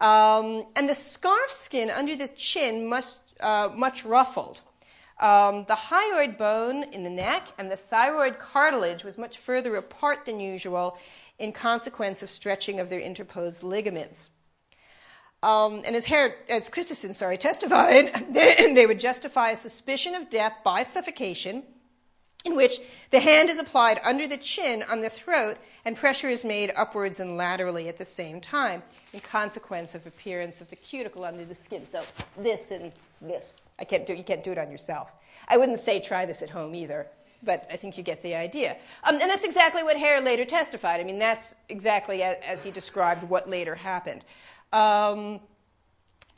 Um, 0.00 0.66
and 0.76 0.88
the 0.88 0.94
scarf 0.94 1.50
skin 1.50 1.90
under 1.90 2.14
the 2.14 2.28
chin 2.28 2.86
much, 2.86 3.04
uh, 3.40 3.68
much 3.74 4.04
ruffled. 4.04 4.62
Um, 5.18 5.66
the 5.68 5.74
hyoid 5.74 6.38
bone 6.38 6.84
in 6.84 7.02
the 7.02 7.10
neck 7.10 7.48
and 7.58 7.70
the 7.70 7.76
thyroid 7.76 8.38
cartilage 8.38 9.04
was 9.04 9.18
much 9.18 9.38
further 9.38 9.76
apart 9.76 10.24
than 10.24 10.40
usual 10.40 10.96
in 11.38 11.52
consequence 11.52 12.22
of 12.22 12.30
stretching 12.30 12.80
of 12.80 12.88
their 12.88 13.00
interposed 13.00 13.62
ligaments. 13.62 14.30
Um, 15.42 15.82
and 15.84 15.96
as, 15.96 16.06
Her- 16.06 16.34
as 16.48 16.70
Christison 16.70 17.14
sorry, 17.14 17.36
testified, 17.36 18.26
they 18.30 18.86
would 18.86 19.00
justify 19.00 19.50
a 19.50 19.56
suspicion 19.56 20.14
of 20.14 20.30
death 20.30 20.54
by 20.64 20.84
suffocation 20.84 21.64
in 22.44 22.57
which 22.57 22.79
the 23.11 23.20
hand 23.20 23.50
is 23.50 23.59
applied 23.59 24.00
under 24.05 24.26
the 24.26 24.37
chin 24.37 24.83
on 24.88 25.00
the 25.00 25.11
throat 25.11 25.57
and 25.85 25.96
pressure 25.96 26.29
is 26.29 26.44
made 26.44 26.72
upwards 26.76 27.20
and 27.20 27.37
laterally 27.37 27.88
at 27.88 27.98
the 27.98 28.05
same 28.05 28.40
time 28.40 28.83
in 29.12 29.20
consequence 29.20 29.94
of 29.94 30.07
appearance 30.07 30.61
of 30.61 30.68
the 30.70 30.76
cuticle 30.76 31.24
under 31.24 31.44
the 31.44 31.55
skin. 31.55 31.87
So 31.87 32.03
this 32.38 32.70
and 32.70 32.92
this. 33.20 33.55
I 33.79 33.85
can't 33.85 34.07
do, 34.07 34.14
you 34.14 34.24
can't 34.24 34.44
do 34.44 34.53
it 34.53 34.59
on 34.59 34.70
yourself. 34.70 35.12
I 35.48 35.57
wouldn't 35.57 35.81
say 35.81 36.00
try 36.00 36.26
this 36.26 36.42
at 36.42 36.50
home 36.50 36.74
either, 36.74 37.07
but 37.42 37.66
I 37.70 37.76
think 37.76 37.96
you 37.96 38.05
get 38.05 38.20
the 38.22 38.35
idea. 38.35 38.76
Um, 39.05 39.14
and 39.14 39.31
that's 39.31 39.44
exactly 39.44 39.83
what 39.83 39.96
Hare 39.96 40.20
later 40.20 40.44
testified. 40.44 41.00
I 41.00 41.05
mean, 41.05 41.18
that's 41.18 41.57
exactly 41.68 42.22
as, 42.22 42.37
as 42.44 42.62
he 42.62 42.70
described 42.70 43.24
what 43.24 43.48
later 43.48 43.74
happened. 43.74 44.24
Um, 44.72 45.40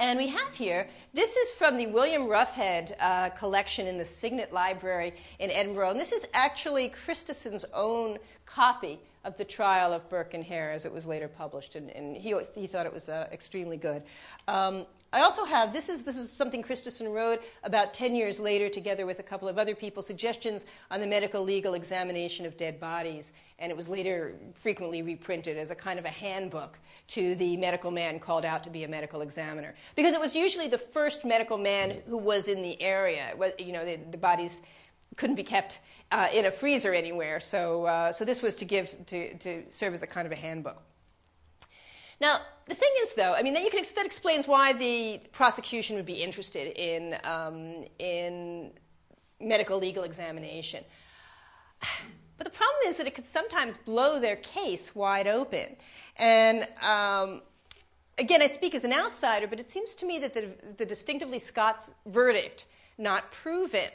and 0.02 0.18
we 0.18 0.26
have 0.26 0.52
here, 0.52 0.88
this 1.14 1.36
is 1.36 1.52
from 1.52 1.76
the 1.76 1.86
William 1.86 2.22
Roughead 2.22 2.92
uh, 2.98 3.30
collection 3.30 3.86
in 3.86 3.98
the 3.98 4.04
Signet 4.04 4.52
Library 4.52 5.14
in 5.38 5.48
Edinburgh. 5.48 5.90
And 5.90 6.00
this 6.00 6.10
is 6.10 6.26
actually 6.34 6.88
Christison's 6.88 7.64
own 7.72 8.18
copy 8.44 8.98
of 9.22 9.36
the 9.36 9.44
trial 9.44 9.92
of 9.92 10.08
Burke 10.08 10.34
and 10.34 10.42
Hare 10.42 10.72
as 10.72 10.84
it 10.84 10.92
was 10.92 11.06
later 11.06 11.28
published. 11.28 11.76
And, 11.76 11.88
and 11.90 12.16
he, 12.16 12.34
he 12.52 12.66
thought 12.66 12.84
it 12.84 12.92
was 12.92 13.08
uh, 13.08 13.28
extremely 13.30 13.76
good. 13.76 14.02
Um, 14.48 14.86
I 15.14 15.20
also 15.20 15.44
have 15.44 15.74
this 15.74 15.90
is 15.90 16.04
this 16.04 16.16
is 16.16 16.32
something 16.32 16.62
Christison 16.62 17.12
wrote 17.12 17.42
about 17.64 17.92
10 17.92 18.14
years 18.14 18.40
later 18.40 18.70
together 18.70 19.04
with 19.04 19.18
a 19.18 19.22
couple 19.22 19.46
of 19.46 19.58
other 19.58 19.74
people 19.74 20.02
suggestions 20.02 20.64
on 20.90 21.00
the 21.00 21.06
medical 21.06 21.42
legal 21.42 21.74
examination 21.74 22.46
of 22.46 22.56
dead 22.56 22.80
bodies. 22.80 23.34
And 23.58 23.70
it 23.70 23.76
was 23.76 23.90
later 23.90 24.34
frequently 24.54 25.02
reprinted 25.02 25.58
as 25.58 25.70
a 25.70 25.74
kind 25.74 25.98
of 25.98 26.06
a 26.06 26.10
handbook 26.10 26.78
to 27.08 27.34
the 27.34 27.58
medical 27.58 27.90
man 27.90 28.18
called 28.20 28.46
out 28.46 28.64
to 28.64 28.70
be 28.70 28.84
a 28.84 28.88
medical 28.88 29.20
examiner. 29.20 29.74
Because 29.96 30.14
it 30.14 30.20
was 30.20 30.34
usually 30.34 30.66
the 30.66 30.78
first 30.78 31.26
medical 31.26 31.58
man 31.58 32.00
who 32.06 32.16
was 32.16 32.48
in 32.48 32.62
the 32.62 32.80
area. 32.80 33.34
You 33.58 33.72
know 33.72 33.84
the, 33.84 33.96
the 34.10 34.18
bodies 34.18 34.62
couldn't 35.16 35.36
be 35.36 35.44
kept 35.44 35.80
uh, 36.10 36.28
in 36.32 36.46
a 36.46 36.50
freezer 36.50 36.94
anywhere. 36.94 37.38
So 37.38 37.84
uh, 37.84 38.12
so 38.12 38.24
this 38.24 38.40
was 38.40 38.56
to 38.56 38.64
give 38.64 38.96
to, 39.06 39.36
to 39.38 39.62
serve 39.68 39.92
as 39.92 40.02
a 40.02 40.06
kind 40.06 40.24
of 40.24 40.32
a 40.32 40.36
handbook. 40.36 40.82
Now, 42.22 42.38
the 42.68 42.74
thing 42.74 42.90
is, 43.02 43.14
though, 43.14 43.34
I 43.34 43.42
mean, 43.42 43.54
that, 43.54 43.62
you 43.62 43.70
can, 43.70 43.82
that 43.96 44.06
explains 44.06 44.46
why 44.46 44.72
the 44.72 45.20
prosecution 45.32 45.96
would 45.96 46.06
be 46.06 46.22
interested 46.22 46.72
in, 46.76 47.16
um, 47.24 47.84
in 47.98 48.72
medical 49.40 49.78
legal 49.78 50.04
examination. 50.04 50.84
But 52.38 52.50
the 52.50 52.58
problem 52.58 52.80
is 52.86 52.96
that 52.96 53.06
it 53.06 53.14
could 53.14 53.26
sometimes 53.26 53.76
blow 53.76 54.18
their 54.18 54.34
case 54.34 54.96
wide 54.96 55.28
open. 55.28 55.76
And 56.16 56.66
um, 56.82 57.42
again, 58.18 58.42
I 58.42 58.48
speak 58.48 58.74
as 58.74 58.82
an 58.82 58.92
outsider, 58.92 59.46
but 59.46 59.60
it 59.60 59.70
seems 59.70 59.94
to 59.96 60.06
me 60.06 60.18
that 60.18 60.34
the, 60.34 60.48
the 60.76 60.84
distinctively 60.84 61.38
Scots 61.38 61.94
verdict, 62.06 62.66
not 62.98 63.30
proven, 63.30 63.90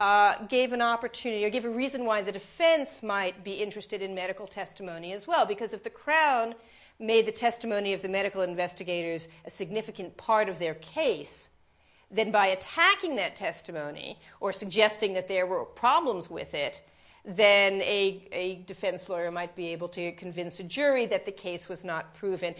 uh, 0.00 0.46
gave 0.46 0.72
an 0.72 0.80
opportunity 0.80 1.44
or 1.44 1.50
gave 1.50 1.64
a 1.64 1.70
reason 1.70 2.04
why 2.04 2.22
the 2.22 2.32
defense 2.32 3.02
might 3.02 3.44
be 3.44 3.52
interested 3.54 4.00
in 4.00 4.14
medical 4.14 4.46
testimony 4.46 5.12
as 5.12 5.26
well. 5.26 5.44
Because 5.44 5.74
if 5.74 5.82
the 5.82 5.90
Crown 5.90 6.54
made 7.02 7.26
the 7.26 7.32
testimony 7.32 7.92
of 7.92 8.02
the 8.02 8.08
medical 8.08 8.42
investigators 8.42 9.28
a 9.44 9.50
significant 9.50 10.16
part 10.16 10.48
of 10.48 10.58
their 10.58 10.74
case, 10.74 11.50
then 12.10 12.30
by 12.30 12.46
attacking 12.46 13.16
that 13.16 13.36
testimony 13.36 14.18
or 14.40 14.52
suggesting 14.52 15.14
that 15.14 15.28
there 15.28 15.46
were 15.46 15.64
problems 15.64 16.30
with 16.30 16.54
it, 16.54 16.82
then 17.24 17.80
a, 17.82 18.26
a 18.32 18.56
defense 18.66 19.08
lawyer 19.08 19.30
might 19.30 19.54
be 19.54 19.68
able 19.68 19.88
to 19.88 20.12
convince 20.12 20.60
a 20.60 20.64
jury 20.64 21.06
that 21.06 21.26
the 21.26 21.32
case 21.32 21.68
was 21.68 21.84
not 21.84 22.14
proven. 22.14 22.54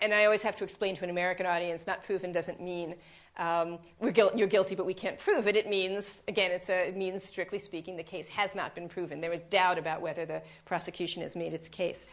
And 0.00 0.12
I 0.12 0.24
always 0.24 0.42
have 0.42 0.56
to 0.56 0.64
explain 0.64 0.94
to 0.96 1.04
an 1.04 1.10
American 1.10 1.46
audience 1.46 1.86
not 1.86 2.04
proven 2.04 2.32
doesn't 2.32 2.60
mean 2.60 2.94
um, 3.36 3.78
you're 4.00 4.46
guilty, 4.46 4.74
but 4.74 4.86
we 4.86 4.94
can't 4.94 5.18
prove 5.18 5.48
it. 5.48 5.56
It 5.56 5.68
means, 5.68 6.22
again, 6.28 6.50
a, 6.52 6.72
it 6.88 6.96
means, 6.96 7.24
strictly 7.24 7.58
speaking, 7.58 7.96
the 7.96 8.04
case 8.04 8.28
has 8.28 8.54
not 8.54 8.74
been 8.74 8.88
proven. 8.88 9.20
There 9.20 9.32
is 9.32 9.42
doubt 9.42 9.78
about 9.78 10.00
whether 10.00 10.24
the 10.24 10.42
prosecution 10.64 11.22
has 11.22 11.34
made 11.34 11.52
its 11.52 11.68
case. 11.68 12.06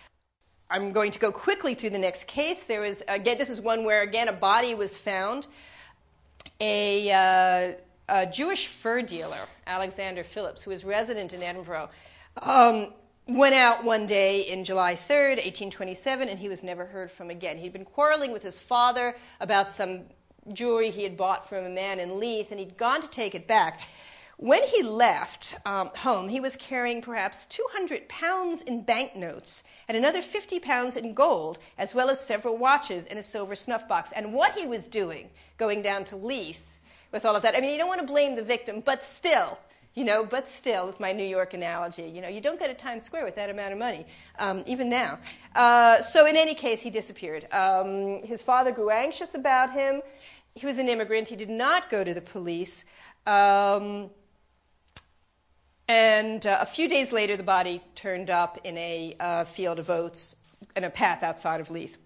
I'm 0.72 0.94
going 0.94 1.12
to 1.12 1.20
go 1.20 1.34
quickly 1.34 1.74
through 1.74 1.90
the 1.90 2.00
next 2.00 2.28
case. 2.28 2.64
There 2.64 2.80
was, 2.80 3.04
again, 3.10 3.38
this 3.38 3.50
is 3.50 3.60
one 3.60 3.84
where, 3.84 4.02
again, 4.04 4.30
a 4.30 4.34
body 4.34 4.74
was 4.74 4.98
found. 4.98 5.48
A, 6.62 7.12
uh, 7.12 7.74
a 8.08 8.26
Jewish 8.26 8.68
fur 8.68 9.02
dealer, 9.02 9.38
Alexander 9.68 10.24
Phillips, 10.24 10.64
who 10.64 10.72
was 10.72 10.86
resident 10.86 11.34
in 11.34 11.44
Edinburgh, 11.44 11.90
um, 12.42 12.94
went 13.28 13.54
out 13.54 13.84
one 13.84 14.06
day 14.06 14.42
in 14.42 14.64
July 14.64 14.96
3rd, 14.96 15.44
1827, 15.44 16.30
and 16.30 16.40
he 16.40 16.48
was 16.48 16.64
never 16.64 16.86
heard 16.86 17.12
from 17.12 17.30
again. 17.30 17.58
He'd 17.58 17.74
been 17.74 17.84
quarreling 17.84 18.32
with 18.32 18.44
his 18.44 18.58
father 18.58 19.16
about 19.42 19.68
some 19.68 20.04
jewelry 20.54 20.90
he 20.90 21.04
had 21.04 21.18
bought 21.18 21.50
from 21.50 21.66
a 21.66 21.70
man 21.70 22.00
in 22.00 22.18
Leith, 22.18 22.50
and 22.50 22.60
he'd 22.62 22.78
gone 22.78 23.02
to 23.02 23.10
take 23.10 23.36
it 23.36 23.46
back. 23.46 23.82
When 24.42 24.64
he 24.64 24.82
left 24.82 25.56
um, 25.68 25.92
home, 25.98 26.28
he 26.28 26.40
was 26.40 26.56
carrying 26.56 27.04
perhaps 27.04 27.46
200 27.46 28.10
pounds 28.10 28.64
in 28.64 28.82
banknotes 28.82 29.64
and 29.88 29.96
another 29.96 30.20
50 30.20 30.60
pounds 30.60 30.98
in 30.98 31.14
gold, 31.14 31.60
as 31.78 31.94
well 31.94 32.10
as 32.10 32.20
several 32.20 32.58
watches 32.58 33.06
and 33.06 33.20
a 33.20 33.24
silver 33.24 33.54
snuff 33.54 33.88
box. 33.88 34.12
And 34.12 34.34
what 34.34 34.54
he 34.54 34.66
was 34.66 34.88
doing 34.88 35.30
going 35.58 35.84
down 35.84 36.06
to 36.06 36.16
Leith 36.16 36.80
with 37.12 37.24
all 37.24 37.36
of 37.36 37.44
that, 37.44 37.56
I 37.56 37.62
mean, 37.62 37.70
you 37.70 37.78
don't 37.78 37.88
want 37.88 38.02
to 38.02 38.12
blame 38.12 38.36
the 38.36 38.42
victim, 38.42 38.82
but 38.84 39.04
still, 39.04 39.60
you 39.94 40.04
know, 40.04 40.26
but 40.26 40.48
still, 40.48 40.88
with 40.88 41.00
my 41.00 41.12
New 41.12 41.24
York 41.24 41.54
analogy, 41.54 42.10
you 42.10 42.20
know, 42.20 42.28
you 42.28 42.42
don't 42.42 42.60
go 42.60 42.66
to 42.66 42.74
Times 42.74 43.04
Square 43.04 43.26
with 43.26 43.36
that 43.36 43.52
amount 43.52 43.74
of 43.74 43.78
money, 43.78 44.08
um, 44.40 44.64
even 44.66 44.90
now. 44.90 45.20
Uh, 45.54 46.02
so, 46.02 46.26
in 46.26 46.36
any 46.36 46.56
case, 46.56 46.82
he 46.82 46.90
disappeared. 46.90 47.46
Um, 47.54 48.24
his 48.24 48.42
father 48.42 48.72
grew 48.72 48.90
anxious 48.90 49.36
about 49.36 49.72
him. 49.72 50.02
He 50.56 50.66
was 50.66 50.80
an 50.80 50.88
immigrant. 50.90 51.28
He 51.28 51.36
did 51.36 51.52
not 51.52 51.92
go 51.92 52.04
to 52.04 52.12
the 52.12 52.22
police. 52.22 52.86
Um, 53.28 54.10
and 55.92 56.48
uh, 56.48 56.60
a 56.62 56.66
few 56.66 56.88
days 56.88 57.12
later, 57.12 57.36
the 57.36 57.44
body 57.44 57.82
turned 57.96 58.30
up 58.30 58.58
in 58.64 58.78
a 58.78 59.14
uh, 59.20 59.44
field 59.44 59.78
of 59.78 59.90
oats 59.90 60.38
in 60.78 60.86
a 60.86 60.90
path 60.90 61.22
outside 61.22 61.60
of 61.60 61.70
Leith. 61.70 61.98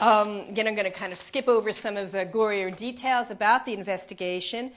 Um, 0.00 0.40
again, 0.48 0.66
I'm 0.66 0.74
going 0.74 0.90
to 0.90 0.98
kind 0.98 1.12
of 1.12 1.18
skip 1.20 1.46
over 1.46 1.72
some 1.72 1.96
of 1.96 2.10
the 2.10 2.26
gorier 2.26 2.76
details 2.76 3.30
about 3.30 3.64
the 3.64 3.72
investigation. 3.72 4.72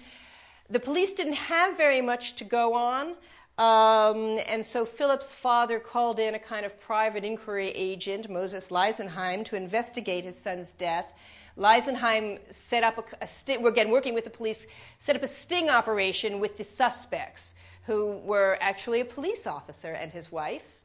The 0.69 0.79
police 0.79 1.13
didn't 1.13 1.33
have 1.33 1.75
very 1.75 1.99
much 1.99 2.35
to 2.35 2.43
go 2.43 2.75
on, 2.75 3.15
um, 3.57 4.37
and 4.47 4.63
so 4.63 4.85
Phillips' 4.85 5.33
father 5.33 5.79
called 5.79 6.19
in 6.19 6.35
a 6.35 6.39
kind 6.39 6.63
of 6.63 6.79
private 6.79 7.25
inquiry 7.25 7.69
agent, 7.69 8.29
Moses 8.29 8.69
Leisenheim, 8.69 9.43
to 9.45 9.55
investigate 9.55 10.25
his 10.25 10.37
son's 10.37 10.73
death. 10.73 11.11
Leisenheim 11.57 12.39
set 12.51 12.83
up 12.83 12.97
a, 12.97 13.23
a 13.23 13.27
st- 13.27 13.65
again 13.65 13.89
working 13.89 14.13
with 14.13 14.23
the 14.23 14.29
police, 14.29 14.67
set 14.97 15.15
up 15.15 15.23
a 15.23 15.27
sting 15.27 15.69
operation 15.69 16.39
with 16.39 16.57
the 16.57 16.63
suspects, 16.63 17.55
who 17.87 18.17
were 18.17 18.57
actually 18.59 18.99
a 18.99 19.05
police 19.05 19.47
officer 19.47 19.93
and 19.93 20.11
his 20.11 20.31
wife, 20.31 20.81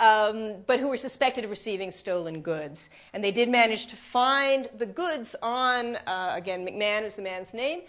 um, 0.00 0.54
but 0.66 0.80
who 0.80 0.88
were 0.88 0.96
suspected 0.96 1.44
of 1.44 1.50
receiving 1.50 1.90
stolen 1.90 2.40
goods. 2.42 2.90
And 3.12 3.22
they 3.22 3.32
did 3.32 3.48
manage 3.48 3.88
to 3.88 3.96
find 3.96 4.68
the 4.76 4.86
goods 4.86 5.34
on, 5.42 5.96
uh, 6.06 6.32
again, 6.34 6.66
McMahon 6.66 7.02
is 7.02 7.16
the 7.16 7.22
man's 7.22 7.52
name, 7.52 7.80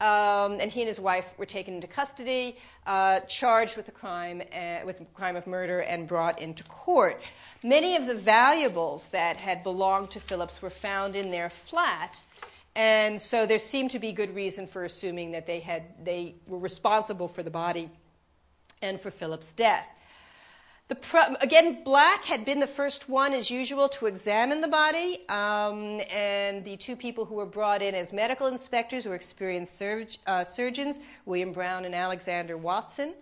um, 0.00 0.58
and 0.60 0.70
he 0.70 0.80
and 0.80 0.88
his 0.88 0.98
wife 0.98 1.34
were 1.36 1.44
taken 1.44 1.74
into 1.74 1.86
custody, 1.86 2.56
uh, 2.86 3.20
charged 3.20 3.76
with 3.76 3.86
the 3.86 3.92
crime, 3.92 4.40
uh, 4.54 4.78
with 4.86 4.98
the 4.98 5.04
crime 5.06 5.36
of 5.36 5.46
murder, 5.46 5.80
and 5.80 6.06
brought 6.06 6.40
into 6.40 6.64
court. 6.64 7.20
Many 7.62 7.94
of 7.96 8.06
the 8.06 8.14
valuables 8.14 9.10
that 9.10 9.36
had 9.36 9.62
belonged 9.62 10.10
to 10.12 10.20
Phillips 10.20 10.62
were 10.62 10.70
found 10.70 11.14
in 11.14 11.30
their 11.30 11.50
flat, 11.50 12.22
and 12.74 13.20
so 13.20 13.44
there 13.44 13.58
seemed 13.58 13.90
to 13.90 13.98
be 13.98 14.12
good 14.12 14.34
reason 14.34 14.66
for 14.66 14.84
assuming 14.84 15.32
that 15.32 15.46
they, 15.46 15.60
had, 15.60 15.82
they 16.02 16.36
were 16.48 16.58
responsible 16.58 17.28
for 17.28 17.42
the 17.42 17.50
body 17.50 17.90
and 18.80 18.98
for 18.98 19.10
Phillips' 19.10 19.52
death. 19.52 19.86
Pro- 21.02 21.34
again, 21.40 21.84
Black 21.84 22.24
had 22.24 22.44
been 22.44 22.60
the 22.60 22.66
first 22.66 23.08
one, 23.08 23.32
as 23.32 23.50
usual, 23.50 23.88
to 23.90 24.06
examine 24.06 24.60
the 24.60 24.68
body, 24.68 25.20
um, 25.28 26.00
and 26.10 26.64
the 26.64 26.76
two 26.78 26.96
people 26.96 27.26
who 27.26 27.36
were 27.36 27.46
brought 27.46 27.82
in 27.82 27.94
as 27.94 28.12
medical 28.12 28.46
inspectors 28.46 29.06
were 29.06 29.14
experienced 29.14 29.80
uh, 30.26 30.42
surgeons, 30.44 30.98
William 31.26 31.52
Brown 31.52 31.84
and 31.84 31.94
Alexander 31.94 32.56
Watson. 32.56 33.12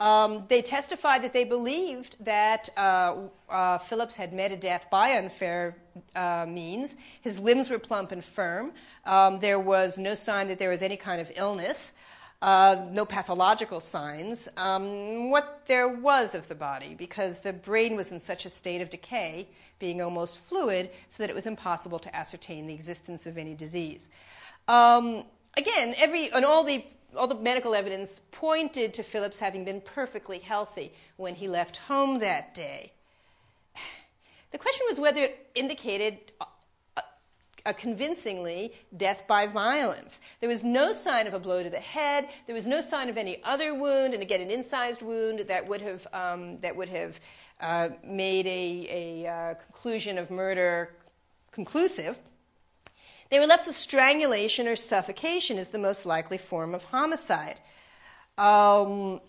Um, 0.00 0.44
they 0.48 0.60
testified 0.60 1.22
that 1.22 1.32
they 1.32 1.44
believed 1.44 2.16
that 2.24 2.68
uh, 2.76 3.14
uh, 3.48 3.78
Phillips 3.78 4.16
had 4.16 4.32
met 4.32 4.50
a 4.50 4.56
death 4.56 4.88
by 4.90 5.10
unfair 5.12 5.76
uh, 6.16 6.46
means. 6.48 6.96
His 7.20 7.38
limbs 7.38 7.70
were 7.70 7.78
plump 7.78 8.10
and 8.10 8.24
firm. 8.24 8.72
Um, 9.04 9.38
there 9.38 9.60
was 9.60 9.96
no 9.96 10.14
sign 10.14 10.48
that 10.48 10.58
there 10.58 10.70
was 10.70 10.82
any 10.82 10.96
kind 10.96 11.20
of 11.20 11.30
illness, 11.36 11.92
uh, 12.42 12.86
no 12.90 13.04
pathological 13.04 13.78
signs. 13.78 14.48
Um, 14.56 15.30
what 15.30 15.62
there 15.66 15.88
was 15.88 16.34
of 16.34 16.48
the 16.48 16.56
body, 16.56 16.94
because 16.94 17.40
the 17.40 17.52
brain 17.52 17.94
was 17.94 18.10
in 18.10 18.18
such 18.18 18.44
a 18.44 18.50
state 18.50 18.80
of 18.80 18.90
decay, 18.90 19.48
being 19.78 20.02
almost 20.02 20.40
fluid, 20.40 20.90
so 21.08 21.22
that 21.22 21.30
it 21.30 21.36
was 21.36 21.46
impossible 21.46 22.00
to 22.00 22.14
ascertain 22.14 22.66
the 22.66 22.74
existence 22.74 23.26
of 23.26 23.38
any 23.38 23.54
disease. 23.54 24.08
Um, 24.66 25.24
again, 25.56 25.94
every 25.98 26.32
and 26.32 26.44
all 26.44 26.64
the 26.64 26.84
all 27.16 27.26
the 27.26 27.34
medical 27.34 27.74
evidence 27.74 28.20
pointed 28.30 28.94
to 28.94 29.02
Phillips 29.02 29.40
having 29.40 29.64
been 29.64 29.80
perfectly 29.80 30.38
healthy 30.38 30.92
when 31.16 31.34
he 31.34 31.48
left 31.48 31.78
home 31.78 32.18
that 32.20 32.54
day. 32.54 32.92
The 34.50 34.58
question 34.58 34.86
was 34.88 35.00
whether 35.00 35.20
it 35.20 35.50
indicated 35.56 36.30
a, 36.40 37.02
a 37.66 37.74
convincingly 37.74 38.72
death 38.96 39.26
by 39.26 39.48
violence. 39.48 40.20
There 40.38 40.48
was 40.48 40.62
no 40.62 40.92
sign 40.92 41.26
of 41.26 41.34
a 41.34 41.40
blow 41.40 41.64
to 41.64 41.70
the 41.70 41.80
head. 41.80 42.28
There 42.46 42.54
was 42.54 42.64
no 42.66 42.80
sign 42.80 43.08
of 43.08 43.18
any 43.18 43.42
other 43.42 43.74
wound, 43.74 44.14
and 44.14 44.22
again, 44.22 44.40
an 44.40 44.52
incised 44.52 45.02
wound 45.02 45.40
that 45.48 45.66
would 45.66 45.82
have 45.82 46.06
um, 46.12 46.60
that 46.60 46.76
would 46.76 46.88
have 46.88 47.18
uh, 47.60 47.88
made 48.04 48.46
a, 48.46 49.24
a 49.24 49.26
uh, 49.26 49.54
conclusion 49.54 50.18
of 50.18 50.30
murder 50.30 50.94
conclusive. 51.50 52.20
They 53.30 53.38
were 53.38 53.46
left 53.46 53.66
with 53.66 53.76
strangulation 53.76 54.68
or 54.68 54.76
suffocation 54.76 55.58
as 55.58 55.70
the 55.70 55.78
most 55.78 56.06
likely 56.06 56.38
form 56.38 56.74
of 56.74 56.84
homicide. 56.84 57.60
Um, 58.38 59.20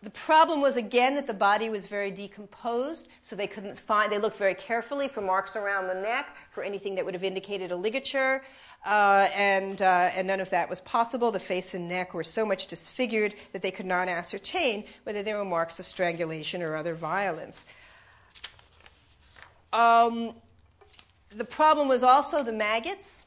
the 0.00 0.10
problem 0.10 0.60
was 0.60 0.76
again 0.76 1.16
that 1.16 1.26
the 1.26 1.34
body 1.34 1.68
was 1.68 1.88
very 1.88 2.12
decomposed, 2.12 3.08
so 3.20 3.34
they 3.34 3.48
couldn't 3.48 3.80
find. 3.80 4.12
They 4.12 4.18
looked 4.18 4.36
very 4.36 4.54
carefully 4.54 5.08
for 5.08 5.20
marks 5.20 5.56
around 5.56 5.88
the 5.88 5.94
neck, 5.94 6.36
for 6.50 6.62
anything 6.62 6.94
that 6.94 7.04
would 7.04 7.14
have 7.14 7.24
indicated 7.24 7.72
a 7.72 7.76
ligature, 7.76 8.44
uh, 8.86 9.28
and 9.34 9.82
uh, 9.82 10.10
and 10.14 10.28
none 10.28 10.38
of 10.38 10.50
that 10.50 10.70
was 10.70 10.80
possible. 10.80 11.32
The 11.32 11.40
face 11.40 11.74
and 11.74 11.88
neck 11.88 12.14
were 12.14 12.22
so 12.22 12.46
much 12.46 12.68
disfigured 12.68 13.34
that 13.52 13.62
they 13.62 13.72
could 13.72 13.86
not 13.86 14.08
ascertain 14.08 14.84
whether 15.02 15.24
there 15.24 15.36
were 15.36 15.44
marks 15.44 15.80
of 15.80 15.86
strangulation 15.86 16.62
or 16.62 16.76
other 16.76 16.94
violence. 16.94 17.64
Um, 19.72 20.34
the 21.30 21.44
problem 21.44 21.88
was 21.88 22.02
also 22.02 22.42
the 22.42 22.52
maggots. 22.52 23.26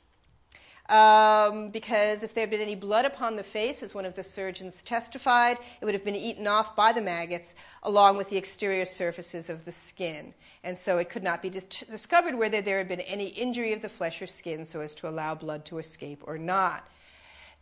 Um, 0.89 1.69
because 1.69 2.21
if 2.21 2.33
there 2.33 2.41
had 2.41 2.49
been 2.49 2.59
any 2.59 2.75
blood 2.75 3.05
upon 3.05 3.37
the 3.37 3.43
face, 3.43 3.81
as 3.81 3.95
one 3.95 4.05
of 4.05 4.15
the 4.15 4.23
surgeons 4.23 4.83
testified, 4.83 5.57
it 5.79 5.85
would 5.85 5.93
have 5.93 6.03
been 6.03 6.17
eaten 6.17 6.47
off 6.47 6.75
by 6.75 6.91
the 6.91 6.99
maggots 6.99 7.55
along 7.83 8.17
with 8.17 8.29
the 8.29 8.35
exterior 8.35 8.83
surfaces 8.83 9.49
of 9.49 9.63
the 9.63 9.71
skin. 9.71 10.33
And 10.65 10.77
so 10.77 10.97
it 10.97 11.09
could 11.09 11.23
not 11.23 11.41
be 11.41 11.49
dis- 11.49 11.63
discovered 11.63 12.35
whether 12.35 12.61
there 12.61 12.77
had 12.77 12.89
been 12.89 12.99
any 13.01 13.27
injury 13.27 13.71
of 13.71 13.81
the 13.81 13.87
flesh 13.87 14.21
or 14.21 14.27
skin 14.27 14.65
so 14.65 14.81
as 14.81 14.93
to 14.95 15.07
allow 15.07 15.33
blood 15.33 15.63
to 15.65 15.77
escape 15.77 16.23
or 16.25 16.37
not. 16.37 16.85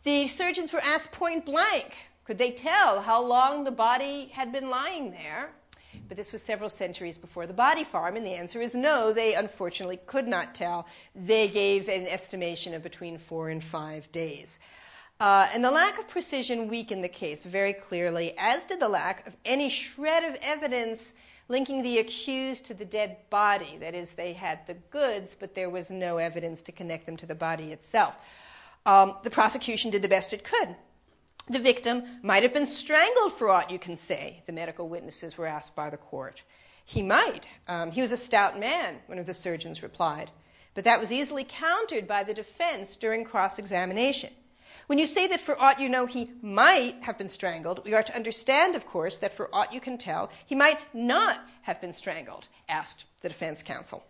The 0.02 0.26
surgeons 0.26 0.72
were 0.72 0.80
asked 0.80 1.12
point 1.12 1.46
blank 1.46 2.10
could 2.24 2.38
they 2.38 2.52
tell 2.52 3.02
how 3.02 3.20
long 3.20 3.64
the 3.64 3.72
body 3.72 4.30
had 4.34 4.52
been 4.52 4.70
lying 4.70 5.10
there? 5.10 5.50
But 6.08 6.16
this 6.16 6.32
was 6.32 6.42
several 6.42 6.70
centuries 6.70 7.18
before 7.18 7.46
the 7.46 7.52
body 7.52 7.84
farm, 7.84 8.16
and 8.16 8.24
the 8.26 8.34
answer 8.34 8.60
is 8.60 8.74
no, 8.74 9.12
they 9.12 9.34
unfortunately 9.34 9.98
could 10.06 10.28
not 10.28 10.54
tell. 10.54 10.86
They 11.14 11.48
gave 11.48 11.88
an 11.88 12.06
estimation 12.06 12.74
of 12.74 12.82
between 12.82 13.18
four 13.18 13.48
and 13.48 13.62
five 13.62 14.10
days. 14.12 14.58
Uh, 15.18 15.48
and 15.52 15.62
the 15.62 15.70
lack 15.70 15.98
of 15.98 16.08
precision 16.08 16.68
weakened 16.68 17.04
the 17.04 17.08
case 17.08 17.44
very 17.44 17.74
clearly, 17.74 18.34
as 18.38 18.64
did 18.64 18.80
the 18.80 18.88
lack 18.88 19.26
of 19.26 19.36
any 19.44 19.68
shred 19.68 20.24
of 20.24 20.38
evidence 20.40 21.14
linking 21.48 21.82
the 21.82 21.98
accused 21.98 22.64
to 22.66 22.74
the 22.74 22.84
dead 22.84 23.16
body. 23.28 23.76
That 23.78 23.94
is, 23.94 24.12
they 24.12 24.32
had 24.32 24.66
the 24.66 24.74
goods, 24.74 25.34
but 25.34 25.54
there 25.54 25.68
was 25.68 25.90
no 25.90 26.16
evidence 26.16 26.62
to 26.62 26.72
connect 26.72 27.04
them 27.04 27.16
to 27.18 27.26
the 27.26 27.34
body 27.34 27.72
itself. 27.72 28.16
Um, 28.86 29.16
the 29.24 29.30
prosecution 29.30 29.90
did 29.90 30.00
the 30.00 30.08
best 30.08 30.32
it 30.32 30.44
could. 30.44 30.74
The 31.48 31.58
victim 31.58 32.04
might 32.22 32.42
have 32.42 32.54
been 32.54 32.66
strangled 32.66 33.32
for 33.32 33.48
aught 33.50 33.70
you 33.70 33.78
can 33.78 33.96
say, 33.96 34.42
the 34.46 34.52
medical 34.52 34.88
witnesses 34.88 35.36
were 35.36 35.46
asked 35.46 35.74
by 35.74 35.90
the 35.90 35.96
court. 35.96 36.42
He 36.84 37.02
might. 37.02 37.46
Um, 37.68 37.90
he 37.92 38.02
was 38.02 38.12
a 38.12 38.16
stout 38.16 38.58
man, 38.58 39.00
one 39.06 39.18
of 39.18 39.26
the 39.26 39.34
surgeons 39.34 39.82
replied. 39.82 40.30
But 40.74 40.84
that 40.84 41.00
was 41.00 41.12
easily 41.12 41.44
countered 41.44 42.06
by 42.06 42.22
the 42.22 42.34
defense 42.34 42.96
during 42.96 43.24
cross 43.24 43.58
examination. 43.58 44.30
When 44.86 44.98
you 44.98 45.06
say 45.06 45.28
that 45.28 45.40
for 45.40 45.60
aught 45.60 45.78
you 45.78 45.88
know 45.88 46.06
he 46.06 46.32
might 46.42 46.96
have 47.02 47.16
been 47.16 47.28
strangled, 47.28 47.84
we 47.84 47.94
are 47.94 48.02
to 48.02 48.16
understand, 48.16 48.74
of 48.74 48.86
course, 48.86 49.16
that 49.18 49.32
for 49.32 49.48
aught 49.54 49.72
you 49.72 49.80
can 49.80 49.98
tell, 49.98 50.30
he 50.44 50.54
might 50.54 50.78
not 50.92 51.40
have 51.62 51.80
been 51.80 51.92
strangled, 51.92 52.48
asked 52.68 53.04
the 53.20 53.28
defense 53.28 53.62
counsel. 53.62 54.04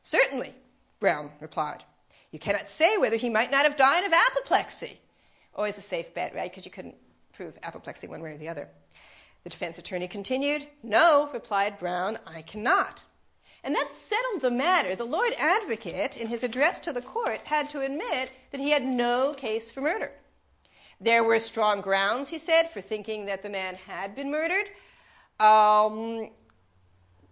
Certainly, 0.00 0.54
Brown 1.00 1.30
replied. 1.40 1.84
You 2.30 2.38
cannot 2.38 2.68
say 2.68 2.96
whether 2.96 3.16
he 3.16 3.28
might 3.28 3.50
not 3.50 3.64
have 3.66 3.76
died 3.76 4.04
of 4.04 4.12
apoplexy. 4.12 5.00
Always 5.54 5.78
a 5.78 5.82
safe 5.82 6.14
bet, 6.14 6.34
right? 6.34 6.50
Because 6.50 6.64
you 6.64 6.70
couldn't 6.70 6.96
prove 7.32 7.58
apoplexy 7.62 8.06
one 8.06 8.22
way 8.22 8.32
or 8.32 8.38
the 8.38 8.48
other. 8.48 8.68
The 9.44 9.50
defense 9.50 9.78
attorney 9.78 10.08
continued, 10.08 10.66
No, 10.82 11.28
replied 11.32 11.78
Brown, 11.78 12.18
I 12.26 12.42
cannot. 12.42 13.04
And 13.64 13.74
that 13.74 13.90
settled 13.90 14.40
the 14.40 14.50
matter. 14.50 14.96
The 14.96 15.04
Lord 15.04 15.34
Advocate, 15.38 16.16
in 16.16 16.28
his 16.28 16.42
address 16.42 16.80
to 16.80 16.92
the 16.92 17.02
court, 17.02 17.40
had 17.44 17.70
to 17.70 17.80
admit 17.80 18.32
that 18.50 18.60
he 18.60 18.70
had 18.70 18.84
no 18.84 19.34
case 19.34 19.70
for 19.70 19.80
murder. 19.80 20.12
There 21.00 21.24
were 21.24 21.38
strong 21.38 21.80
grounds, 21.80 22.28
he 22.28 22.38
said, 22.38 22.64
for 22.64 22.80
thinking 22.80 23.26
that 23.26 23.42
the 23.42 23.50
man 23.50 23.74
had 23.74 24.14
been 24.14 24.30
murdered. 24.30 24.70
Um, 25.40 26.30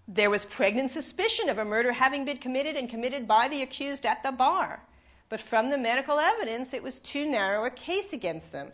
there 0.08 0.30
was 0.30 0.44
pregnant 0.44 0.90
suspicion 0.90 1.48
of 1.48 1.58
a 1.58 1.64
murder 1.64 1.92
having 1.92 2.24
been 2.24 2.38
committed 2.38 2.74
and 2.74 2.90
committed 2.90 3.28
by 3.28 3.46
the 3.46 3.62
accused 3.62 4.04
at 4.04 4.22
the 4.24 4.32
bar. 4.32 4.82
But 5.30 5.40
from 5.40 5.70
the 5.70 5.78
medical 5.78 6.18
evidence, 6.18 6.74
it 6.74 6.82
was 6.82 7.00
too 7.00 7.24
narrow 7.24 7.64
a 7.64 7.70
case 7.70 8.12
against 8.12 8.52
them. 8.52 8.72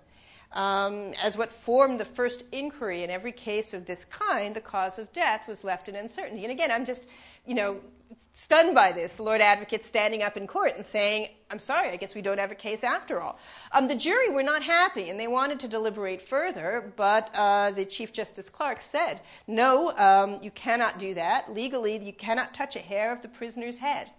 Um, 0.52 1.12
as 1.22 1.36
what 1.36 1.52
formed 1.52 2.00
the 2.00 2.04
first 2.04 2.44
inquiry 2.50 3.02
in 3.02 3.10
every 3.10 3.32
case 3.32 3.74
of 3.74 3.84
this 3.84 4.04
kind, 4.06 4.56
the 4.56 4.60
cause 4.60 4.98
of 4.98 5.12
death 5.12 5.46
was 5.46 5.64
left 5.64 5.88
in 5.88 5.94
uncertainty. 5.94 6.44
And 6.44 6.50
again, 6.50 6.70
I'm 6.70 6.86
just, 6.86 7.08
you 7.44 7.54
know, 7.54 7.80
stunned 8.16 8.74
by 8.74 8.90
this. 8.90 9.16
The 9.16 9.22
Lord 9.22 9.42
Advocate 9.42 9.84
standing 9.84 10.22
up 10.22 10.38
in 10.38 10.46
court 10.46 10.72
and 10.76 10.86
saying, 10.86 11.28
I'm 11.50 11.58
sorry, 11.58 11.90
I 11.90 11.96
guess 11.96 12.14
we 12.14 12.22
don't 12.22 12.38
have 12.38 12.52
a 12.52 12.56
case 12.56 12.84
after 12.84 13.20
all. 13.20 13.38
Um, 13.72 13.86
the 13.86 13.94
jury 13.94 14.30
were 14.30 14.42
not 14.42 14.62
happy 14.62 15.10
and 15.10 15.20
they 15.20 15.26
wanted 15.26 15.60
to 15.60 15.68
deliberate 15.68 16.22
further, 16.22 16.90
but 16.96 17.28
uh, 17.34 17.72
the 17.72 17.84
Chief 17.84 18.14
Justice 18.14 18.48
Clark 18.48 18.80
said, 18.80 19.20
No, 19.46 19.94
um, 19.98 20.38
you 20.42 20.52
cannot 20.52 20.98
do 20.98 21.12
that. 21.14 21.52
Legally, 21.52 22.02
you 22.02 22.14
cannot 22.14 22.54
touch 22.54 22.76
a 22.76 22.80
hair 22.80 23.12
of 23.12 23.20
the 23.20 23.28
prisoner's 23.28 23.78
head. 23.78 24.10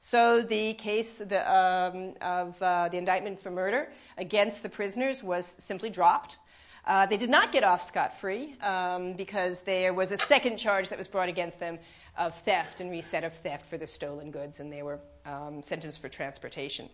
So 0.00 0.42
the 0.42 0.74
case 0.74 1.18
the, 1.18 1.40
um, 1.50 2.14
of 2.20 2.60
uh, 2.62 2.88
the 2.88 2.98
indictment 2.98 3.40
for 3.40 3.50
murder 3.50 3.90
against 4.18 4.62
the 4.62 4.68
prisoners 4.68 5.22
was 5.22 5.56
simply 5.58 5.90
dropped. 5.90 6.38
Uh, 6.86 7.04
they 7.04 7.16
did 7.16 7.30
not 7.30 7.50
get 7.50 7.64
off 7.64 7.82
scot 7.82 8.16
free 8.16 8.54
um, 8.60 9.14
because 9.14 9.62
there 9.62 9.92
was 9.92 10.12
a 10.12 10.16
second 10.16 10.56
charge 10.56 10.88
that 10.88 10.98
was 10.98 11.08
brought 11.08 11.28
against 11.28 11.58
them 11.58 11.78
of 12.16 12.32
theft 12.32 12.80
and 12.80 12.90
reset 12.90 13.24
of 13.24 13.34
theft 13.34 13.66
for 13.66 13.76
the 13.76 13.86
stolen 13.86 14.30
goods, 14.30 14.60
and 14.60 14.72
they 14.72 14.82
were 14.82 15.00
um, 15.24 15.60
sentenced 15.60 16.00
for 16.00 16.08
transportation. 16.08 16.88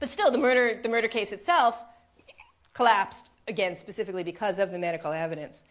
But 0.00 0.10
still, 0.10 0.30
the 0.30 0.38
murder, 0.38 0.80
the 0.82 0.88
murder 0.88 1.08
case 1.08 1.32
itself 1.32 1.82
collapsed, 2.72 3.30
again, 3.46 3.76
specifically 3.76 4.24
because 4.24 4.58
of 4.58 4.72
the 4.72 4.78
medical 4.78 5.12
evidence. 5.12 5.64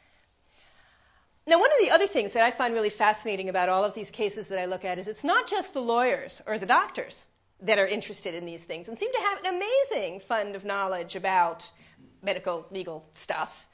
Now, 1.47 1.59
one 1.59 1.71
of 1.71 1.77
the 1.79 1.93
other 1.93 2.07
things 2.07 2.33
that 2.33 2.43
I 2.43 2.49
find 2.49 2.73
really 2.73 2.89
fascinating 2.89 3.49
about 3.49 3.69
all 3.69 3.83
of 3.83 3.93
these 3.93 4.09
cases 4.09 4.47
that 4.47 4.59
I 4.59 4.65
look 4.65 4.83
at 4.83 4.97
is 4.97 5.07
it's 5.07 5.23
not 5.23 5.47
just 5.47 5.73
the 5.73 5.79
lawyers 5.79 6.41
or 6.47 6.57
the 6.57 6.65
doctors 6.65 7.25
that 7.61 7.77
are 7.77 7.85
interested 7.87 8.33
in 8.33 8.45
these 8.45 8.63
things 8.63 8.87
and 8.87 8.97
seem 8.97 9.11
to 9.11 9.19
have 9.19 9.39
an 9.43 9.55
amazing 9.55 10.19
fund 10.19 10.55
of 10.55 10.65
knowledge 10.65 11.15
about 11.15 11.69
medical 12.23 12.65
legal 12.71 13.05
stuff. 13.11 13.67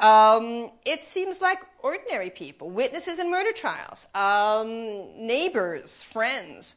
Um, 0.00 0.72
it 0.84 1.02
seems 1.02 1.40
like 1.40 1.60
ordinary 1.78 2.30
people, 2.30 2.70
witnesses 2.70 3.20
in 3.20 3.30
murder 3.30 3.52
trials, 3.52 4.08
um, 4.14 5.24
neighbors, 5.24 6.02
friends. 6.02 6.76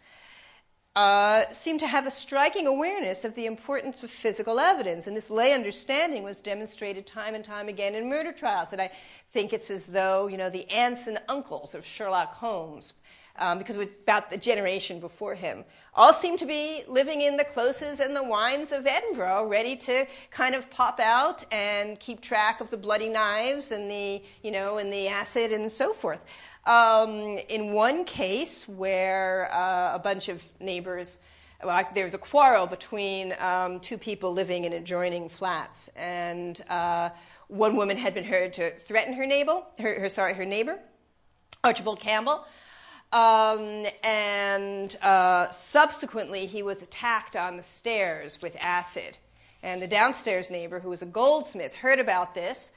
Uh, 0.96 1.44
seemed 1.52 1.82
to 1.82 1.88
have 1.88 2.08
a 2.08 2.12
striking 2.12 2.68
awareness 2.68 3.26
of 3.26 3.36
the 3.36 3.46
importance 3.46 4.02
of 4.02 4.10
physical 4.10 4.62
evidence. 4.62 5.08
And 5.08 5.18
this 5.18 5.30
lay 5.30 5.52
understanding 5.52 6.24
was 6.24 6.40
demonstrated 6.40 7.06
time 7.06 7.36
and 7.36 7.44
time 7.44 7.68
again 7.68 7.96
in 7.96 8.08
murder 8.08 8.32
trials. 8.32 8.72
And 8.72 8.82
I 8.82 8.90
think 9.32 9.52
it's 9.52 9.70
as 9.70 9.88
though, 9.88 10.28
you 10.28 10.38
know, 10.38 10.50
the 10.50 10.70
aunts 10.72 11.08
and 11.08 11.20
uncles 11.28 11.76
of 11.76 11.86
Sherlock 11.86 12.36
Holmes, 12.36 12.94
um, 13.38 13.58
because 13.58 13.76
it 13.76 13.80
was 13.80 13.88
about 14.04 14.30
the 14.30 14.38
generation 14.38 15.02
before 15.02 15.36
him, 15.36 15.66
all 15.94 16.14
seem 16.14 16.38
to 16.38 16.46
be 16.46 16.84
living 16.88 17.20
in 17.20 17.36
the 17.36 17.44
closes 17.44 18.00
and 18.00 18.16
the 18.16 18.24
wynds 18.24 18.72
of 18.72 18.88
Edinburgh, 18.88 19.48
ready 19.48 19.76
to 19.76 20.06
kind 20.30 20.56
of 20.56 20.70
pop 20.70 21.02
out 21.02 21.44
and 21.52 22.00
keep 22.00 22.22
track 22.22 22.62
of 22.62 22.70
the 22.70 22.78
bloody 22.78 23.10
knives 23.10 23.74
and 23.74 23.92
the, 23.92 24.24
you 24.44 24.52
know, 24.52 24.78
and 24.78 24.94
the 24.94 25.10
acid 25.10 25.52
and 25.52 25.70
so 25.70 25.92
forth. 25.92 26.26
Um, 26.66 27.38
in 27.48 27.74
one 27.74 28.06
case 28.06 28.68
where 28.68 29.50
uh, 29.54 29.96
a 29.96 30.00
bunch 30.00 30.30
of 30.30 30.44
neighbors, 30.60 31.20
well, 31.64 31.88
there 31.94 32.06
was 32.06 32.16
a 32.16 32.20
quarrel 32.20 32.66
between 32.66 33.36
um, 33.40 33.80
two 33.80 33.98
people 33.98 34.34
living 34.34 34.66
in 34.66 34.74
adjoining 34.74 35.30
flats, 35.30 35.90
and 35.96 36.60
uh, 36.68 37.10
one 37.48 37.76
woman 37.76 37.98
had 37.98 38.16
been 38.16 38.24
heard 38.24 38.54
to 38.54 38.72
threaten 38.72 39.14
her 39.14 39.28
neighbor, 39.28 39.62
her, 39.80 40.00
her 40.00 40.10
sorry, 40.10 40.34
her 40.34 40.46
neighbor, 40.46 40.80
Archibald 41.64 42.00
Campbell. 42.00 42.46
Um, 43.14 43.86
and 44.04 44.96
uh, 45.02 45.50
subsequently, 45.52 46.48
he 46.48 46.64
was 46.64 46.82
attacked 46.82 47.36
on 47.36 47.58
the 47.58 47.64
stairs 47.64 48.42
with 48.42 48.58
acid. 48.60 49.20
And 49.62 49.82
the 49.82 49.88
downstairs 49.88 50.52
neighbor, 50.52 50.80
who 50.80 50.90
was 50.90 51.02
a 51.02 51.08
goldsmith, 51.08 51.76
heard 51.76 52.00
about 52.00 52.34
this, 52.34 52.74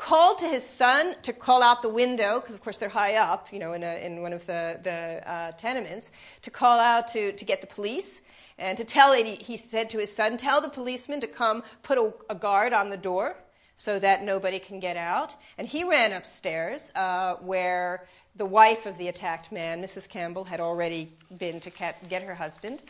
called 0.00 0.38
to 0.38 0.46
his 0.46 0.66
son 0.66 1.14
to 1.22 1.30
call 1.30 1.62
out 1.62 1.82
the 1.82 1.88
window, 1.88 2.40
because 2.40 2.54
of 2.54 2.62
course 2.62 2.78
they're 2.78 2.88
high 2.88 3.16
up, 3.16 3.52
you 3.52 3.58
know, 3.58 3.74
in, 3.74 3.82
a, 3.82 4.02
in 4.02 4.22
one 4.22 4.32
of 4.32 4.46
the, 4.46 4.80
the 4.82 5.22
uh, 5.30 5.52
tenements, 5.52 6.10
to 6.40 6.50
call 6.50 6.80
out 6.80 7.06
to, 7.06 7.32
to 7.32 7.44
get 7.44 7.60
the 7.60 7.66
police 7.66 8.22
and 8.58 8.78
to 8.78 8.84
tell 8.84 9.12
it, 9.12 9.26
he 9.42 9.58
said 9.58 9.90
to 9.90 9.98
his 9.98 10.10
son, 10.10 10.38
tell 10.38 10.62
the 10.62 10.70
policeman 10.70 11.20
to 11.20 11.26
come 11.26 11.62
put 11.82 11.98
a, 11.98 12.12
a 12.30 12.34
guard 12.34 12.72
on 12.72 12.88
the 12.88 12.96
door 12.96 13.36
so 13.76 13.98
that 13.98 14.24
nobody 14.24 14.58
can 14.58 14.80
get 14.80 14.96
out. 14.96 15.36
And 15.58 15.68
he 15.68 15.84
ran 15.84 16.12
upstairs 16.12 16.92
uh, 16.94 17.34
where 17.36 18.06
the 18.36 18.46
wife 18.46 18.86
of 18.86 18.96
the 18.96 19.08
attacked 19.08 19.52
man, 19.52 19.82
Mrs. 19.82 20.08
Campbell, 20.08 20.44
had 20.44 20.60
already 20.60 21.12
been 21.36 21.60
to 21.60 21.70
get 22.08 22.22
her 22.22 22.34
husband. 22.34 22.82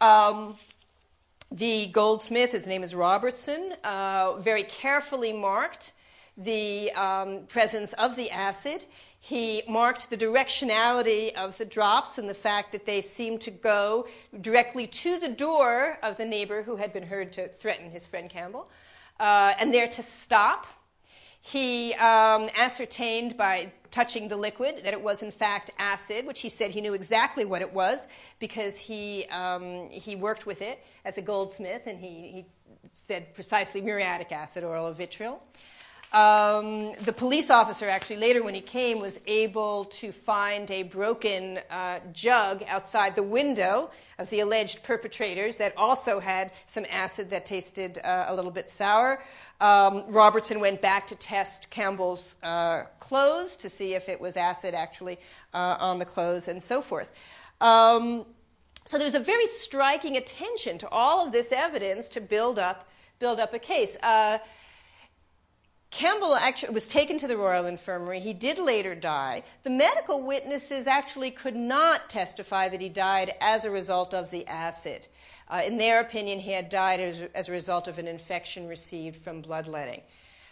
Um, 0.00 0.56
the 1.50 1.86
goldsmith, 1.86 2.52
his 2.52 2.68
name 2.68 2.84
is 2.84 2.94
Robertson, 2.94 3.74
uh, 3.82 4.34
very 4.38 4.62
carefully 4.62 5.32
marked 5.32 5.94
the 6.38 6.92
um, 6.92 7.40
presence 7.48 7.92
of 7.94 8.14
the 8.14 8.30
acid. 8.30 8.84
He 9.18 9.62
marked 9.68 10.08
the 10.08 10.16
directionality 10.16 11.34
of 11.34 11.58
the 11.58 11.64
drops 11.64 12.16
and 12.16 12.28
the 12.28 12.34
fact 12.34 12.70
that 12.72 12.86
they 12.86 13.00
seemed 13.00 13.40
to 13.42 13.50
go 13.50 14.06
directly 14.40 14.86
to 14.86 15.18
the 15.18 15.28
door 15.28 15.98
of 16.02 16.16
the 16.16 16.24
neighbor 16.24 16.62
who 16.62 16.76
had 16.76 16.92
been 16.92 17.02
heard 17.02 17.32
to 17.32 17.48
threaten 17.48 17.90
his 17.90 18.06
friend 18.06 18.30
Campbell, 18.30 18.70
uh, 19.18 19.54
and 19.58 19.74
there 19.74 19.88
to 19.88 20.02
stop. 20.02 20.66
He 21.40 21.94
um, 21.94 22.48
ascertained 22.56 23.36
by 23.36 23.72
touching 23.90 24.28
the 24.28 24.36
liquid 24.36 24.82
that 24.84 24.92
it 24.92 25.02
was 25.02 25.22
in 25.22 25.30
fact 25.30 25.70
acid, 25.78 26.26
which 26.26 26.40
he 26.40 26.48
said 26.48 26.70
he 26.70 26.80
knew 26.80 26.94
exactly 26.94 27.44
what 27.44 27.62
it 27.62 27.72
was 27.72 28.06
because 28.38 28.78
he, 28.78 29.24
um, 29.30 29.88
he 29.90 30.14
worked 30.14 30.46
with 30.46 30.62
it 30.62 30.84
as 31.04 31.18
a 31.18 31.22
goldsmith 31.22 31.86
and 31.86 31.98
he, 31.98 32.28
he 32.28 32.46
said 32.92 33.32
precisely 33.34 33.80
muriatic 33.80 34.30
acid 34.30 34.62
or 34.62 34.92
vitriol. 34.92 35.42
Um, 36.10 36.94
the 37.02 37.12
police 37.12 37.50
officer, 37.50 37.86
actually, 37.86 38.16
later 38.16 38.42
when 38.42 38.54
he 38.54 38.62
came, 38.62 38.98
was 38.98 39.20
able 39.26 39.84
to 39.86 40.10
find 40.10 40.70
a 40.70 40.84
broken 40.84 41.60
uh, 41.70 42.00
jug 42.14 42.62
outside 42.66 43.14
the 43.14 43.22
window 43.22 43.90
of 44.18 44.30
the 44.30 44.40
alleged 44.40 44.82
perpetrators 44.82 45.58
that 45.58 45.74
also 45.76 46.18
had 46.18 46.52
some 46.64 46.86
acid 46.90 47.28
that 47.30 47.44
tasted 47.44 47.98
uh, 47.98 48.24
a 48.28 48.34
little 48.34 48.50
bit 48.50 48.70
sour. 48.70 49.22
Um, 49.60 50.04
Robertson 50.08 50.60
went 50.60 50.80
back 50.80 51.06
to 51.08 51.14
test 51.14 51.68
Campbell's 51.68 52.36
uh, 52.42 52.84
clothes 53.00 53.56
to 53.56 53.68
see 53.68 53.94
if 53.94 54.08
it 54.08 54.18
was 54.18 54.38
acid 54.38 54.72
actually 54.72 55.18
uh, 55.52 55.76
on 55.78 55.98
the 55.98 56.06
clothes 56.06 56.48
and 56.48 56.62
so 56.62 56.80
forth. 56.80 57.12
Um, 57.60 58.24
so 58.86 58.98
there's 58.98 59.14
a 59.14 59.20
very 59.20 59.44
striking 59.44 60.16
attention 60.16 60.78
to 60.78 60.88
all 60.88 61.26
of 61.26 61.32
this 61.32 61.52
evidence 61.52 62.08
to 62.10 62.22
build 62.22 62.58
up, 62.58 62.88
build 63.18 63.40
up 63.40 63.52
a 63.52 63.58
case. 63.58 63.98
Campbell 65.98 66.36
actually 66.36 66.72
was 66.72 66.86
taken 66.86 67.18
to 67.18 67.26
the 67.26 67.36
Royal 67.36 67.66
Infirmary. 67.66 68.20
He 68.20 68.32
did 68.32 68.60
later 68.60 68.94
die. 68.94 69.42
The 69.64 69.70
medical 69.70 70.22
witnesses 70.22 70.86
actually 70.86 71.32
could 71.32 71.56
not 71.56 72.08
testify 72.08 72.68
that 72.68 72.80
he 72.80 72.88
died 72.88 73.34
as 73.40 73.64
a 73.64 73.70
result 73.72 74.14
of 74.14 74.30
the 74.30 74.46
acid. 74.46 75.08
Uh, 75.48 75.62
in 75.66 75.76
their 75.76 76.00
opinion, 76.00 76.38
he 76.38 76.52
had 76.52 76.68
died 76.68 77.00
as, 77.00 77.22
as, 77.34 77.48
a 77.48 77.52
result 77.52 77.88
of 77.88 77.98
an 77.98 78.06
infection 78.06 78.68
received 78.68 79.16
from 79.16 79.42
bloodletting. 79.42 80.02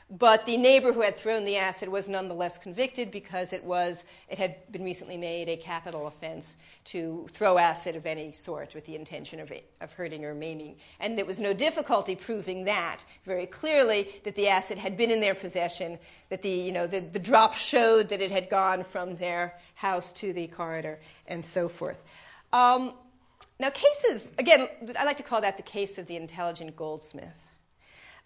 But 0.09 0.47
the 0.47 0.57
neighbor 0.57 0.93
who 0.93 1.01
had 1.01 1.17
thrown 1.17 1.45
the 1.45 1.57
acid 1.57 1.89
was 1.89 2.09
nonetheless 2.09 2.59
convicted 2.59 3.11
because 3.11 3.53
it, 3.53 3.65
was, 3.65 4.05
it 4.29 4.39
had 4.39 4.55
been 4.71 4.85
recently 4.85 5.17
made 5.17 5.49
a 5.49 5.57
capital 5.57 6.07
offense 6.07 6.57
to 6.85 7.27
throw 7.33 7.59
acid 7.59 7.97
of 7.97 8.07
any 8.07 8.31
sort 8.31 8.77
with 8.77 8.85
the 8.85 8.95
intention 8.95 9.41
of, 9.41 9.53
of 9.81 9.93
hurting 9.95 10.25
or 10.25 10.33
maiming. 10.33 10.77
And 11.01 11.19
there 11.19 11.25
was 11.25 11.41
no 11.41 11.53
difficulty 11.53 12.15
proving 12.15 12.65
that 12.65 13.05
very 13.25 13.47
clearly 13.47 14.09
that 14.23 14.37
the 14.37 14.47
acid 14.47 14.79
had 14.79 14.97
been 14.97 15.11
in 15.11 15.19
their 15.19 15.35
possession, 15.35 15.99
that 16.29 16.41
the, 16.41 16.51
you 16.51 16.71
know, 16.71 16.87
the, 16.87 17.01
the 17.01 17.19
drop 17.19 17.55
showed 17.55 18.09
that 18.11 18.21
it 18.21 18.31
had 18.31 18.49
gone 18.49 18.85
from 18.85 19.17
their 19.17 19.59
house 19.75 20.13
to 20.13 20.33
the 20.33 20.47
corridor, 20.47 21.01
and 21.27 21.45
so 21.45 21.69
forth. 21.69 22.05
Um, 22.53 22.95
now, 23.59 23.71
cases, 23.71 24.31
again, 24.39 24.69
I 24.97 25.05
like 25.05 25.17
to 25.17 25.25
call 25.25 25.41
that 25.41 25.57
the 25.57 25.65
case 25.65 25.99
of 25.99 26.07
the 26.07 26.15
intelligent 26.15 26.77
goldsmith. 26.77 27.49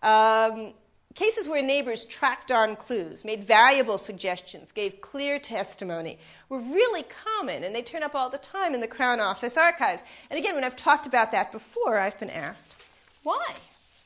Um, 0.03 0.75
Cases 1.15 1.49
where 1.49 1.63
neighbors 1.63 2.05
tracked 2.05 2.47
down 2.47 2.77
clues, 2.77 3.25
made 3.25 3.43
valuable 3.43 3.99
suggestions, 3.99 4.71
gave 4.71 5.01
clear 5.01 5.41
testimony 5.41 6.19
were 6.49 6.61
really 6.61 7.03
common, 7.03 7.65
and 7.65 7.75
they 7.75 7.83
turn 7.83 8.05
up 8.05 8.15
all 8.15 8.31
the 8.31 8.39
time 8.39 8.75
in 8.75 8.81
the 8.81 8.87
Crown 8.87 9.19
Office 9.19 9.57
archives. 9.57 10.05
And 10.31 10.39
again, 10.39 10.55
when 10.55 10.63
I've 10.63 10.77
talked 10.77 11.07
about 11.07 11.33
that 11.33 11.51
before, 11.51 11.99
I've 11.99 12.19
been 12.21 12.31
asked, 12.31 12.77
why? 13.25 13.55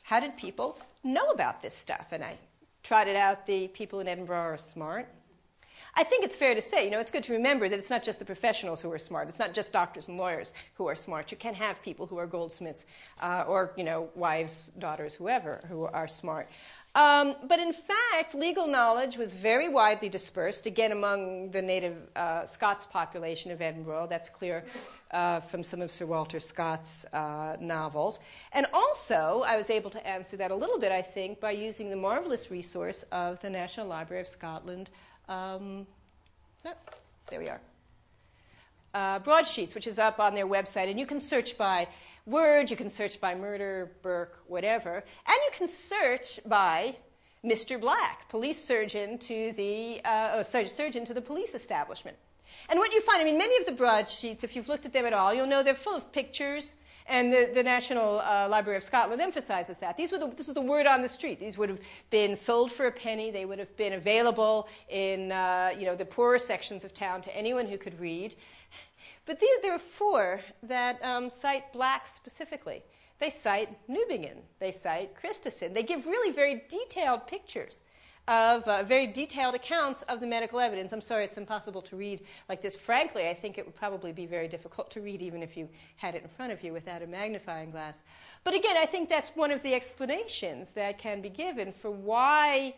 How 0.05 0.18
did 0.18 0.36
people 0.36 0.78
know 1.02 1.26
about 1.26 1.61
this 1.61 1.74
stuff? 1.74 2.07
And 2.11 2.24
I 2.24 2.38
trotted 2.82 3.16
out 3.16 3.46
the 3.46 3.68
people 3.68 4.00
in 4.00 4.09
Edinburgh 4.09 4.38
are 4.38 4.59
smart. 4.59 5.07
I 5.96 6.02
think 6.02 6.24
it's 6.24 6.34
fair 6.34 6.55
to 6.55 6.61
say, 6.61 6.84
you 6.84 6.90
know, 6.90 6.98
it's 6.98 7.11
good 7.11 7.22
to 7.24 7.34
remember 7.34 7.68
that 7.68 7.78
it's 7.78 7.90
not 7.90 8.02
just 8.02 8.18
the 8.18 8.24
professionals 8.24 8.82
who 8.82 8.90
are 8.90 8.98
smart. 8.98 9.28
It's 9.28 9.38
not 9.38 9.55
just 9.55 9.72
doctors 9.72 10.09
and 10.09 10.16
lawyers 10.16 10.52
who 10.74 10.88
are 10.88 10.96
smart. 10.96 11.30
You 11.30 11.36
can 11.36 11.55
have 11.55 11.80
people 11.82 12.07
who 12.07 12.18
are 12.18 12.26
goldsmiths 12.26 12.86
uh, 13.22 13.44
or, 13.46 13.72
you 13.76 13.84
know, 13.84 14.09
wives, 14.16 14.72
daughters, 14.78 15.14
whoever, 15.14 15.62
who 15.68 15.84
are 15.84 16.09
smart. 16.09 16.48
Um, 16.95 17.34
but 17.49 17.59
in 17.59 17.72
fact, 17.72 18.34
legal 18.34 18.68
knowledge 18.68 19.16
was 19.16 19.34
very 19.34 19.68
widely 19.68 20.09
dispersed, 20.09 20.66
again, 20.66 20.92
among 20.92 21.51
the 21.51 21.61
native 21.61 21.97
uh, 22.14 22.47
Scots 22.47 22.86
population 22.86 23.51
of 23.51 23.61
Edinburgh. 23.61 24.07
That's 24.09 24.30
clear 24.30 24.64
uh, 25.11 25.40
from 25.40 25.64
some 25.64 25.80
of 25.80 25.90
Sir 25.90 26.07
Walter 26.07 26.38
Scott's 26.38 27.05
uh, 27.12 27.57
novels. 27.61 28.20
And 28.53 28.66
also, 28.72 29.42
I 29.45 29.57
was 29.57 29.70
able 29.70 29.90
to 29.90 30.07
answer 30.07 30.36
that 30.36 30.53
a 30.53 30.55
little 30.55 30.78
bit, 30.78 30.92
I 30.92 31.03
think, 31.03 31.40
by 31.40 31.51
using 31.51 31.90
the 31.90 31.97
marvelous 31.97 32.51
resource 32.51 33.03
of 33.11 33.40
the 33.40 33.51
National 33.51 33.88
Library 33.88 34.20
of 34.20 34.28
Scotland. 34.28 34.90
Um, 35.28 35.86
there 37.30 37.40
we 37.40 37.49
are. 37.49 37.61
Uh, 38.95 39.18
broadsheets, 39.18 39.74
which 39.74 39.88
is 39.88 39.99
up 39.99 40.20
on 40.20 40.34
their 40.34 40.47
website, 40.47 40.88
and 40.88 41.01
you 41.01 41.05
can 41.05 41.18
search 41.18 41.59
by 41.59 41.88
word, 42.26 42.70
you 42.70 42.76
can 42.76 42.88
search 42.88 43.20
by 43.20 43.34
murder, 43.34 43.90
Burke, 44.03 44.36
whatever, 44.47 44.92
and 44.95 45.38
you 45.47 45.51
can 45.53 45.66
search 45.66 46.38
by 46.47 46.95
Mr. 47.45 47.78
Black, 47.78 48.28
police 48.28 48.62
surgeon 48.62 49.18
to 49.18 49.53
the 49.53 50.01
uh, 50.05 50.30
oh, 50.34 50.42
sorry, 50.42 50.68
surgeon 50.68 51.05
to 51.05 51.12
the 51.12 51.20
police 51.20 51.55
establishment. 51.55 52.16
And 52.68 52.78
what 52.78 52.92
you 52.92 53.01
find, 53.01 53.20
I 53.20 53.24
mean, 53.24 53.36
many 53.36 53.57
of 53.59 53.66
the 53.66 53.72
broadsheets, 53.72 54.45
if 54.45 54.57
you've 54.57 54.68
looked 54.68 54.86
at 54.86 54.92
them 54.92 55.05
at 55.05 55.12
all, 55.12 55.34
you'll 55.34 55.47
know 55.47 55.62
they're 55.62 55.74
full 55.74 55.97
of 55.97 56.12
pictures. 56.12 56.76
And 57.07 57.30
the, 57.30 57.50
the 57.52 57.62
National 57.62 58.20
uh, 58.20 58.48
Library 58.48 58.78
of 58.78 58.82
Scotland 58.82 59.20
emphasizes 59.20 59.78
that. 59.78 59.96
These 59.96 60.11
were 60.11 60.18
the, 60.18 60.28
this 60.28 60.46
was 60.46 60.55
the 60.55 60.62
word 60.62 60.86
on 60.86 61.02
the 61.02 61.09
street. 61.09 61.38
These 61.38 61.59
would 61.59 61.68
have 61.68 61.80
been 62.09 62.34
sold 62.34 62.72
for 62.72 62.86
a 62.86 62.92
penny. 62.92 63.30
They 63.30 63.44
would 63.44 63.59
have 63.59 63.76
been 63.76 63.92
available 63.92 64.68
in 64.88 65.30
uh, 65.30 65.72
you 65.78 65.84
know, 65.84 65.94
the 65.94 66.07
poorer 66.07 66.38
sections 66.38 66.82
of 66.84 66.94
town 66.94 67.20
to 67.22 67.36
anyone 67.36 67.66
who 67.66 67.76
could 67.76 68.00
read. 68.00 68.34
But 69.26 69.38
these, 69.40 69.57
there 69.62 69.74
are 69.74 69.78
four 69.78 70.40
that 70.62 71.02
um, 71.05 71.30
cite 71.30 71.72
blacks 71.72 72.12
specifically. 72.12 72.82
They 73.18 73.30
cite 73.30 73.70
Newbigging, 73.88 74.38
they 74.59 74.72
cite 74.72 75.14
Christison. 75.14 75.72
They 75.72 75.82
give 75.82 76.07
really 76.07 76.32
very 76.32 76.64
detailed 76.68 77.26
pictures 77.26 77.82
of 78.26 78.62
uh, 78.64 78.82
very 78.82 79.06
detailed 79.06 79.54
accounts 79.54 80.02
of 80.02 80.20
the 80.20 80.26
medical 80.26 80.58
evidence. 80.58 80.92
I'm 80.92 81.00
sorry, 81.00 81.24
it's 81.24 81.36
impossible 81.36 81.82
to 81.82 81.96
read 81.96 82.22
like 82.48 82.62
this. 82.62 82.74
Frankly, 82.74 83.28
I 83.28 83.34
think 83.34 83.58
it 83.58 83.66
would 83.66 83.74
probably 83.74 84.12
be 84.12 84.24
very 84.24 84.48
difficult 84.48 84.90
to 84.92 85.00
read 85.00 85.20
even 85.20 85.42
if 85.42 85.56
you 85.56 85.68
had 85.96 86.14
it 86.14 86.22
in 86.22 86.28
front 86.28 86.52
of 86.52 86.62
you 86.62 86.72
without 86.72 87.02
a 87.02 87.06
magnifying 87.06 87.70
glass. 87.70 88.02
But 88.42 88.54
again, 88.54 88.76
I 88.78 88.86
think 88.86 89.08
that's 89.08 89.36
one 89.36 89.50
of 89.50 89.62
the 89.62 89.74
explanations 89.74 90.70
that 90.72 90.98
can 90.98 91.20
be 91.20 91.28
given 91.28 91.72
for 91.72 91.90
why 91.90 92.74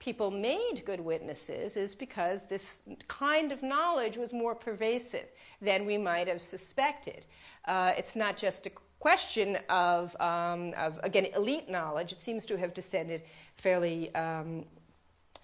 people 0.00 0.30
made 0.30 0.82
good 0.84 1.00
witnesses 1.00 1.76
is 1.76 1.94
because 1.94 2.48
this 2.48 2.80
kind 3.06 3.52
of 3.52 3.62
knowledge 3.62 4.16
was 4.16 4.32
more 4.32 4.54
pervasive 4.54 5.26
than 5.60 5.84
we 5.84 5.98
might 5.98 6.26
have 6.26 6.40
suspected. 6.40 7.26
Uh, 7.66 7.92
it's 7.96 8.16
not 8.16 8.36
just 8.36 8.66
a 8.66 8.70
question 8.98 9.58
of, 9.68 10.18
um, 10.20 10.74
of, 10.76 10.98
again, 11.02 11.26
elite 11.36 11.68
knowledge. 11.68 12.12
It 12.12 12.20
seems 12.20 12.44
to 12.46 12.56
have 12.56 12.74
descended 12.74 13.22
fairly 13.56 14.12
um, 14.14 14.64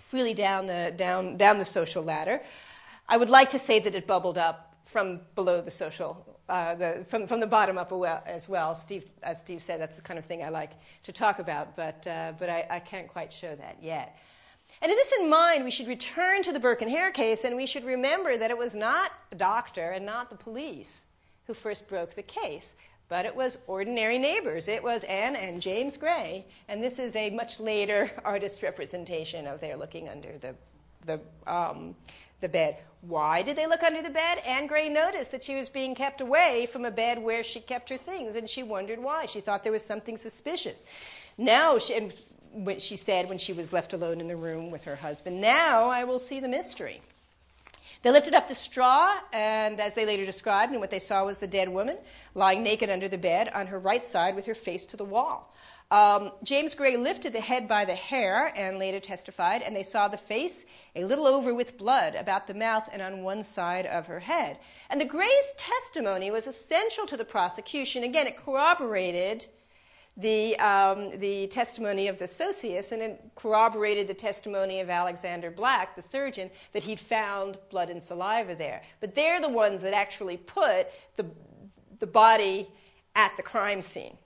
freely 0.07 0.35
down 0.35 0.67
the, 0.67 0.95
down, 0.97 1.37
down 1.37 1.59
the 1.59 1.65
social 1.65 2.01
ladder. 2.01 2.41
I 3.09 3.17
would 3.17 3.29
like 3.29 3.51
to 3.51 3.59
say 3.59 3.81
that 3.81 3.93
it 3.97 4.07
bubbled 4.07 4.39
up 4.39 4.77
from 4.85 5.21
below 5.35 5.61
the 5.61 5.71
social, 5.71 6.25
uh, 6.49 6.77
the, 6.77 7.05
from, 7.09 7.27
from 7.27 7.41
the 7.41 7.47
bottom 7.49 7.77
up 7.77 7.93
as 8.25 8.49
well. 8.49 8.77
Steve, 8.77 9.05
as 9.25 9.41
Steve 9.41 9.61
said, 9.61 9.81
that's 9.81 9.97
the 9.97 10.03
kind 10.03 10.17
of 10.17 10.25
thing 10.25 10.45
I 10.45 10.51
like 10.51 10.71
to 11.03 11.13
talk 11.13 11.41
about, 11.41 11.75
but, 11.75 12.07
uh, 12.07 12.35
but 12.39 12.49
I, 12.49 12.67
I 12.71 12.79
can't 12.79 13.09
quite 13.09 13.33
show 13.33 13.53
that 13.57 13.79
yet. 13.83 14.17
And 14.81 14.91
with 14.91 14.97
this 14.97 15.13
in 15.21 15.29
mind, 15.29 15.65
we 15.65 15.73
should 15.73 15.89
return 15.89 16.45
to 16.45 16.53
the 16.53 16.61
Burke 16.61 16.83
and 16.83 16.91
Hare 16.91 17.11
case, 17.11 17.43
and 17.43 17.57
we 17.57 17.67
should 17.67 17.85
remember 17.85 18.39
that 18.39 18.51
it 18.53 18.59
was 18.59 18.77
not 18.77 19.11
the 19.31 19.37
doctor 19.37 19.91
and 19.91 20.07
not 20.07 20.31
the 20.31 20.37
police 20.37 21.09
who 21.49 21.55
first 21.55 21.89
broke 21.89 22.11
the 22.11 22.23
case, 22.23 22.77
but 23.09 23.27
it 23.27 23.35
was 23.35 23.59
ordinary 23.67 24.19
neighbors. 24.19 24.69
It 24.69 24.83
was 24.83 25.05
Anne 25.05 25.37
and 25.37 25.63
James 25.63 25.97
Gray, 25.97 26.45
and 26.69 26.83
this 26.83 26.99
is 26.99 27.15
a 27.17 27.31
much 27.31 27.61
later 27.61 28.11
artist 28.25 28.63
representation 28.63 29.47
of 29.47 29.61
their 29.61 29.77
looking 29.77 30.09
under 30.09 30.37
the, 30.39 30.55
the, 31.05 31.21
um, 31.47 31.95
the 32.41 32.49
bed. 32.49 32.79
Why 33.03 33.43
did 33.43 33.57
they 33.57 33.67
look 33.67 33.85
under 33.85 34.03
the 34.03 34.11
bed? 34.11 34.39
Anne 34.45 34.67
Gray 34.67 34.89
noticed 34.89 35.31
that 35.31 35.45
she 35.45 35.55
was 35.55 35.69
being 35.69 35.95
kept 35.95 36.21
away 36.21 36.67
from 36.73 36.85
a 36.85 36.91
bed 36.91 37.23
where 37.23 37.45
she 37.45 37.61
kept 37.61 37.89
her 37.91 37.97
things, 37.97 38.35
and 38.35 38.51
she 38.51 38.63
wondered 38.63 38.99
why. 38.99 39.27
She 39.27 39.41
thought 39.41 39.63
there 39.63 39.73
was 39.73 39.85
something 39.85 40.17
suspicious. 40.17 40.85
Now, 41.39 41.79
she, 41.79 41.95
and 41.95 42.13
she 42.83 42.97
said 42.97 43.29
when 43.29 43.39
she 43.39 43.53
was 43.53 43.73
left 43.73 43.93
alone 43.93 44.21
in 44.21 44.27
the 44.27 44.37
room 44.37 44.71
with 44.71 44.85
her 44.85 44.97
husband. 44.97 45.41
Now 45.41 45.89
I 45.89 46.05
will 46.05 46.19
see 46.19 46.41
the 46.41 46.49
mystery. 46.49 47.01
They 48.07 48.13
lifted 48.13 48.35
up 48.35 48.47
the 48.47 48.55
straw, 48.55 49.19
and 49.33 49.81
as 49.81 49.95
they 49.95 50.07
later 50.07 50.25
described, 50.25 50.71
and 50.71 50.81
what 50.81 50.91
they 50.91 51.01
saw 51.01 51.25
was 51.25 51.39
the 51.39 51.49
dead 51.49 51.69
woman 51.69 51.99
lying 52.37 52.63
naked 52.63 52.89
under 52.89 53.09
the 53.09 53.19
bed 53.19 53.51
on 53.53 53.67
her 53.67 53.81
right 53.81 54.07
side 54.07 54.37
with 54.37 54.47
her 54.47 54.55
face 54.55 54.87
to 54.87 54.97
the 54.97 55.05
wall. 55.05 55.53
Um, 55.91 56.31
James 56.45 56.77
Gray 56.77 56.97
lifted 56.97 57.33
the 57.33 57.41
head 57.41 57.67
by 57.67 57.85
the 57.85 57.97
hair 57.97 58.53
and 58.55 58.79
later 58.79 59.01
testified, 59.01 59.61
and 59.61 59.75
they 59.75 59.83
saw 59.83 60.07
the 60.07 60.17
face 60.17 60.67
a 60.95 61.05
little 61.05 61.27
over 61.27 61.53
with 61.53 61.77
blood 61.77 62.15
about 62.15 62.47
the 62.47 62.55
mouth 62.55 62.89
and 62.93 63.03
on 63.03 63.25
one 63.25 63.43
side 63.43 63.87
of 63.87 64.07
her 64.07 64.21
head. 64.21 64.61
And 64.89 65.01
the 65.01 65.05
Gray's 65.05 65.55
testimony 65.57 66.31
was 66.31 66.47
essential 66.47 67.07
to 67.07 67.17
the 67.17 67.25
prosecution. 67.25 68.05
Again, 68.05 68.29
it 68.29 68.37
corroborated 68.37 69.47
the, 70.17 70.59
um, 70.59 71.11
the 71.19 71.47
testimony 71.49 72.09
of 72.09 72.19
the 72.19 72.27
socius, 72.27 72.93
and 72.93 73.03
it 73.03 73.21
corroborated 73.35 74.09
the 74.09 74.15
testimony 74.15 74.81
of 74.81 74.89
Alexander 74.89 75.51
Black, 75.51 75.95
the 75.95 76.03
surgeon, 76.03 76.51
that 76.73 76.83
he'd 76.83 77.01
found 77.01 77.59
blood 77.71 77.91
and 77.91 78.03
saliva 78.03 78.55
there. 78.55 78.83
But 79.01 79.15
they're 79.15 79.41
the 79.41 79.49
ones 79.49 79.83
that 79.83 79.93
actually 79.93 80.39
put 80.39 80.89
the, 81.17 81.27
the 81.99 82.07
body 82.07 82.69
at 83.15 83.37
the 83.37 83.43
crime 83.43 83.83
scene. 83.83 84.17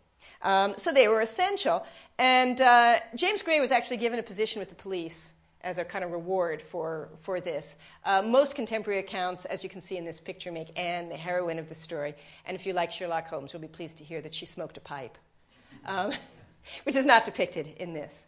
Um, 0.42 0.74
so 0.76 0.92
they 0.92 1.08
were 1.08 1.20
essential. 1.20 1.84
And 2.18 2.60
uh, 2.60 3.00
James 3.16 3.42
Gray 3.42 3.60
was 3.60 3.72
actually 3.72 3.96
given 3.96 4.18
a 4.18 4.22
position 4.22 4.60
with 4.60 4.68
the 4.68 4.76
police 4.76 5.32
as 5.62 5.78
a 5.78 5.84
kind 5.84 6.04
of 6.04 6.12
reward 6.12 6.62
for, 6.62 7.10
for 7.20 7.40
this. 7.40 7.76
Uh, 8.04 8.22
most 8.22 8.54
contemporary 8.54 9.00
accounts, 9.00 9.44
as 9.44 9.62
you 9.62 9.68
can 9.68 9.80
see 9.80 9.96
in 9.96 10.04
this 10.04 10.20
picture, 10.20 10.52
make 10.52 10.78
Anne 10.78 11.08
the 11.08 11.16
heroine 11.16 11.58
of 11.58 11.68
the 11.68 11.74
story. 11.74 12.14
And 12.46 12.54
if 12.54 12.64
you 12.64 12.72
like 12.72 12.90
Sherlock 12.90 13.26
Holmes, 13.26 13.52
you'll 13.52 13.60
be 13.60 13.68
pleased 13.68 13.98
to 13.98 14.04
hear 14.04 14.20
that 14.22 14.32
she 14.32 14.46
smoked 14.46 14.76
a 14.76 14.80
pipe 14.80 15.18
um, 15.86 16.12
which 16.84 16.96
is 16.96 17.06
not 17.06 17.24
depicted 17.24 17.68
in 17.78 17.92
this. 17.92 18.26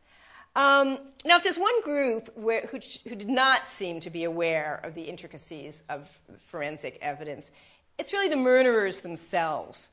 Um, 0.54 0.98
now, 1.24 1.36
if 1.36 1.42
there's 1.42 1.58
one 1.58 1.80
group 1.82 2.28
where, 2.36 2.62
who, 2.66 2.78
who, 3.08 3.14
did 3.14 3.28
not 3.28 3.66
seem 3.66 4.00
to 4.00 4.10
be 4.10 4.24
aware 4.24 4.80
of 4.84 4.94
the 4.94 5.02
intricacies 5.02 5.82
of 5.88 6.18
forensic 6.46 6.98
evidence, 7.00 7.52
it's 7.98 8.12
really 8.12 8.28
the 8.28 8.36
murderers 8.36 9.00
themselves. 9.00 9.88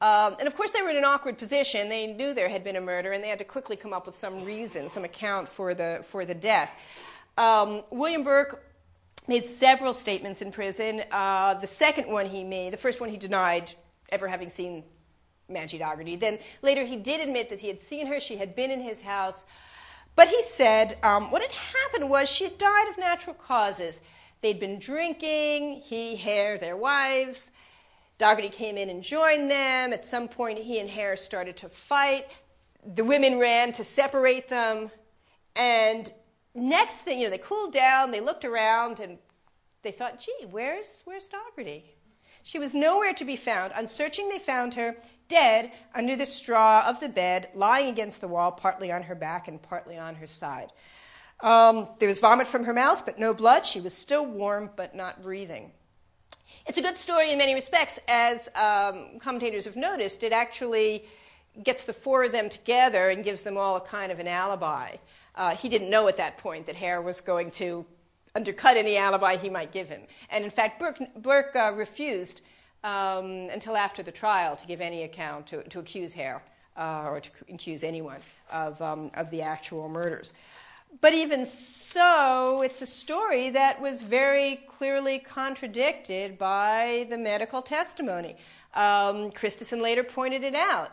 Um, 0.00 0.36
and 0.38 0.46
of 0.46 0.54
course, 0.54 0.70
they 0.70 0.82
were 0.82 0.90
in 0.90 0.96
an 0.96 1.04
awkward 1.04 1.36
position. 1.36 1.88
They 1.88 2.06
knew 2.06 2.32
there 2.32 2.48
had 2.48 2.62
been 2.62 2.76
a 2.76 2.80
murder, 2.80 3.12
and 3.12 3.24
they 3.24 3.28
had 3.28 3.38
to 3.40 3.44
quickly 3.44 3.74
come 3.74 3.92
up 3.92 4.06
with 4.06 4.14
some 4.14 4.44
reason, 4.44 4.88
some 4.88 5.02
account 5.02 5.48
for 5.48 5.74
the, 5.74 6.04
for 6.04 6.24
the 6.24 6.34
death. 6.34 6.72
Um, 7.36 7.82
William 7.90 8.22
Burke 8.22 8.62
made 9.26 9.44
several 9.44 9.92
statements 9.92 10.42
in 10.42 10.52
prison. 10.52 11.02
Uh, 11.10 11.54
the 11.54 11.66
second 11.66 12.12
one 12.12 12.26
he 12.26 12.44
made, 12.44 12.72
the 12.72 12.76
first 12.76 13.00
one 13.00 13.08
he 13.08 13.16
denied 13.16 13.72
ever 14.10 14.28
having 14.28 14.48
seen 14.48 14.84
Manji 15.50 15.78
Dougherty. 15.78 16.16
Then 16.16 16.38
later 16.62 16.84
he 16.84 16.96
did 16.96 17.20
admit 17.20 17.48
that 17.48 17.60
he 17.60 17.68
had 17.68 17.80
seen 17.80 18.06
her, 18.06 18.18
she 18.20 18.36
had 18.36 18.54
been 18.54 18.70
in 18.70 18.80
his 18.80 19.02
house. 19.02 19.46
But 20.16 20.28
he 20.28 20.42
said 20.42 20.96
um, 21.02 21.30
what 21.30 21.42
had 21.42 21.52
happened 21.52 22.08
was 22.08 22.28
she 22.28 22.44
had 22.44 22.58
died 22.58 22.88
of 22.88 22.98
natural 22.98 23.34
causes. 23.34 24.00
They'd 24.40 24.60
been 24.60 24.78
drinking, 24.78 25.80
he, 25.80 26.16
Hare, 26.16 26.58
their 26.58 26.76
wives. 26.76 27.50
Dougherty 28.18 28.48
came 28.48 28.76
in 28.76 28.90
and 28.90 29.02
joined 29.02 29.50
them. 29.50 29.92
At 29.92 30.04
some 30.04 30.28
point, 30.28 30.58
he 30.58 30.78
and 30.78 30.88
Hare 30.88 31.16
started 31.16 31.56
to 31.58 31.68
fight. 31.68 32.26
The 32.94 33.04
women 33.04 33.38
ran 33.38 33.72
to 33.72 33.84
separate 33.84 34.48
them. 34.48 34.90
And 35.56 36.12
next 36.54 37.02
thing, 37.02 37.18
you 37.18 37.24
know, 37.24 37.30
they 37.30 37.38
cooled 37.38 37.72
down, 37.72 38.10
they 38.10 38.20
looked 38.20 38.44
around, 38.44 39.00
and 39.00 39.18
they 39.82 39.90
thought, 39.90 40.18
gee, 40.18 40.46
where's, 40.50 41.02
where's 41.04 41.28
Dougherty? 41.28 41.96
She 42.42 42.58
was 42.58 42.74
nowhere 42.74 43.14
to 43.14 43.24
be 43.24 43.36
found. 43.36 43.72
On 43.72 43.86
searching, 43.86 44.28
they 44.28 44.38
found 44.38 44.74
her 44.74 44.96
dead 45.28 45.72
under 45.94 46.16
the 46.16 46.26
straw 46.26 46.84
of 46.86 47.00
the 47.00 47.08
bed, 47.08 47.48
lying 47.54 47.88
against 47.88 48.20
the 48.20 48.28
wall, 48.28 48.52
partly 48.52 48.92
on 48.92 49.02
her 49.04 49.14
back 49.14 49.48
and 49.48 49.60
partly 49.60 49.96
on 49.96 50.16
her 50.16 50.26
side. 50.26 50.70
Um, 51.40 51.88
there 51.98 52.08
was 52.08 52.18
vomit 52.18 52.46
from 52.46 52.64
her 52.64 52.72
mouth, 52.72 53.04
but 53.04 53.18
no 53.18 53.34
blood. 53.34 53.66
She 53.66 53.80
was 53.80 53.92
still 53.92 54.24
warm, 54.24 54.70
but 54.76 54.94
not 54.94 55.22
breathing. 55.22 55.72
It's 56.66 56.78
a 56.78 56.82
good 56.82 56.96
story 56.96 57.32
in 57.32 57.38
many 57.38 57.54
respects. 57.54 57.98
As 58.08 58.48
um, 58.54 59.18
commentators 59.18 59.64
have 59.64 59.76
noticed, 59.76 60.22
it 60.22 60.32
actually 60.32 61.04
gets 61.62 61.84
the 61.84 61.92
four 61.92 62.24
of 62.24 62.32
them 62.32 62.48
together 62.48 63.10
and 63.10 63.22
gives 63.22 63.42
them 63.42 63.56
all 63.56 63.76
a 63.76 63.80
kind 63.80 64.10
of 64.10 64.18
an 64.18 64.28
alibi. 64.28 64.96
Uh, 65.34 65.54
he 65.54 65.68
didn't 65.68 65.90
know 65.90 66.08
at 66.08 66.16
that 66.16 66.36
point 66.38 66.66
that 66.66 66.76
Hare 66.76 67.02
was 67.02 67.20
going 67.20 67.50
to 67.52 67.84
undercut 68.34 68.76
any 68.76 68.96
alibi 68.96 69.36
he 69.36 69.50
might 69.50 69.72
give 69.72 69.88
him. 69.88 70.02
And 70.30 70.44
in 70.44 70.50
fact, 70.50 70.80
Burke, 70.80 70.98
Burke 71.16 71.54
uh, 71.54 71.72
refused 71.74 72.40
um, 72.84 73.48
until 73.50 73.76
after 73.76 74.02
the 74.02 74.12
trial 74.12 74.54
to 74.54 74.66
give 74.66 74.80
any 74.80 75.02
account, 75.02 75.46
to, 75.48 75.62
to 75.64 75.80
accuse 75.80 76.12
Hare 76.12 76.42
uh, 76.76 77.06
or 77.08 77.20
to 77.20 77.30
accuse 77.52 77.82
anyone 77.82 78.20
of, 78.52 78.80
um, 78.80 79.10
of 79.14 79.30
the 79.30 79.42
actual 79.42 79.88
murders. 79.88 80.32
But 81.00 81.12
even 81.14 81.44
so, 81.44 82.62
it's 82.62 82.80
a 82.82 82.86
story 82.86 83.50
that 83.50 83.80
was 83.80 84.02
very 84.02 84.56
clearly 84.68 85.18
contradicted 85.18 86.38
by 86.38 87.06
the 87.10 87.18
medical 87.18 87.62
testimony. 87.62 88.36
Um, 88.74 89.32
Christison 89.32 89.80
later 89.80 90.04
pointed 90.04 90.44
it 90.44 90.54
out. 90.54 90.92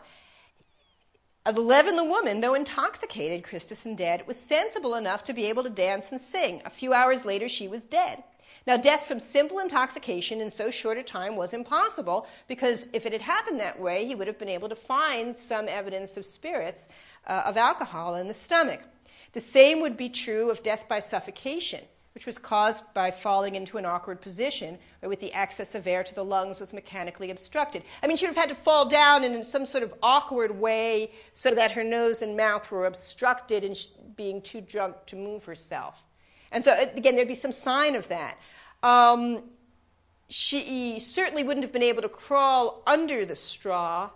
At 1.44 1.56
11, 1.56 1.96
the 1.96 2.04
woman, 2.04 2.40
though 2.40 2.54
intoxicated, 2.54 3.42
Christison 3.42 3.96
dead, 3.96 4.26
was 4.26 4.38
sensible 4.38 4.94
enough 4.94 5.24
to 5.24 5.32
be 5.32 5.46
able 5.46 5.64
to 5.64 5.70
dance 5.70 6.10
and 6.10 6.20
sing. 6.20 6.62
A 6.64 6.70
few 6.70 6.94
hours 6.94 7.24
later, 7.24 7.48
she 7.48 7.68
was 7.68 7.84
dead. 7.84 8.22
Now, 8.66 8.76
death 8.76 9.06
from 9.06 9.18
simple 9.18 9.58
intoxication 9.58 10.40
in 10.40 10.50
so 10.50 10.70
short 10.70 10.98
a 10.98 11.02
time 11.02 11.36
was 11.36 11.52
impossible 11.52 12.26
because 12.46 12.86
if 12.92 13.06
it 13.06 13.12
had 13.12 13.22
happened 13.22 13.58
that 13.60 13.80
way, 13.80 14.06
he 14.06 14.14
would 14.14 14.28
have 14.28 14.38
been 14.38 14.48
able 14.48 14.68
to 14.68 14.76
find 14.76 15.36
some 15.36 15.66
evidence 15.68 16.16
of 16.16 16.24
spirits 16.24 16.88
uh, 17.26 17.42
of 17.46 17.56
alcohol 17.56 18.14
in 18.14 18.28
the 18.28 18.34
stomach. 18.34 18.80
The 19.32 19.40
same 19.40 19.80
would 19.80 19.96
be 19.96 20.08
true 20.08 20.50
of 20.50 20.62
death 20.62 20.86
by 20.88 21.00
suffocation, 21.00 21.80
which 22.14 22.26
was 22.26 22.38
caused 22.38 22.84
by 22.94 23.10
falling 23.10 23.54
into 23.54 23.78
an 23.78 23.86
awkward 23.86 24.20
position 24.20 24.78
where, 25.00 25.08
with 25.08 25.20
the 25.20 25.32
access 25.32 25.74
of 25.74 25.86
air 25.86 26.04
to 26.04 26.14
the 26.14 26.24
lungs, 26.24 26.60
was 26.60 26.72
mechanically 26.72 27.30
obstructed. 27.30 27.82
I 28.02 28.06
mean, 28.06 28.16
she 28.16 28.26
would 28.26 28.34
have 28.34 28.44
had 28.44 28.54
to 28.56 28.62
fall 28.62 28.86
down 28.86 29.24
in 29.24 29.42
some 29.42 29.66
sort 29.66 29.82
of 29.82 29.94
awkward 30.02 30.60
way 30.60 31.10
so 31.32 31.50
that 31.52 31.72
her 31.72 31.82
nose 31.82 32.22
and 32.22 32.36
mouth 32.36 32.70
were 32.70 32.86
obstructed 32.86 33.64
and 33.64 33.76
being 34.14 34.42
too 34.42 34.60
drunk 34.60 34.96
to 35.06 35.16
move 35.16 35.46
herself. 35.46 36.04
And 36.52 36.62
so, 36.62 36.76
again, 36.94 37.16
there'd 37.16 37.26
be 37.26 37.34
some 37.34 37.52
sign 37.52 37.96
of 37.96 38.08
that. 38.08 38.36
Um, 38.82 39.42
she 40.28 40.98
certainly 40.98 41.44
wouldn't 41.44 41.64
have 41.64 41.72
been 41.72 41.82
able 41.82 42.02
to 42.02 42.08
crawl 42.08 42.82
under 42.86 43.26
the 43.26 43.36
straw 43.36 44.10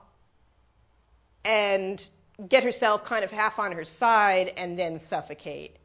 and 1.44 2.06
get 2.48 2.64
herself 2.64 3.04
kind 3.04 3.24
of 3.24 3.30
half 3.30 3.58
on 3.58 3.72
her 3.72 3.84
side 3.84 4.52
and 4.56 4.78
then 4.78 4.98
suffocate. 4.98 5.76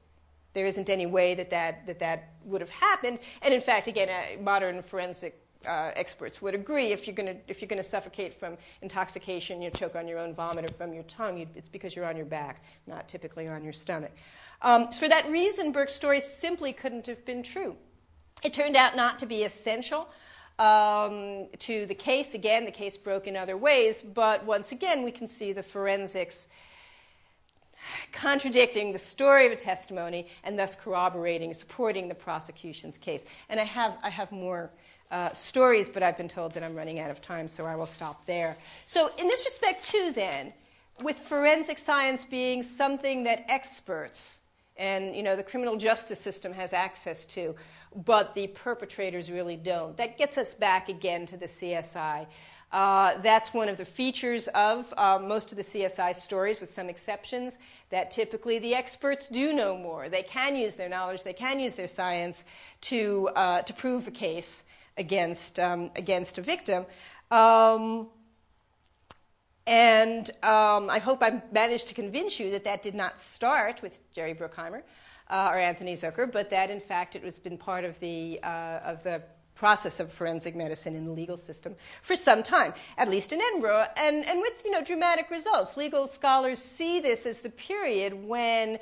There 0.53 0.65
isn't 0.65 0.89
any 0.89 1.05
way 1.05 1.35
that 1.35 1.49
that, 1.49 1.85
that, 1.87 1.99
that 1.99 2.29
would 2.45 2.61
have 2.61 2.69
happened. 2.69 3.19
And 3.41 3.53
in 3.53 3.61
fact, 3.61 3.87
again, 3.87 4.09
uh, 4.09 4.41
modern 4.41 4.81
forensic 4.81 5.37
uh, 5.65 5.91
experts 5.95 6.41
would 6.41 6.55
agree 6.55 6.87
if 6.87 7.07
you're 7.07 7.15
going 7.15 7.37
to 7.47 7.83
suffocate 7.83 8.33
from 8.33 8.57
intoxication, 8.81 9.61
you 9.61 9.69
choke 9.69 9.95
on 9.95 10.07
your 10.07 10.17
own 10.17 10.33
vomit 10.33 10.65
or 10.65 10.73
from 10.73 10.93
your 10.93 11.03
tongue, 11.03 11.45
it's 11.55 11.69
because 11.69 11.95
you're 11.95 12.05
on 12.05 12.17
your 12.17 12.25
back, 12.25 12.63
not 12.87 13.07
typically 13.07 13.47
on 13.47 13.63
your 13.63 13.73
stomach. 13.73 14.11
Um, 14.61 14.91
so 14.91 15.01
for 15.01 15.09
that 15.09 15.29
reason, 15.29 15.71
Burke's 15.71 15.93
story 15.93 16.19
simply 16.19 16.73
couldn't 16.73 17.07
have 17.07 17.23
been 17.25 17.43
true. 17.43 17.75
It 18.43 18.53
turned 18.53 18.75
out 18.75 18.95
not 18.95 19.19
to 19.19 19.25
be 19.25 19.43
essential 19.43 20.09
um, 20.57 21.47
to 21.59 21.85
the 21.85 21.95
case. 21.95 22.33
Again, 22.33 22.65
the 22.65 22.71
case 22.71 22.97
broke 22.97 23.27
in 23.27 23.35
other 23.35 23.57
ways, 23.57 24.01
but 24.01 24.43
once 24.45 24.71
again, 24.71 25.03
we 25.03 25.11
can 25.11 25.27
see 25.27 25.53
the 25.53 25.63
forensics 25.63 26.47
contradicting 28.11 28.91
the 28.91 28.97
story 28.97 29.45
of 29.45 29.51
a 29.51 29.55
testimony 29.55 30.27
and 30.43 30.57
thus 30.57 30.75
corroborating, 30.75 31.53
supporting 31.53 32.07
the 32.07 32.15
prosecution's 32.15 32.97
case. 32.97 33.25
And 33.49 33.59
I 33.59 33.63
have, 33.63 33.97
I 34.03 34.09
have 34.09 34.31
more 34.31 34.69
uh, 35.09 35.31
stories, 35.33 35.89
but 35.89 36.03
I've 36.03 36.17
been 36.17 36.27
told 36.27 36.53
that 36.53 36.63
I'm 36.63 36.75
running 36.75 36.99
out 36.99 37.11
of 37.11 37.21
time, 37.21 37.47
so 37.47 37.63
I 37.63 37.75
will 37.75 37.85
stop 37.85 38.25
there. 38.25 38.55
So, 38.85 39.11
in 39.19 39.27
this 39.27 39.43
respect, 39.45 39.85
too, 39.85 40.11
then, 40.13 40.53
with 41.01 41.19
forensic 41.19 41.77
science 41.77 42.23
being 42.23 42.63
something 42.63 43.23
that 43.23 43.45
experts 43.49 44.40
and 44.81 45.15
you 45.15 45.21
know 45.21 45.35
the 45.35 45.43
criminal 45.43 45.77
justice 45.77 46.19
system 46.19 46.51
has 46.53 46.73
access 46.73 47.23
to, 47.25 47.55
but 47.95 48.33
the 48.33 48.47
perpetrators 48.47 49.31
really 49.31 49.55
don't. 49.55 49.95
That 49.95 50.17
gets 50.17 50.37
us 50.37 50.53
back 50.53 50.89
again 50.89 51.25
to 51.27 51.37
the 51.37 51.45
CSI. 51.45 52.25
Uh, 52.71 53.17
that's 53.21 53.53
one 53.53 53.69
of 53.69 53.77
the 53.77 53.85
features 53.85 54.47
of 54.49 54.91
uh, 54.97 55.19
most 55.21 55.51
of 55.51 55.57
the 55.57 55.63
CSI 55.63 56.15
stories, 56.15 56.59
with 56.59 56.69
some 56.69 56.89
exceptions, 56.89 57.59
that 57.89 58.09
typically 58.11 58.59
the 58.59 58.73
experts 58.73 59.27
do 59.27 59.53
know 59.53 59.77
more. 59.77 60.09
They 60.09 60.23
can 60.23 60.55
use 60.55 60.75
their 60.75 60.89
knowledge, 60.89 61.23
they 61.23 61.33
can 61.33 61.59
use 61.59 61.75
their 61.75 61.89
science 61.89 62.45
to, 62.81 63.29
uh, 63.35 63.61
to 63.63 63.73
prove 63.73 64.07
a 64.07 64.11
case 64.11 64.63
against, 64.97 65.59
um, 65.59 65.91
against 65.95 66.37
a 66.37 66.41
victim. 66.41 66.85
Um, 67.29 68.07
and 69.67 70.29
um, 70.43 70.89
I 70.89 70.99
hope 70.99 71.21
I 71.21 71.41
managed 71.51 71.87
to 71.89 71.93
convince 71.93 72.39
you 72.39 72.51
that 72.51 72.63
that 72.63 72.81
did 72.81 72.95
not 72.95 73.21
start 73.21 73.81
with 73.81 73.99
Jerry 74.13 74.33
Bruckheimer 74.33 74.81
uh, 75.29 75.49
or 75.51 75.57
Anthony 75.57 75.93
Zuiker, 75.93 76.31
but 76.31 76.49
that 76.49 76.69
in 76.69 76.79
fact 76.79 77.15
it 77.15 77.23
has 77.23 77.39
been 77.39 77.57
part 77.57 77.85
of 77.85 77.99
the, 77.99 78.39
uh, 78.43 78.79
of 78.83 79.03
the 79.03 79.23
process 79.55 79.99
of 79.99 80.11
forensic 80.11 80.55
medicine 80.55 80.95
in 80.95 81.05
the 81.05 81.11
legal 81.11 81.37
system 81.37 81.75
for 82.01 82.15
some 82.15 82.41
time, 82.41 82.73
at 82.97 83.07
least 83.07 83.31
in 83.31 83.39
Edinburgh, 83.39 83.85
and, 83.95 84.25
and 84.25 84.41
with 84.41 84.61
you 84.65 84.71
know, 84.71 84.83
dramatic 84.83 85.29
results. 85.29 85.77
Legal 85.77 86.07
scholars 86.07 86.59
see 86.59 86.99
this 86.99 87.25
as 87.25 87.41
the 87.41 87.49
period 87.49 88.13
when 88.27 88.79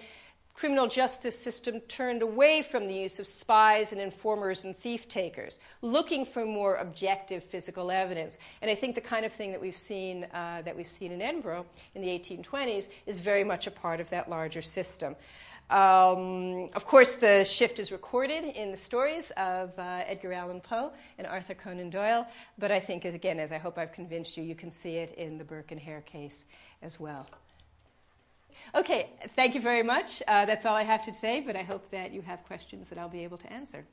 criminal 0.60 0.88
justice 0.88 1.40
system 1.40 1.80
turned 1.88 2.22
away 2.22 2.62
from 2.62 2.86
the 2.86 2.94
use 2.94 3.18
of 3.18 3.26
spies 3.26 3.94
and 3.94 4.02
informers 4.02 4.66
and 4.66 4.78
thief 4.78 5.08
takers, 5.08 5.58
looking 5.82 6.26
for 6.26 6.46
more 6.46 6.76
objective 6.76 7.42
physical 7.42 7.90
evidence. 7.90 8.38
And 8.62 8.70
I 8.70 8.76
think 8.76 8.96
the 8.96 9.02
kind 9.02 9.26
of 9.26 9.32
thing 9.32 9.52
that 9.54 9.62
we've 9.62 9.74
seen 9.74 10.26
uh, 10.34 10.62
that 10.66 10.76
we've 10.76 10.86
seen 10.86 11.14
in 11.14 11.22
Edinburgh 11.22 11.66
in 11.96 12.02
the 12.02 12.10
1820s 12.10 12.90
is 13.06 13.20
very 13.20 13.46
much 13.46 13.68
a 13.68 13.72
part 13.72 14.02
of 14.02 14.10
that 14.10 14.30
larger 14.30 14.62
system. 14.62 15.16
Um, 15.70 16.68
of 16.76 16.86
course, 16.86 17.16
the 17.16 17.46
shift 17.46 17.80
is 17.80 17.94
recorded 17.94 18.44
in 18.44 18.72
the 18.72 18.78
stories 18.78 19.32
of 19.38 19.72
uh, 19.80 20.04
Edgar 20.08 20.34
Allan 20.34 20.60
Poe 20.60 20.92
and 21.18 21.26
Arthur 21.26 21.54
Conan 21.54 21.90
Doyle, 21.90 22.28
but 22.58 22.70
I 22.70 22.82
think, 22.82 23.06
again, 23.06 23.40
as 23.40 23.54
I 23.54 23.60
hope 23.60 23.78
I've 23.78 23.94
convinced 23.94 24.36
you, 24.36 24.44
you 24.44 24.56
can 24.56 24.72
see 24.72 24.98
it 24.98 25.12
in 25.12 25.38
the 25.38 25.46
Burke 25.46 25.72
and 25.72 25.80
Hare 25.80 26.02
case 26.02 26.48
as 26.82 27.00
well. 27.00 27.26
Okay, 28.76 29.10
thank 29.36 29.56
you 29.56 29.62
very 29.62 29.84
much. 29.84 30.22
Uh, 30.28 30.46
that's 30.46 30.66
all 30.66 30.76
I 30.76 30.84
have 30.84 31.04
to 31.04 31.14
say, 31.14 31.42
but 31.42 31.56
I 31.56 31.64
hope 31.64 31.90
that 31.90 32.12
you 32.12 32.22
have 32.22 32.44
questions 32.46 32.90
that 32.90 33.00
I'll 33.00 33.10
be 33.10 33.24
able 33.24 33.38
to 33.38 33.52
answer. 33.52 33.86